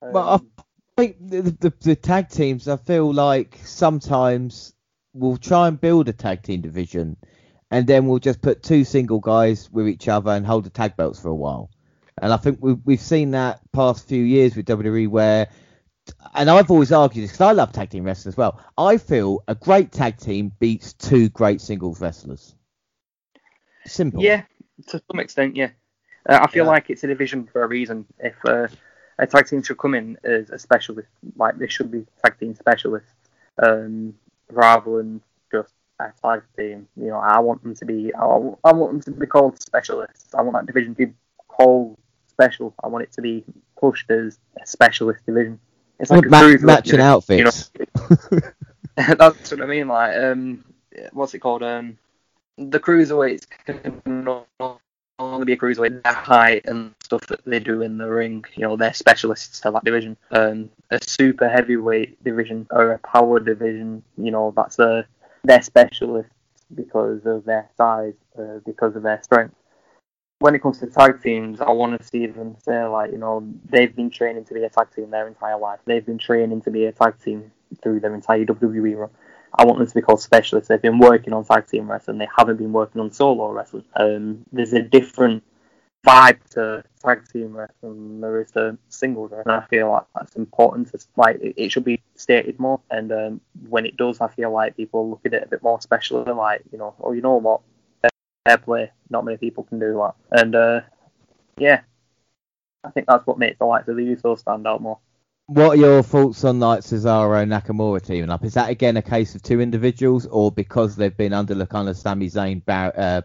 [0.03, 4.75] Um, well, I think the, the, the, tag teams, I feel like sometimes
[5.17, 7.17] we'll try and build a tag team division,
[7.71, 10.97] and then we'll just put two single guys with each other and hold the tag
[10.97, 11.71] belts for a while.
[12.19, 15.49] And I think we've we've seen that past few years with WWE where.
[16.35, 18.63] And I've always argued this because I love tag team wrestling as well.
[18.79, 22.55] I feel a great tag team beats two great singles wrestlers.
[23.87, 24.23] Simple.
[24.23, 24.43] Yeah,
[24.89, 25.71] to some extent, yeah.
[26.29, 26.71] Uh, I feel Yeah.
[26.71, 28.07] like it's a division for a reason.
[28.21, 28.69] If uh,
[29.19, 32.55] a tag team should come in as a specialist, like they should be tag team
[32.55, 33.11] specialists,
[33.61, 34.15] um,
[34.51, 35.21] rather than
[35.51, 36.89] just a tag team.
[36.97, 38.13] You know, I want them to be.
[38.15, 40.35] I want I want them to be called specialists.
[40.35, 41.13] I want that division to be
[41.49, 41.97] called
[42.29, 42.75] special.
[42.83, 43.45] I want it to be
[43.79, 45.59] pushed as a specialist division.
[45.99, 47.71] It's like Ma- matching division, outfits.
[47.79, 47.87] You
[48.37, 48.41] know,
[49.15, 49.89] that's what I mean.
[49.89, 50.65] Like, um,
[51.13, 51.63] what's it called?
[51.63, 51.99] Um,
[52.59, 54.76] the cruiserweights can
[55.37, 58.45] only be a cruiserweight, their height and stuff that they do in the ring.
[58.55, 60.17] You know, they're specialists to that division.
[60.31, 64.03] Um, a super heavyweight division or a power division.
[64.17, 65.07] You know, that's a
[65.45, 66.33] they're specialists
[66.75, 69.55] because of their size, uh, because of their strength.
[70.39, 73.47] When it comes to tag teams, I want to see them say like, you know,
[73.71, 75.81] they've been training to be a tag team their entire life.
[75.87, 77.53] They've been training to be a tag team
[77.83, 79.11] through their entire WWE run.
[79.57, 80.69] I want them to be called specialists.
[80.69, 82.19] They've been working on tag team wrestling.
[82.19, 83.85] They haven't been working on solo wrestling.
[83.95, 85.43] Um, there's a different
[86.07, 89.55] vibe to tag team wrestling than there is to singles wrestling.
[89.55, 90.93] And I feel like that's important.
[90.93, 92.81] To, like it, it should be stated more.
[92.91, 95.81] And um, when it does, I feel like people look at it a bit more
[95.81, 96.31] specially.
[96.31, 97.63] Like you know, oh, you know what?
[98.47, 98.93] Fair play.
[99.09, 100.15] Not many people can do that.
[100.39, 100.81] And uh,
[101.57, 101.81] yeah,
[102.85, 104.99] I think that's what makes the likes of the Usos stand out more.
[105.47, 108.45] What are your thoughts on like Cesaro and Nakamura teaming up?
[108.45, 111.89] Is that again a case of two individuals, or because they've been under the kind
[111.89, 113.23] of Sami Zayn bar- uh,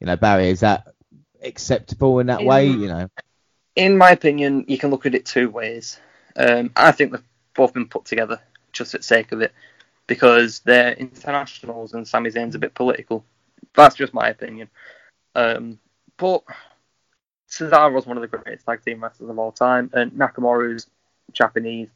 [0.00, 0.50] you know barrier?
[0.50, 0.94] Is that
[1.42, 2.66] acceptable in that way?
[2.66, 3.10] You know,
[3.76, 6.00] in my opinion, you can look at it two ways.
[6.36, 7.22] Um, I think they've
[7.54, 8.40] both been put together
[8.72, 9.52] just for the sake of it
[10.06, 13.24] because they're internationals and Sami Zayn's a bit political.
[13.74, 14.68] That's just my opinion.
[15.34, 15.78] Um,
[16.16, 16.42] but
[17.50, 20.86] Cesaro's one of the greatest tag team wrestlers of all time, and Nakamura's
[21.32, 21.88] Japanese.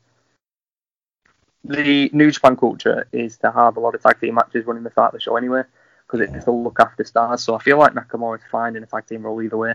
[1.64, 4.90] The New Japan culture is to have a lot of tag team matches running the
[4.90, 5.62] start of the show anyway,
[6.06, 7.42] because it's to look after stars.
[7.42, 9.74] So I feel like Nakamura is fine in a tag team role either way.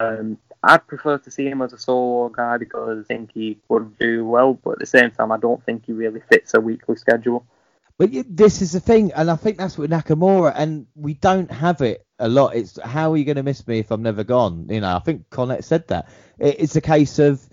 [0.00, 3.98] Um, I'd prefer to see him as a solo guy because I think he would
[3.98, 6.96] do well, but at the same time, I don't think he really fits a weekly
[6.96, 7.44] schedule.
[7.98, 11.82] but this is the thing, and I think that's with Nakamura, and we don't have
[11.82, 12.54] it a lot.
[12.56, 14.66] It's how are you going to miss me if I'm never gone?
[14.70, 16.08] You know, I think Cornette said that.
[16.38, 17.46] It's a case of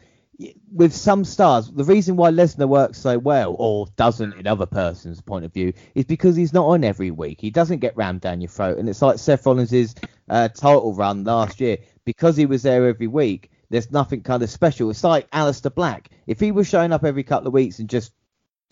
[0.71, 5.19] with some stars, the reason why Lesnar works so well, or doesn't in other person's
[5.21, 7.41] point of view, is because he's not on every week.
[7.41, 9.95] He doesn't get rammed down your throat, and it's like Seth Rollins'
[10.29, 13.51] uh, title run last year because he was there every week.
[13.69, 14.89] There's nothing kind of special.
[14.89, 16.09] It's like Aleister Black.
[16.25, 18.13] If he was showing up every couple of weeks and just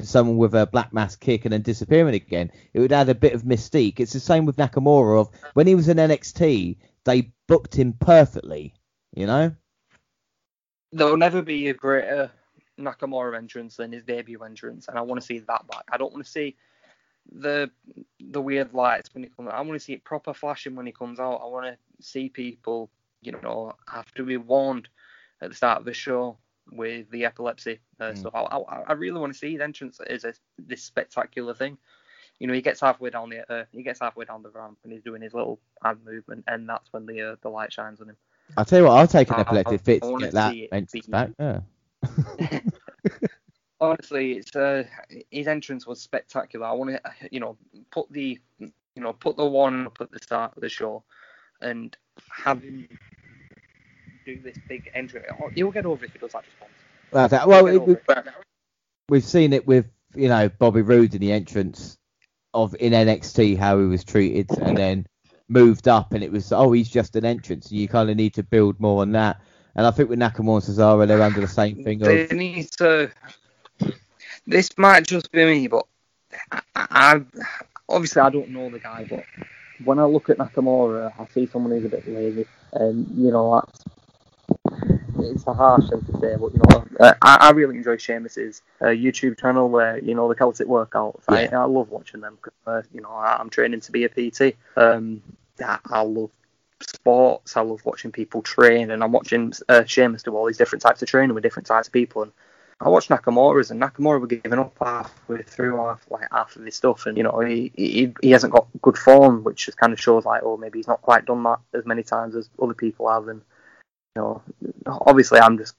[0.02, 3.34] someone with a Black Mass kick and then disappearing again, it would add a bit
[3.34, 4.00] of mystique.
[4.00, 5.22] It's the same with Nakamura.
[5.22, 8.74] Of when he was in NXT, they booked him perfectly.
[9.14, 9.56] You know.
[10.92, 12.32] There'll never be a greater
[12.80, 15.84] Nakamura entrance than his debut entrance, and I want to see that back.
[15.92, 16.56] I don't want to see
[17.32, 17.70] the
[18.20, 19.56] the weird lights when he comes out.
[19.56, 21.42] I want to see it proper flashing when he comes out.
[21.44, 22.90] I want to see people,
[23.22, 24.88] you know, have to be warned
[25.42, 26.38] at the start of the show
[26.72, 27.80] with the epilepsy.
[28.00, 28.22] Uh, Mm.
[28.22, 31.78] So I, I, I really want to see his entrance as a, this spectacular thing.
[32.40, 34.94] You know, he gets halfway down the uh, he gets halfway down the ramp and
[34.94, 38.10] he's doing his little hand movement, and that's when the uh, the light shines on
[38.10, 38.18] him.
[38.56, 41.32] I'll tell you what, I'll take an epileptic fit to get that entrance be- back.
[41.40, 41.60] Yeah.
[43.80, 44.84] honestly, it's uh,
[45.32, 46.66] his entrance was spectacular.
[46.66, 47.02] I want to,
[47.32, 47.58] you know,
[47.92, 51.04] put the, you know, put the one up at the start of the show,
[51.62, 51.96] and
[52.30, 52.88] have him
[54.26, 55.26] do this big entrance.
[55.42, 56.74] Oh, He'll get over if he does that just once.
[57.12, 58.28] Well, that- well it, over we, it.
[59.10, 61.98] we've seen it with you know Bobby Roode in the entrance
[62.54, 65.08] of in NXT how he was treated, and then
[65.50, 67.70] moved up, and it was oh he's just an entrance.
[67.70, 69.42] and You kind of need to build more on that.
[69.76, 72.72] And I think with Nakamura and Cesaro, they're under the same thing They of need
[72.78, 73.12] to.
[74.48, 75.86] This might just be me, but
[76.52, 77.22] I, I
[77.88, 79.24] obviously I don't know the guy, but
[79.84, 83.62] when I look at Nakamura, I see someone who's a bit lazy, and you know
[83.62, 83.84] that's
[85.20, 88.62] it's a harsh thing to say, but you know uh, I, I really enjoy Sheamus's
[88.82, 91.24] uh, YouTube channel where you know the Celtic workouts.
[91.28, 94.10] I, I love watching them because uh, you know I, I'm training to be a
[94.10, 94.56] PT.
[94.76, 95.22] Um,
[95.62, 96.32] I, I love
[96.82, 97.58] sports.
[97.58, 101.02] I love watching people train, and I'm watching uh, Sheamus do all these different types
[101.02, 102.24] of training with different types of people.
[102.24, 102.32] And
[102.80, 106.76] I watched Nakamura's, and Nakamura were giving up halfway through half like half of his
[106.76, 110.00] stuff, and you know he he, he hasn't got good form, which just kind of
[110.00, 113.10] shows like oh maybe he's not quite done that as many times as other people
[113.10, 113.42] have, and
[114.16, 114.42] you know
[114.86, 115.76] obviously I'm just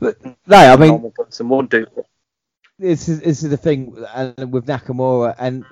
[0.00, 0.14] no,
[0.50, 1.86] I mean normal person would do.
[2.78, 5.64] this is this is the thing and with Nakamura, and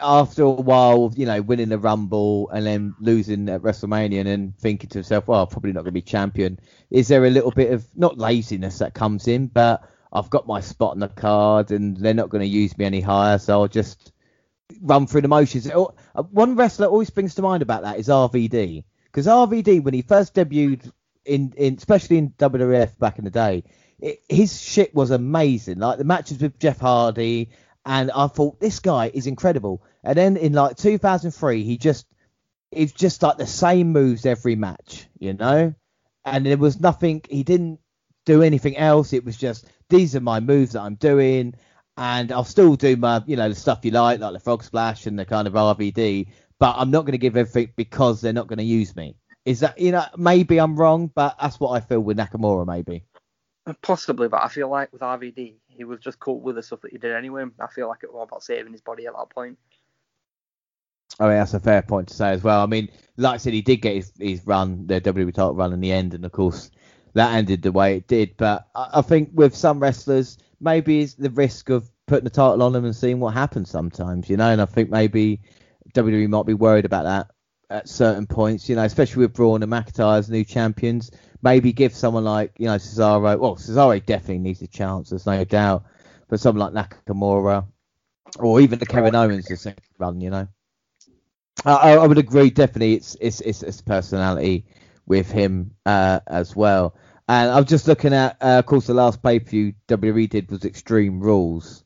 [0.00, 4.54] after a while, you know, winning the Rumble and then losing at WrestleMania and then
[4.58, 6.58] thinking to himself, well, I'm probably not going to be champion.
[6.90, 10.60] Is there a little bit of not laziness that comes in, but I've got my
[10.60, 13.68] spot on the card and they're not going to use me any higher, so I'll
[13.68, 14.12] just
[14.80, 15.70] run through the motions.
[16.30, 20.34] One wrestler always brings to mind about that is RVD because RVD when he first
[20.34, 20.90] debuted
[21.24, 23.64] in, in especially in WWF back in the day,
[24.00, 25.78] it, his shit was amazing.
[25.78, 27.50] Like the matches with Jeff Hardy,
[27.84, 29.82] and I thought this guy is incredible.
[30.04, 32.06] And then in like 2003, he just
[32.70, 35.74] it's just like the same moves every match, you know.
[36.24, 37.22] And there was nothing.
[37.28, 37.80] He didn't
[38.24, 39.12] do anything else.
[39.12, 41.54] It was just these are my moves that I'm doing,
[41.96, 45.06] and I'll still do my you know the stuff you like, like the frog splash
[45.06, 46.28] and the kind of RVD.
[46.58, 49.16] But I'm not going to give everything because they're not going to use me.
[49.44, 53.04] Is that you know maybe I'm wrong, but that's what I feel with Nakamura maybe.
[53.82, 56.92] Possibly, but I feel like with RVD, he was just caught with the stuff that
[56.92, 57.44] he did anyway.
[57.60, 59.58] I feel like it was about saving his body at that point.
[61.20, 62.62] Oh, yeah, that's a fair point to say as well.
[62.62, 65.72] I mean, like I said, he did get his, his run, the WWE title run
[65.72, 66.70] in the end, and of course,
[67.14, 68.36] that ended the way it did.
[68.36, 72.62] But I, I think with some wrestlers, maybe it's the risk of putting the title
[72.62, 74.48] on them and seeing what happens sometimes, you know.
[74.48, 75.40] And I think maybe
[75.94, 77.30] WWE might be worried about that
[77.68, 81.10] at certain points, you know, especially with Braun and McIntyre as new champions
[81.42, 83.38] maybe give someone like you know Cesaro.
[83.38, 85.10] Well, Cesaro definitely needs a chance.
[85.10, 85.84] There's no doubt.
[86.28, 87.66] But someone like Nakamura,
[88.38, 90.48] or even the Kevin Owens the second run, you know.
[91.64, 92.50] I, I would agree.
[92.50, 94.66] Definitely, it's it's it's, it's personality
[95.06, 96.96] with him uh, as well.
[97.28, 100.50] And I'm just looking at, uh, of course, the last pay per view WWE did
[100.50, 101.84] was Extreme Rules.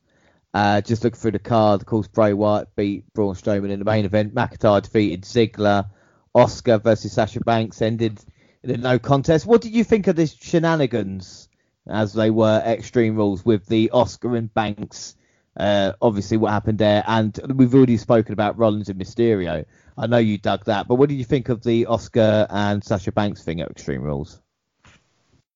[0.53, 3.85] Uh, just looking through the card, of course, Bray Wyatt beat Braun Strowman in the
[3.85, 4.33] main event.
[4.33, 5.89] McIntyre defeated Ziggler.
[6.35, 8.19] Asuka versus Sasha Banks ended
[8.61, 9.45] the no contest.
[9.45, 11.49] What did you think of this shenanigans,
[11.87, 15.15] as they were Extreme Rules, with the Asuka and Banks?
[15.55, 19.65] Uh, obviously, what happened there, and we've already spoken about Rollins and Mysterio.
[19.97, 23.11] I know you dug that, but what did you think of the Asuka and Sasha
[23.11, 24.39] Banks thing at Extreme Rules?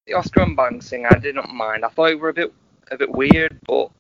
[0.08, 1.86] The Asuka and Banks thing, I didn't mind.
[1.86, 2.52] I thought it were a bit
[2.90, 3.92] a bit weird, but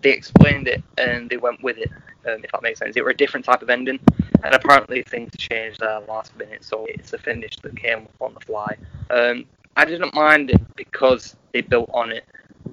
[0.00, 1.90] they explained it and they went with it,
[2.26, 2.96] um, if that makes sense.
[2.96, 4.00] It were a different type of ending,
[4.44, 8.40] and apparently things changed last minute, so it's a finish that came up on the
[8.40, 8.76] fly.
[9.10, 9.46] Um,
[9.76, 12.24] I didn't mind it because they built on it,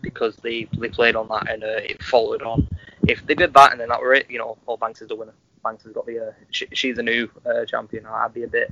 [0.02, 2.68] because they, they played on that and uh, it followed on.
[3.08, 5.16] If they did that and then that were it, you know, all Banks is the
[5.16, 5.34] winner.
[5.64, 8.06] Banks has got the, uh, she, she's the new uh, champion.
[8.06, 8.72] I'd be a bit,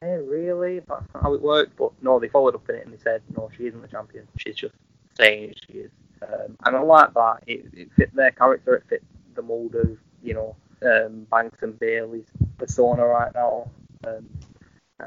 [0.00, 0.80] hey, really?
[0.80, 1.76] That's not how it worked.
[1.76, 4.28] But no, they followed up in it and they said, no, she isn't the champion.
[4.38, 4.74] She's just
[5.18, 5.90] saying she is.
[6.22, 7.38] Um, and I like that.
[7.46, 8.74] It, it fit their character.
[8.76, 9.02] It fit
[9.34, 9.98] the mold of
[10.86, 12.26] um, Banks and Bayley's
[12.58, 13.68] persona right now.
[14.06, 14.28] Um,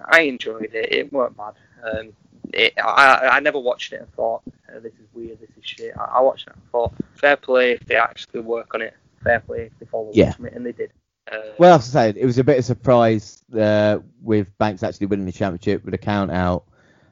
[0.06, 0.92] I enjoyed it.
[0.92, 1.54] It weren't bad.
[1.84, 2.14] Um,
[2.54, 4.42] it, I, I never watched it and thought
[4.74, 5.40] oh, this is weird.
[5.40, 5.94] This is shit.
[5.98, 8.96] I, I, watched it and thought fair play if they actually work on it.
[9.24, 10.34] Fair play if they follow yeah.
[10.44, 10.92] it, and they did.
[11.32, 14.82] Uh, well, as I said, it was a bit of a surprise uh, with Banks
[14.84, 16.66] actually winning the championship with a count out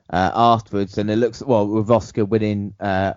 [0.09, 3.13] uh, afterwards, and it looks well with Asuka winning uh,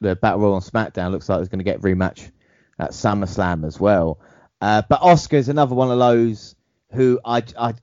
[0.00, 2.30] the Battle Royal on SmackDown looks like it's going to get rematch
[2.78, 4.20] at SummerSlam as well.
[4.64, 6.56] Uh, but Asuka is another one of those
[6.90, 7.74] who I, I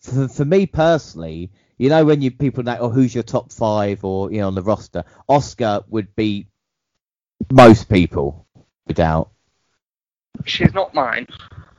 [0.00, 4.04] for, for me personally, you know, when you people know, oh, who's your top five
[4.04, 6.46] or you know on the roster, Asuka would be
[7.50, 8.46] most people
[8.86, 9.30] without.
[10.44, 11.26] She's not mine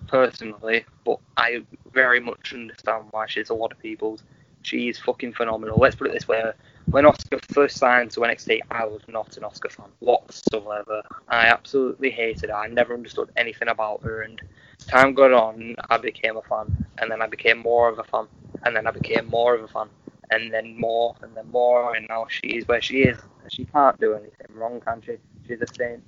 [0.08, 4.24] personally, but I very much understand why she's a lot of people's.
[4.64, 5.78] She's fucking phenomenal.
[5.78, 6.42] Let's put it this way:
[6.88, 11.02] when Asuka first signed to NXT, I was not an Asuka fan whatsoever.
[11.28, 12.56] I absolutely hated her.
[12.56, 14.40] I never understood anything about her, and
[14.88, 18.28] time got on, I became a fan, and then I became more of a fan,
[18.64, 19.90] and then I became more of a fan,
[20.32, 23.18] and then more, and then more, and now she's where she is.
[23.50, 25.18] She can't do anything wrong, can she?
[25.48, 26.04] She's a saint.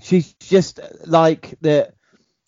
[0.00, 1.92] She's just like the.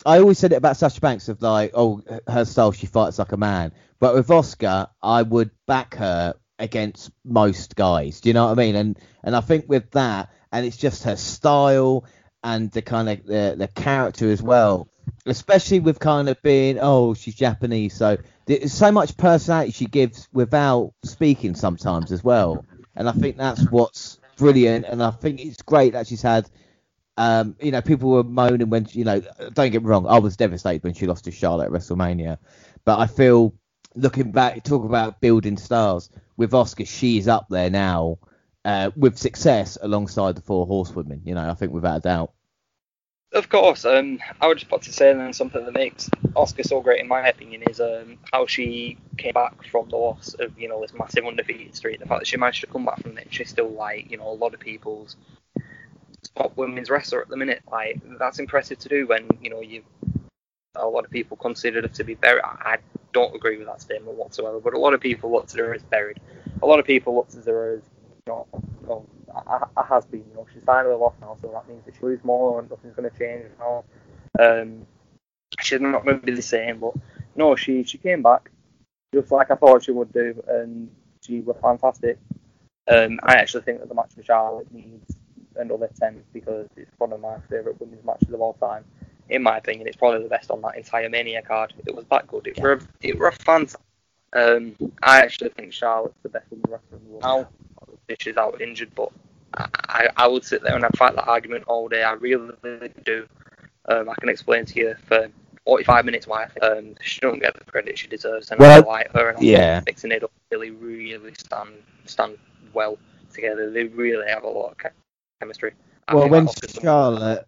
[0.05, 3.31] I always said it about Sasha Banks of like, oh, her style, she fights like
[3.31, 3.71] a man.
[3.99, 8.21] But with Asuka, I would back her against most guys.
[8.21, 8.75] Do you know what I mean?
[8.75, 12.05] And and I think with that, and it's just her style
[12.43, 14.87] and the kind of the, the character as well,
[15.25, 20.27] especially with kind of being oh she's Japanese, so there's so much personality she gives
[20.33, 22.65] without speaking sometimes as well.
[22.95, 24.85] And I think that's what's brilliant.
[24.85, 26.49] And I think it's great that she's had.
[27.15, 29.21] Um, you know, people were moaning when you know.
[29.53, 32.39] Don't get me wrong, I was devastated when she lost to Charlotte at WrestleMania,
[32.85, 33.53] but I feel
[33.95, 38.17] looking back, talk about building stars with Asuka, she's up there now
[38.65, 41.21] uh, with success alongside the four horsewomen.
[41.25, 42.31] You know, I think without a doubt.
[43.31, 46.81] Of course, um, I would just want to say then something that makes Asuka so
[46.81, 50.69] great, in my opinion, is um, how she came back from the loss of you
[50.69, 51.99] know this massive undefeated streak.
[51.99, 54.29] The fact that she managed to come back from it, she's still like you know
[54.29, 55.15] a lot of people's
[56.35, 57.63] top women's wrestler at the minute.
[57.71, 59.83] Like that's impressive to do when you know you
[60.75, 62.41] a lot of people considered her to be very.
[62.43, 62.77] I
[63.13, 65.83] don't agree with that statement whatsoever, but a lot of people looked at her as
[65.83, 66.19] buried.
[66.61, 67.83] A lot of people looked at her as,
[68.27, 68.45] you
[68.87, 69.07] know,
[69.47, 72.23] I, has been, you know, she's finally lost now, so that means that she lose
[72.23, 73.83] more and nothing's going to change now.
[74.39, 74.85] Um,
[75.61, 76.93] she's not going to be the same, but
[77.35, 78.49] no, she she came back
[79.13, 80.89] just like I thought she would do, and
[81.21, 82.17] she was fantastic.
[82.91, 85.15] Um, I actually think that the match with Charlotte needs
[85.55, 88.83] another 10 because it's one of my favourite women's matches of all time.
[89.29, 91.73] In my opinion, it's probably the best on that entire Mania card.
[91.85, 92.47] It was that good.
[92.47, 92.63] It yeah.
[92.63, 93.67] were it were a fan.
[94.33, 98.15] Um, I actually think Charlotte's the best woman wrestler in the world now.
[98.19, 99.11] She's out injured, but
[99.53, 102.03] I, I would sit there and I'd fight that argument all day.
[102.03, 103.27] I really, really do.
[103.87, 105.29] Um, I can explain to you for
[105.65, 109.11] 45 minutes why um, she don't get the credit she deserves, and well, I like
[109.13, 109.81] her and yeah.
[109.81, 111.71] fixing it up really, really stand
[112.05, 112.37] stand
[112.73, 112.97] well
[113.33, 113.71] together.
[113.71, 114.91] They really have a lot of
[115.39, 115.73] chemistry.
[116.07, 116.47] I well, when
[116.81, 117.47] Charlotte,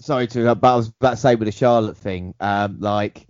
[0.00, 3.26] sorry to, but I was about to say with the Charlotte thing, um, like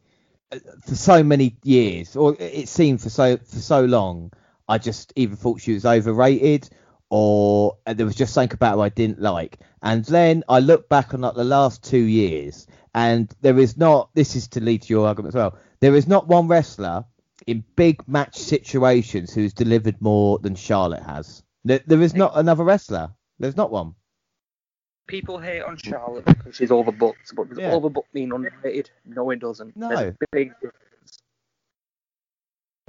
[0.86, 4.32] for so many years, or it seemed for so for so long,
[4.68, 6.68] I just either thought she was overrated
[7.10, 9.58] or there was just something about her I didn't like.
[9.82, 14.10] And then I look back on like the last two years, and there is not.
[14.14, 15.58] This is to lead to your argument as well.
[15.80, 17.04] There is not one wrestler
[17.46, 21.42] in big match situations who's delivered more than Charlotte has.
[21.64, 23.10] There, there is not another wrestler.
[23.38, 23.94] There's not one.
[25.09, 25.85] People hate on mm.
[25.85, 27.72] Charlotte because she's overbooked, but does yeah.
[27.72, 28.90] overbooked mean underrated?
[29.05, 29.76] No, it doesn't.
[29.76, 30.14] No.
[30.30, 30.52] big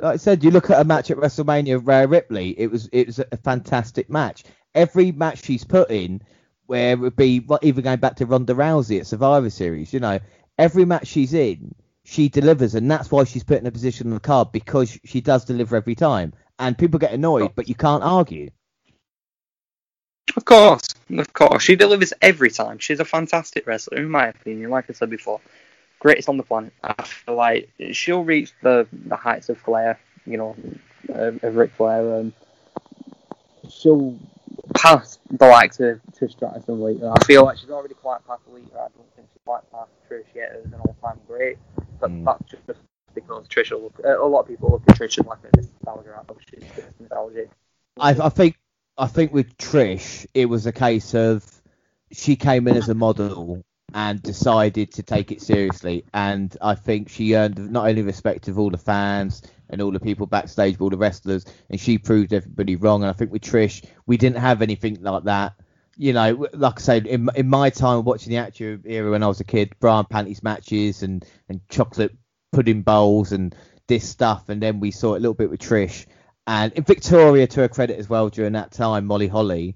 [0.02, 2.56] like I said, you look at a match at WrestleMania, Rhea Ripley.
[2.58, 4.44] It was it was a fantastic match.
[4.74, 6.22] Every match she's put in,
[6.68, 10.20] where it would be even going back to Ronda Rousey at Survivor Series, you know,
[10.58, 11.74] every match she's in,
[12.04, 15.22] she delivers, and that's why she's put in a position on the card because she
[15.22, 16.34] does deliver every time.
[16.58, 17.54] And people get annoyed, oh.
[17.56, 18.50] but you can't argue.
[20.36, 22.80] Of course, of course, she delivers every time.
[22.80, 24.70] She's a fantastic wrestler, in my opinion.
[24.70, 25.42] Like I said before,
[26.00, 26.74] greatest on the planet.
[26.84, 30.56] I feel like she'll reach the, the heights of Flair, you know,
[31.10, 32.20] of, of Ric Flair.
[32.20, 32.34] Um,
[33.70, 34.18] she'll
[34.76, 37.14] pass the likes of Trish Stratus and Lita.
[37.20, 38.74] I feel like she's already quite past Lita.
[38.74, 41.58] I don't think she's quite past Trish yet as an all-time great.
[42.00, 42.24] But mm.
[42.24, 42.64] that's just
[43.16, 45.58] because Trish will look, uh, a lot of people look at Trish as like a
[45.58, 46.32] nostalgia act.
[46.50, 46.64] She's
[47.00, 47.46] nostalgia.
[48.00, 48.58] I, I think
[49.00, 51.46] I think with Trish, it was a case of
[52.12, 53.64] she came in as a model
[53.94, 56.04] and decided to take it seriously.
[56.14, 60.02] And I think she earned not only respect of all the fans and all the
[60.02, 63.02] people backstage, but all the wrestlers, and she proved everybody wrong.
[63.02, 65.54] And I think with Trish, we didn't have anything like that.
[65.96, 69.28] You know, like I said, in, in my time watching the actual Era when I
[69.28, 72.18] was a kid, bra and panties matches and, and chocolate
[72.52, 73.56] pudding bowls and
[73.88, 74.50] this stuff.
[74.50, 76.06] And then we saw it a little bit with Trish.
[76.50, 79.76] And Victoria, to her credit as well, during that time, Molly Holly.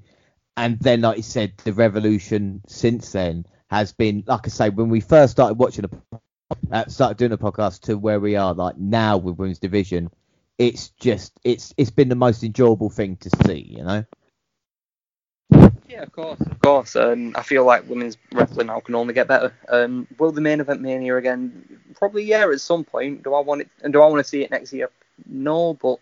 [0.58, 4.90] And then, like you said, the revolution since then has been, like I say, when
[4.90, 5.90] we first started watching a
[6.72, 10.10] uh, started doing a podcast to where we are like now with women's division,
[10.58, 14.04] it's just it's it's been the most enjoyable thing to see, you know.
[15.88, 16.96] Yeah, of course, of course.
[16.96, 19.54] Um, I feel like women's wrestling now can only get better.
[19.70, 21.82] Um, will the main event mania again?
[22.00, 23.22] Probably yeah, at some point.
[23.22, 23.70] Do I want it?
[23.84, 24.90] And do I want to see it next year?
[25.28, 26.00] No, but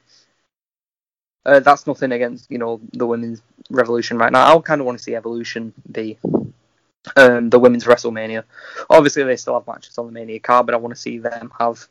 [1.45, 4.57] uh, that's nothing against you know the women's revolution right now.
[4.57, 6.17] I kind of want to see evolution be
[7.15, 8.43] um, the women's WrestleMania.
[8.89, 11.51] Obviously, they still have matches on the Mania card, but I want to see them
[11.57, 11.87] have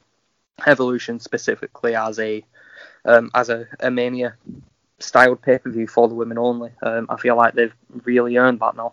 [0.66, 2.44] Evolution specifically as a
[3.04, 4.34] um, as a, a Mania
[4.98, 6.70] styled pay per view for the women only.
[6.82, 7.74] Um, I feel like they've
[8.04, 8.92] really earned that now.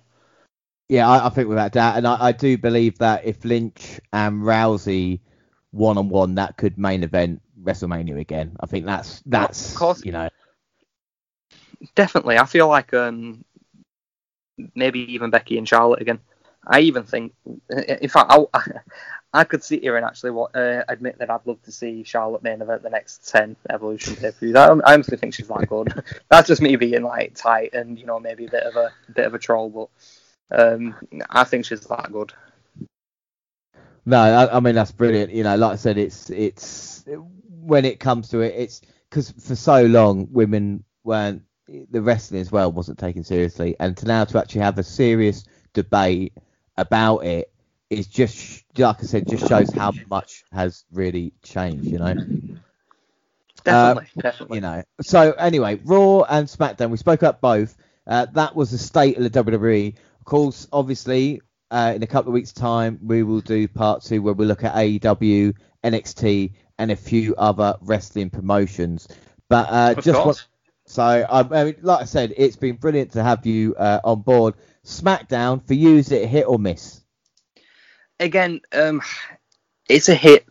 [0.88, 4.42] Yeah, I, I think without doubt, and I, I, do believe that if Lynch and
[4.42, 5.20] Rousey
[5.72, 8.56] one on one, that could main event WrestleMania again.
[8.62, 10.30] I think that's that's of course, you know.
[11.95, 13.44] Definitely, I feel like um,
[14.76, 16.20] maybe even Becky and Charlotte again.
[16.66, 17.34] I even think,
[17.70, 18.45] in fact, I,
[19.34, 22.62] I could sit here and actually uh, admit that I'd love to see Charlotte main
[22.62, 24.56] event the next ten Evolution pay per views.
[24.56, 26.04] I, honestly think she's that good.
[26.30, 29.26] That's just me being like tight and you know maybe a bit of a bit
[29.26, 29.70] of a troll,
[30.49, 30.95] but um,
[31.30, 32.34] I think she's that good.
[34.06, 35.34] No, I, I, mean that's brilliant.
[35.34, 37.06] You know, like I said, it's it's
[37.48, 42.52] when it comes to it, it's because for so long women weren't the wrestling as
[42.52, 46.34] well wasn't taken seriously, and to now to actually have a serious debate
[46.77, 47.52] about it
[47.89, 51.85] is just like I said, just shows how much has really changed.
[51.85, 52.15] You know.
[53.64, 54.57] Definitely, uh, definitely.
[54.57, 54.84] You know.
[55.02, 57.76] So anyway, Raw and SmackDown, we spoke up both.
[58.06, 59.95] Uh, that was the state of the WWE.
[60.19, 64.22] Of course, obviously, uh, in a couple of weeks' time, we will do part two
[64.22, 65.53] where we look at AEW,
[65.84, 69.07] NXT, and a few other wrestling promotions.
[69.49, 70.48] But uh, just want,
[70.88, 74.22] so, um, I mean, like I said, it's been brilliant to have you uh, on
[74.22, 74.56] board.
[74.86, 77.02] SmackDown for you, is it hit or miss?
[78.22, 79.02] Again, um,
[79.90, 80.48] it's a hit,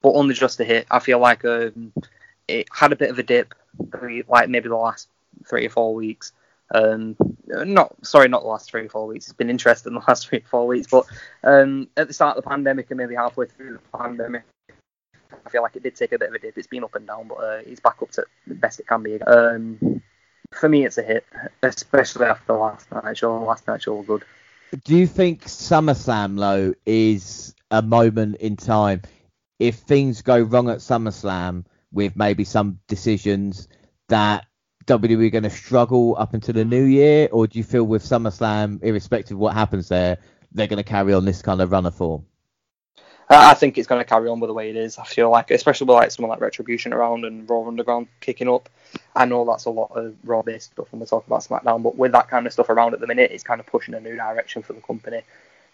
[0.00, 0.86] but only just a hit.
[0.88, 1.92] I feel like um,
[2.46, 3.54] it had a bit of a dip,
[4.28, 5.08] like maybe the last
[5.48, 6.32] three or four weeks.
[6.72, 9.26] Um, not sorry, not the last three or four weeks.
[9.26, 11.06] It's been interesting the last three or four weeks, but
[11.42, 14.44] um, at the start of the pandemic and maybe halfway through the pandemic,
[15.44, 16.56] I feel like it did take a bit of a dip.
[16.56, 19.02] It's been up and down, but uh, it's back up to the best it can
[19.02, 19.20] be.
[19.22, 20.02] Um,
[20.52, 21.24] for me, it's a hit,
[21.62, 23.42] especially after last night show.
[23.42, 24.24] Last night show good.
[24.84, 29.02] Do you think SummerSlam though is a moment in time?
[29.58, 33.68] If things go wrong at SummerSlam with maybe some decisions
[34.08, 34.46] that
[34.86, 38.02] WWE are going to struggle up until the new year, or do you feel with
[38.02, 40.18] SummerSlam, irrespective of what happens there,
[40.52, 42.24] they're going to carry on this kind of runner form?
[43.40, 44.98] I think it's going to carry on with the way it is.
[44.98, 48.68] I feel like, especially with like someone like Retribution around and Raw Underground kicking up.
[49.14, 52.12] I know that's a lot of Raw-based stuff when we're talking about SmackDown, but with
[52.12, 54.62] that kind of stuff around at the minute, it's kind of pushing a new direction
[54.62, 55.22] for the company.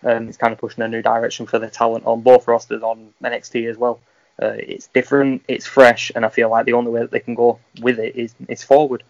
[0.04, 3.12] Um, it's kind of pushing a new direction for the talent on both rosters on
[3.22, 4.00] NXT as well.
[4.40, 7.34] Uh, it's different, it's fresh, and I feel like the only way that they can
[7.34, 9.02] go with it is is forward.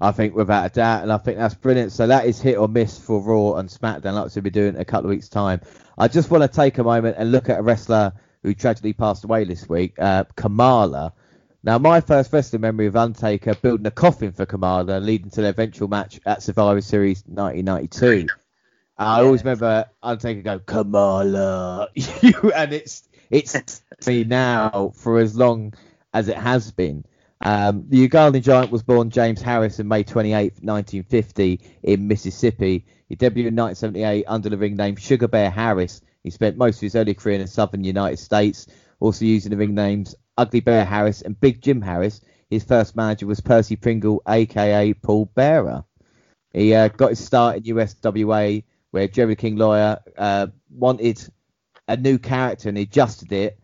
[0.00, 1.92] I think without a doubt, and I think that's brilliant.
[1.92, 4.80] So that is hit or miss for Raw and SmackDown, like we'll be doing in
[4.80, 5.60] a couple of weeks' time.
[5.96, 8.12] I just want to take a moment and look at a wrestler
[8.42, 11.12] who tragically passed away this week, uh, Kamala.
[11.62, 15.48] Now, my first wrestling memory of Undertaker building a coffin for Kamala, leading to the
[15.48, 18.28] eventual match at Survivor Series 1992.
[18.98, 25.74] I always remember Undertaker go Kamala, you, and it's it's me now for as long
[26.14, 27.04] as it has been.
[27.46, 32.84] Um, the Ugandan giant was born James Harris on May 28, 1950, in Mississippi.
[33.08, 36.00] He debuted in 1978 under the ring name Sugar Bear Harris.
[36.24, 38.66] He spent most of his early career in the southern United States,
[38.98, 42.20] also using the ring names Ugly Bear Harris and Big Jim Harris.
[42.50, 45.84] His first manager was Percy Pringle, aka Paul Bearer.
[46.52, 51.22] He uh, got his start in USWA, where Jerry King Lawler uh, wanted
[51.86, 53.60] a new character and he adjusted it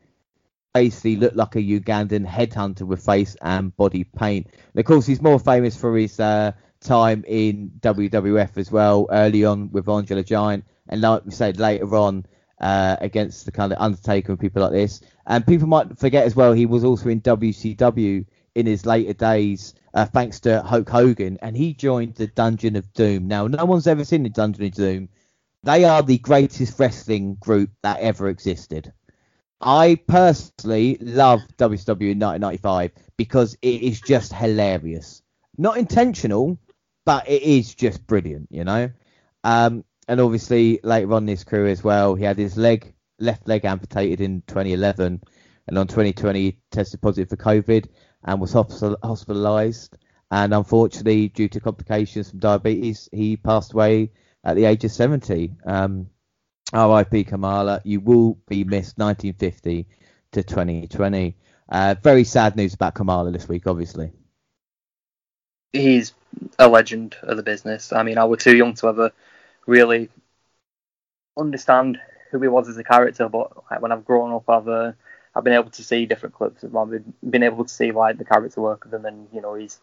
[0.74, 4.46] basically looked like a Ugandan headhunter with face and body paint.
[4.46, 9.44] And of course, he's more famous for his uh, time in WWF as well, early
[9.44, 12.26] on with the Giant, and like we said later on
[12.60, 15.00] uh, against the kind of Undertaker and people like this.
[15.26, 18.24] And people might forget as well, he was also in WCW
[18.54, 22.92] in his later days, uh, thanks to Hulk Hogan, and he joined the Dungeon of
[22.92, 23.28] Doom.
[23.28, 25.08] Now, no one's ever seen the Dungeon of Doom.
[25.64, 28.92] They are the greatest wrestling group that ever existed.
[29.62, 35.22] I personally love WCW 1995 because it is just hilarious.
[35.56, 36.58] Not intentional,
[37.04, 38.90] but it is just brilliant, you know.
[39.44, 43.46] Um, and obviously later on in his career as well, he had his leg, left
[43.46, 45.22] leg amputated in 2011,
[45.68, 47.86] and on 2020 he tested positive for COVID
[48.24, 49.90] and was hospitalised.
[50.32, 54.10] And unfortunately, due to complications from diabetes, he passed away
[54.44, 55.52] at the age of 70.
[55.64, 56.08] Um,
[56.72, 57.24] R.I.P.
[57.24, 57.80] Kamala.
[57.84, 59.86] You will be missed 1950
[60.32, 61.36] to 2020.
[61.68, 64.12] Uh, very sad news about Kamala this week, obviously.
[65.72, 66.12] He's
[66.58, 67.92] a legend of the business.
[67.92, 69.12] I mean, I was too young to ever
[69.66, 70.10] really
[71.36, 71.98] understand
[72.30, 74.92] who he was as a character, but like, when I've grown up, I've uh,
[75.34, 76.76] I've been able to see different clips of him.
[76.76, 79.80] I've been able to see like the character work of him, and you know, his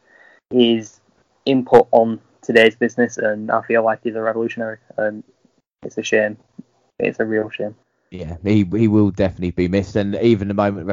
[0.51, 0.99] his
[1.45, 4.77] input on today's business, and I feel like he's a revolutionary.
[4.97, 5.23] And
[5.83, 6.37] it's a shame
[6.99, 7.75] it's a real shame.
[8.11, 10.87] Yeah, he he will definitely be missed, and even the moment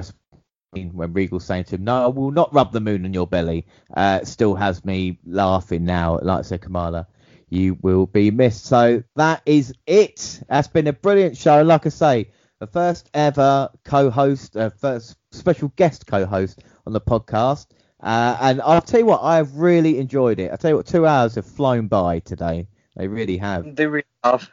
[0.93, 3.67] when Regal's saying to him, "No, I will not rub the moon on your belly,"
[3.95, 6.19] uh, still has me laughing now.
[6.23, 7.07] Like I said, Kamala,
[7.49, 8.65] you will be missed.
[8.67, 10.43] So that is it.
[10.49, 11.63] That's been a brilliant show.
[11.63, 12.31] Like I say,
[12.61, 17.67] the first ever co-host, uh, first special guest co-host on the podcast.
[18.01, 20.53] Uh, and I'll tell you what, I have really enjoyed it.
[20.53, 22.69] I tell you what, two hours have flown by today.
[22.97, 23.69] They really have.
[23.77, 24.51] They really have.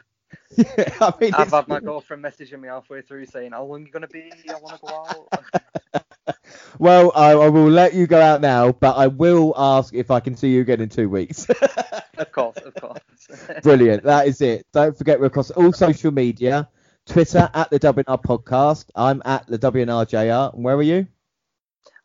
[0.56, 3.86] Yeah, I mean, I've had my girlfriend messaging me halfway through saying, "How long are
[3.86, 4.32] you gonna be?
[4.48, 5.06] I want to go
[5.94, 6.36] out."
[6.78, 10.20] well, I, I, will let you go out now, but I will ask if I
[10.20, 11.46] can see you again in two weeks.
[12.18, 13.00] of course, of course.
[13.62, 14.04] Brilliant.
[14.04, 14.66] That is it.
[14.72, 16.68] Don't forget we're across all social media.
[17.06, 18.86] Twitter at the WNR Podcast.
[18.94, 20.54] I'm at the WNRJR.
[20.54, 21.06] And where are you?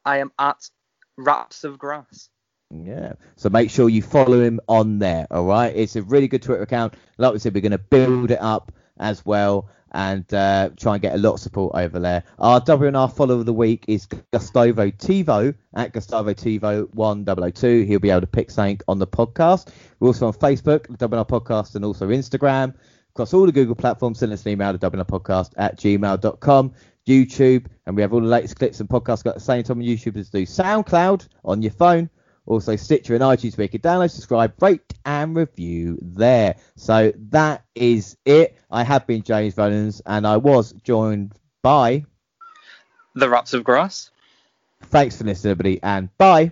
[0.03, 0.69] I am at
[1.17, 2.30] Graps of Wras.
[2.71, 3.13] Yeah.
[3.35, 5.27] So make sure you follow him on there.
[5.31, 5.75] All right.
[5.75, 6.95] It's a really good Twitter account.
[7.17, 11.01] Like we said, we're going to build it up as well and uh, try and
[11.01, 12.23] get a lot of support over there.
[12.37, 17.85] Our WNR follower of the week is Gustavo Tivo at Gustavo Tivo 1002.
[17.85, 19.69] He'll be able to pick something on the podcast.
[19.99, 22.75] We're also on Facebook, WNR Podcast, and also Instagram.
[23.15, 26.73] Across all the Google platforms, send us an email to WNRpodcast at gmail.com.
[27.07, 29.83] YouTube, and we have all the latest clips and podcasts got the same time on
[29.83, 32.07] YouTube as do SoundCloud on your phone
[32.49, 36.55] Also, Stitcher and iTunes where you can download, subscribe, rate, and review there.
[36.76, 38.57] So that is it.
[38.71, 42.05] I have been James Rollins, and I was joined by
[43.13, 44.09] The Graps of Wras.
[44.81, 46.51] Thanks for listening, everybody, and bye.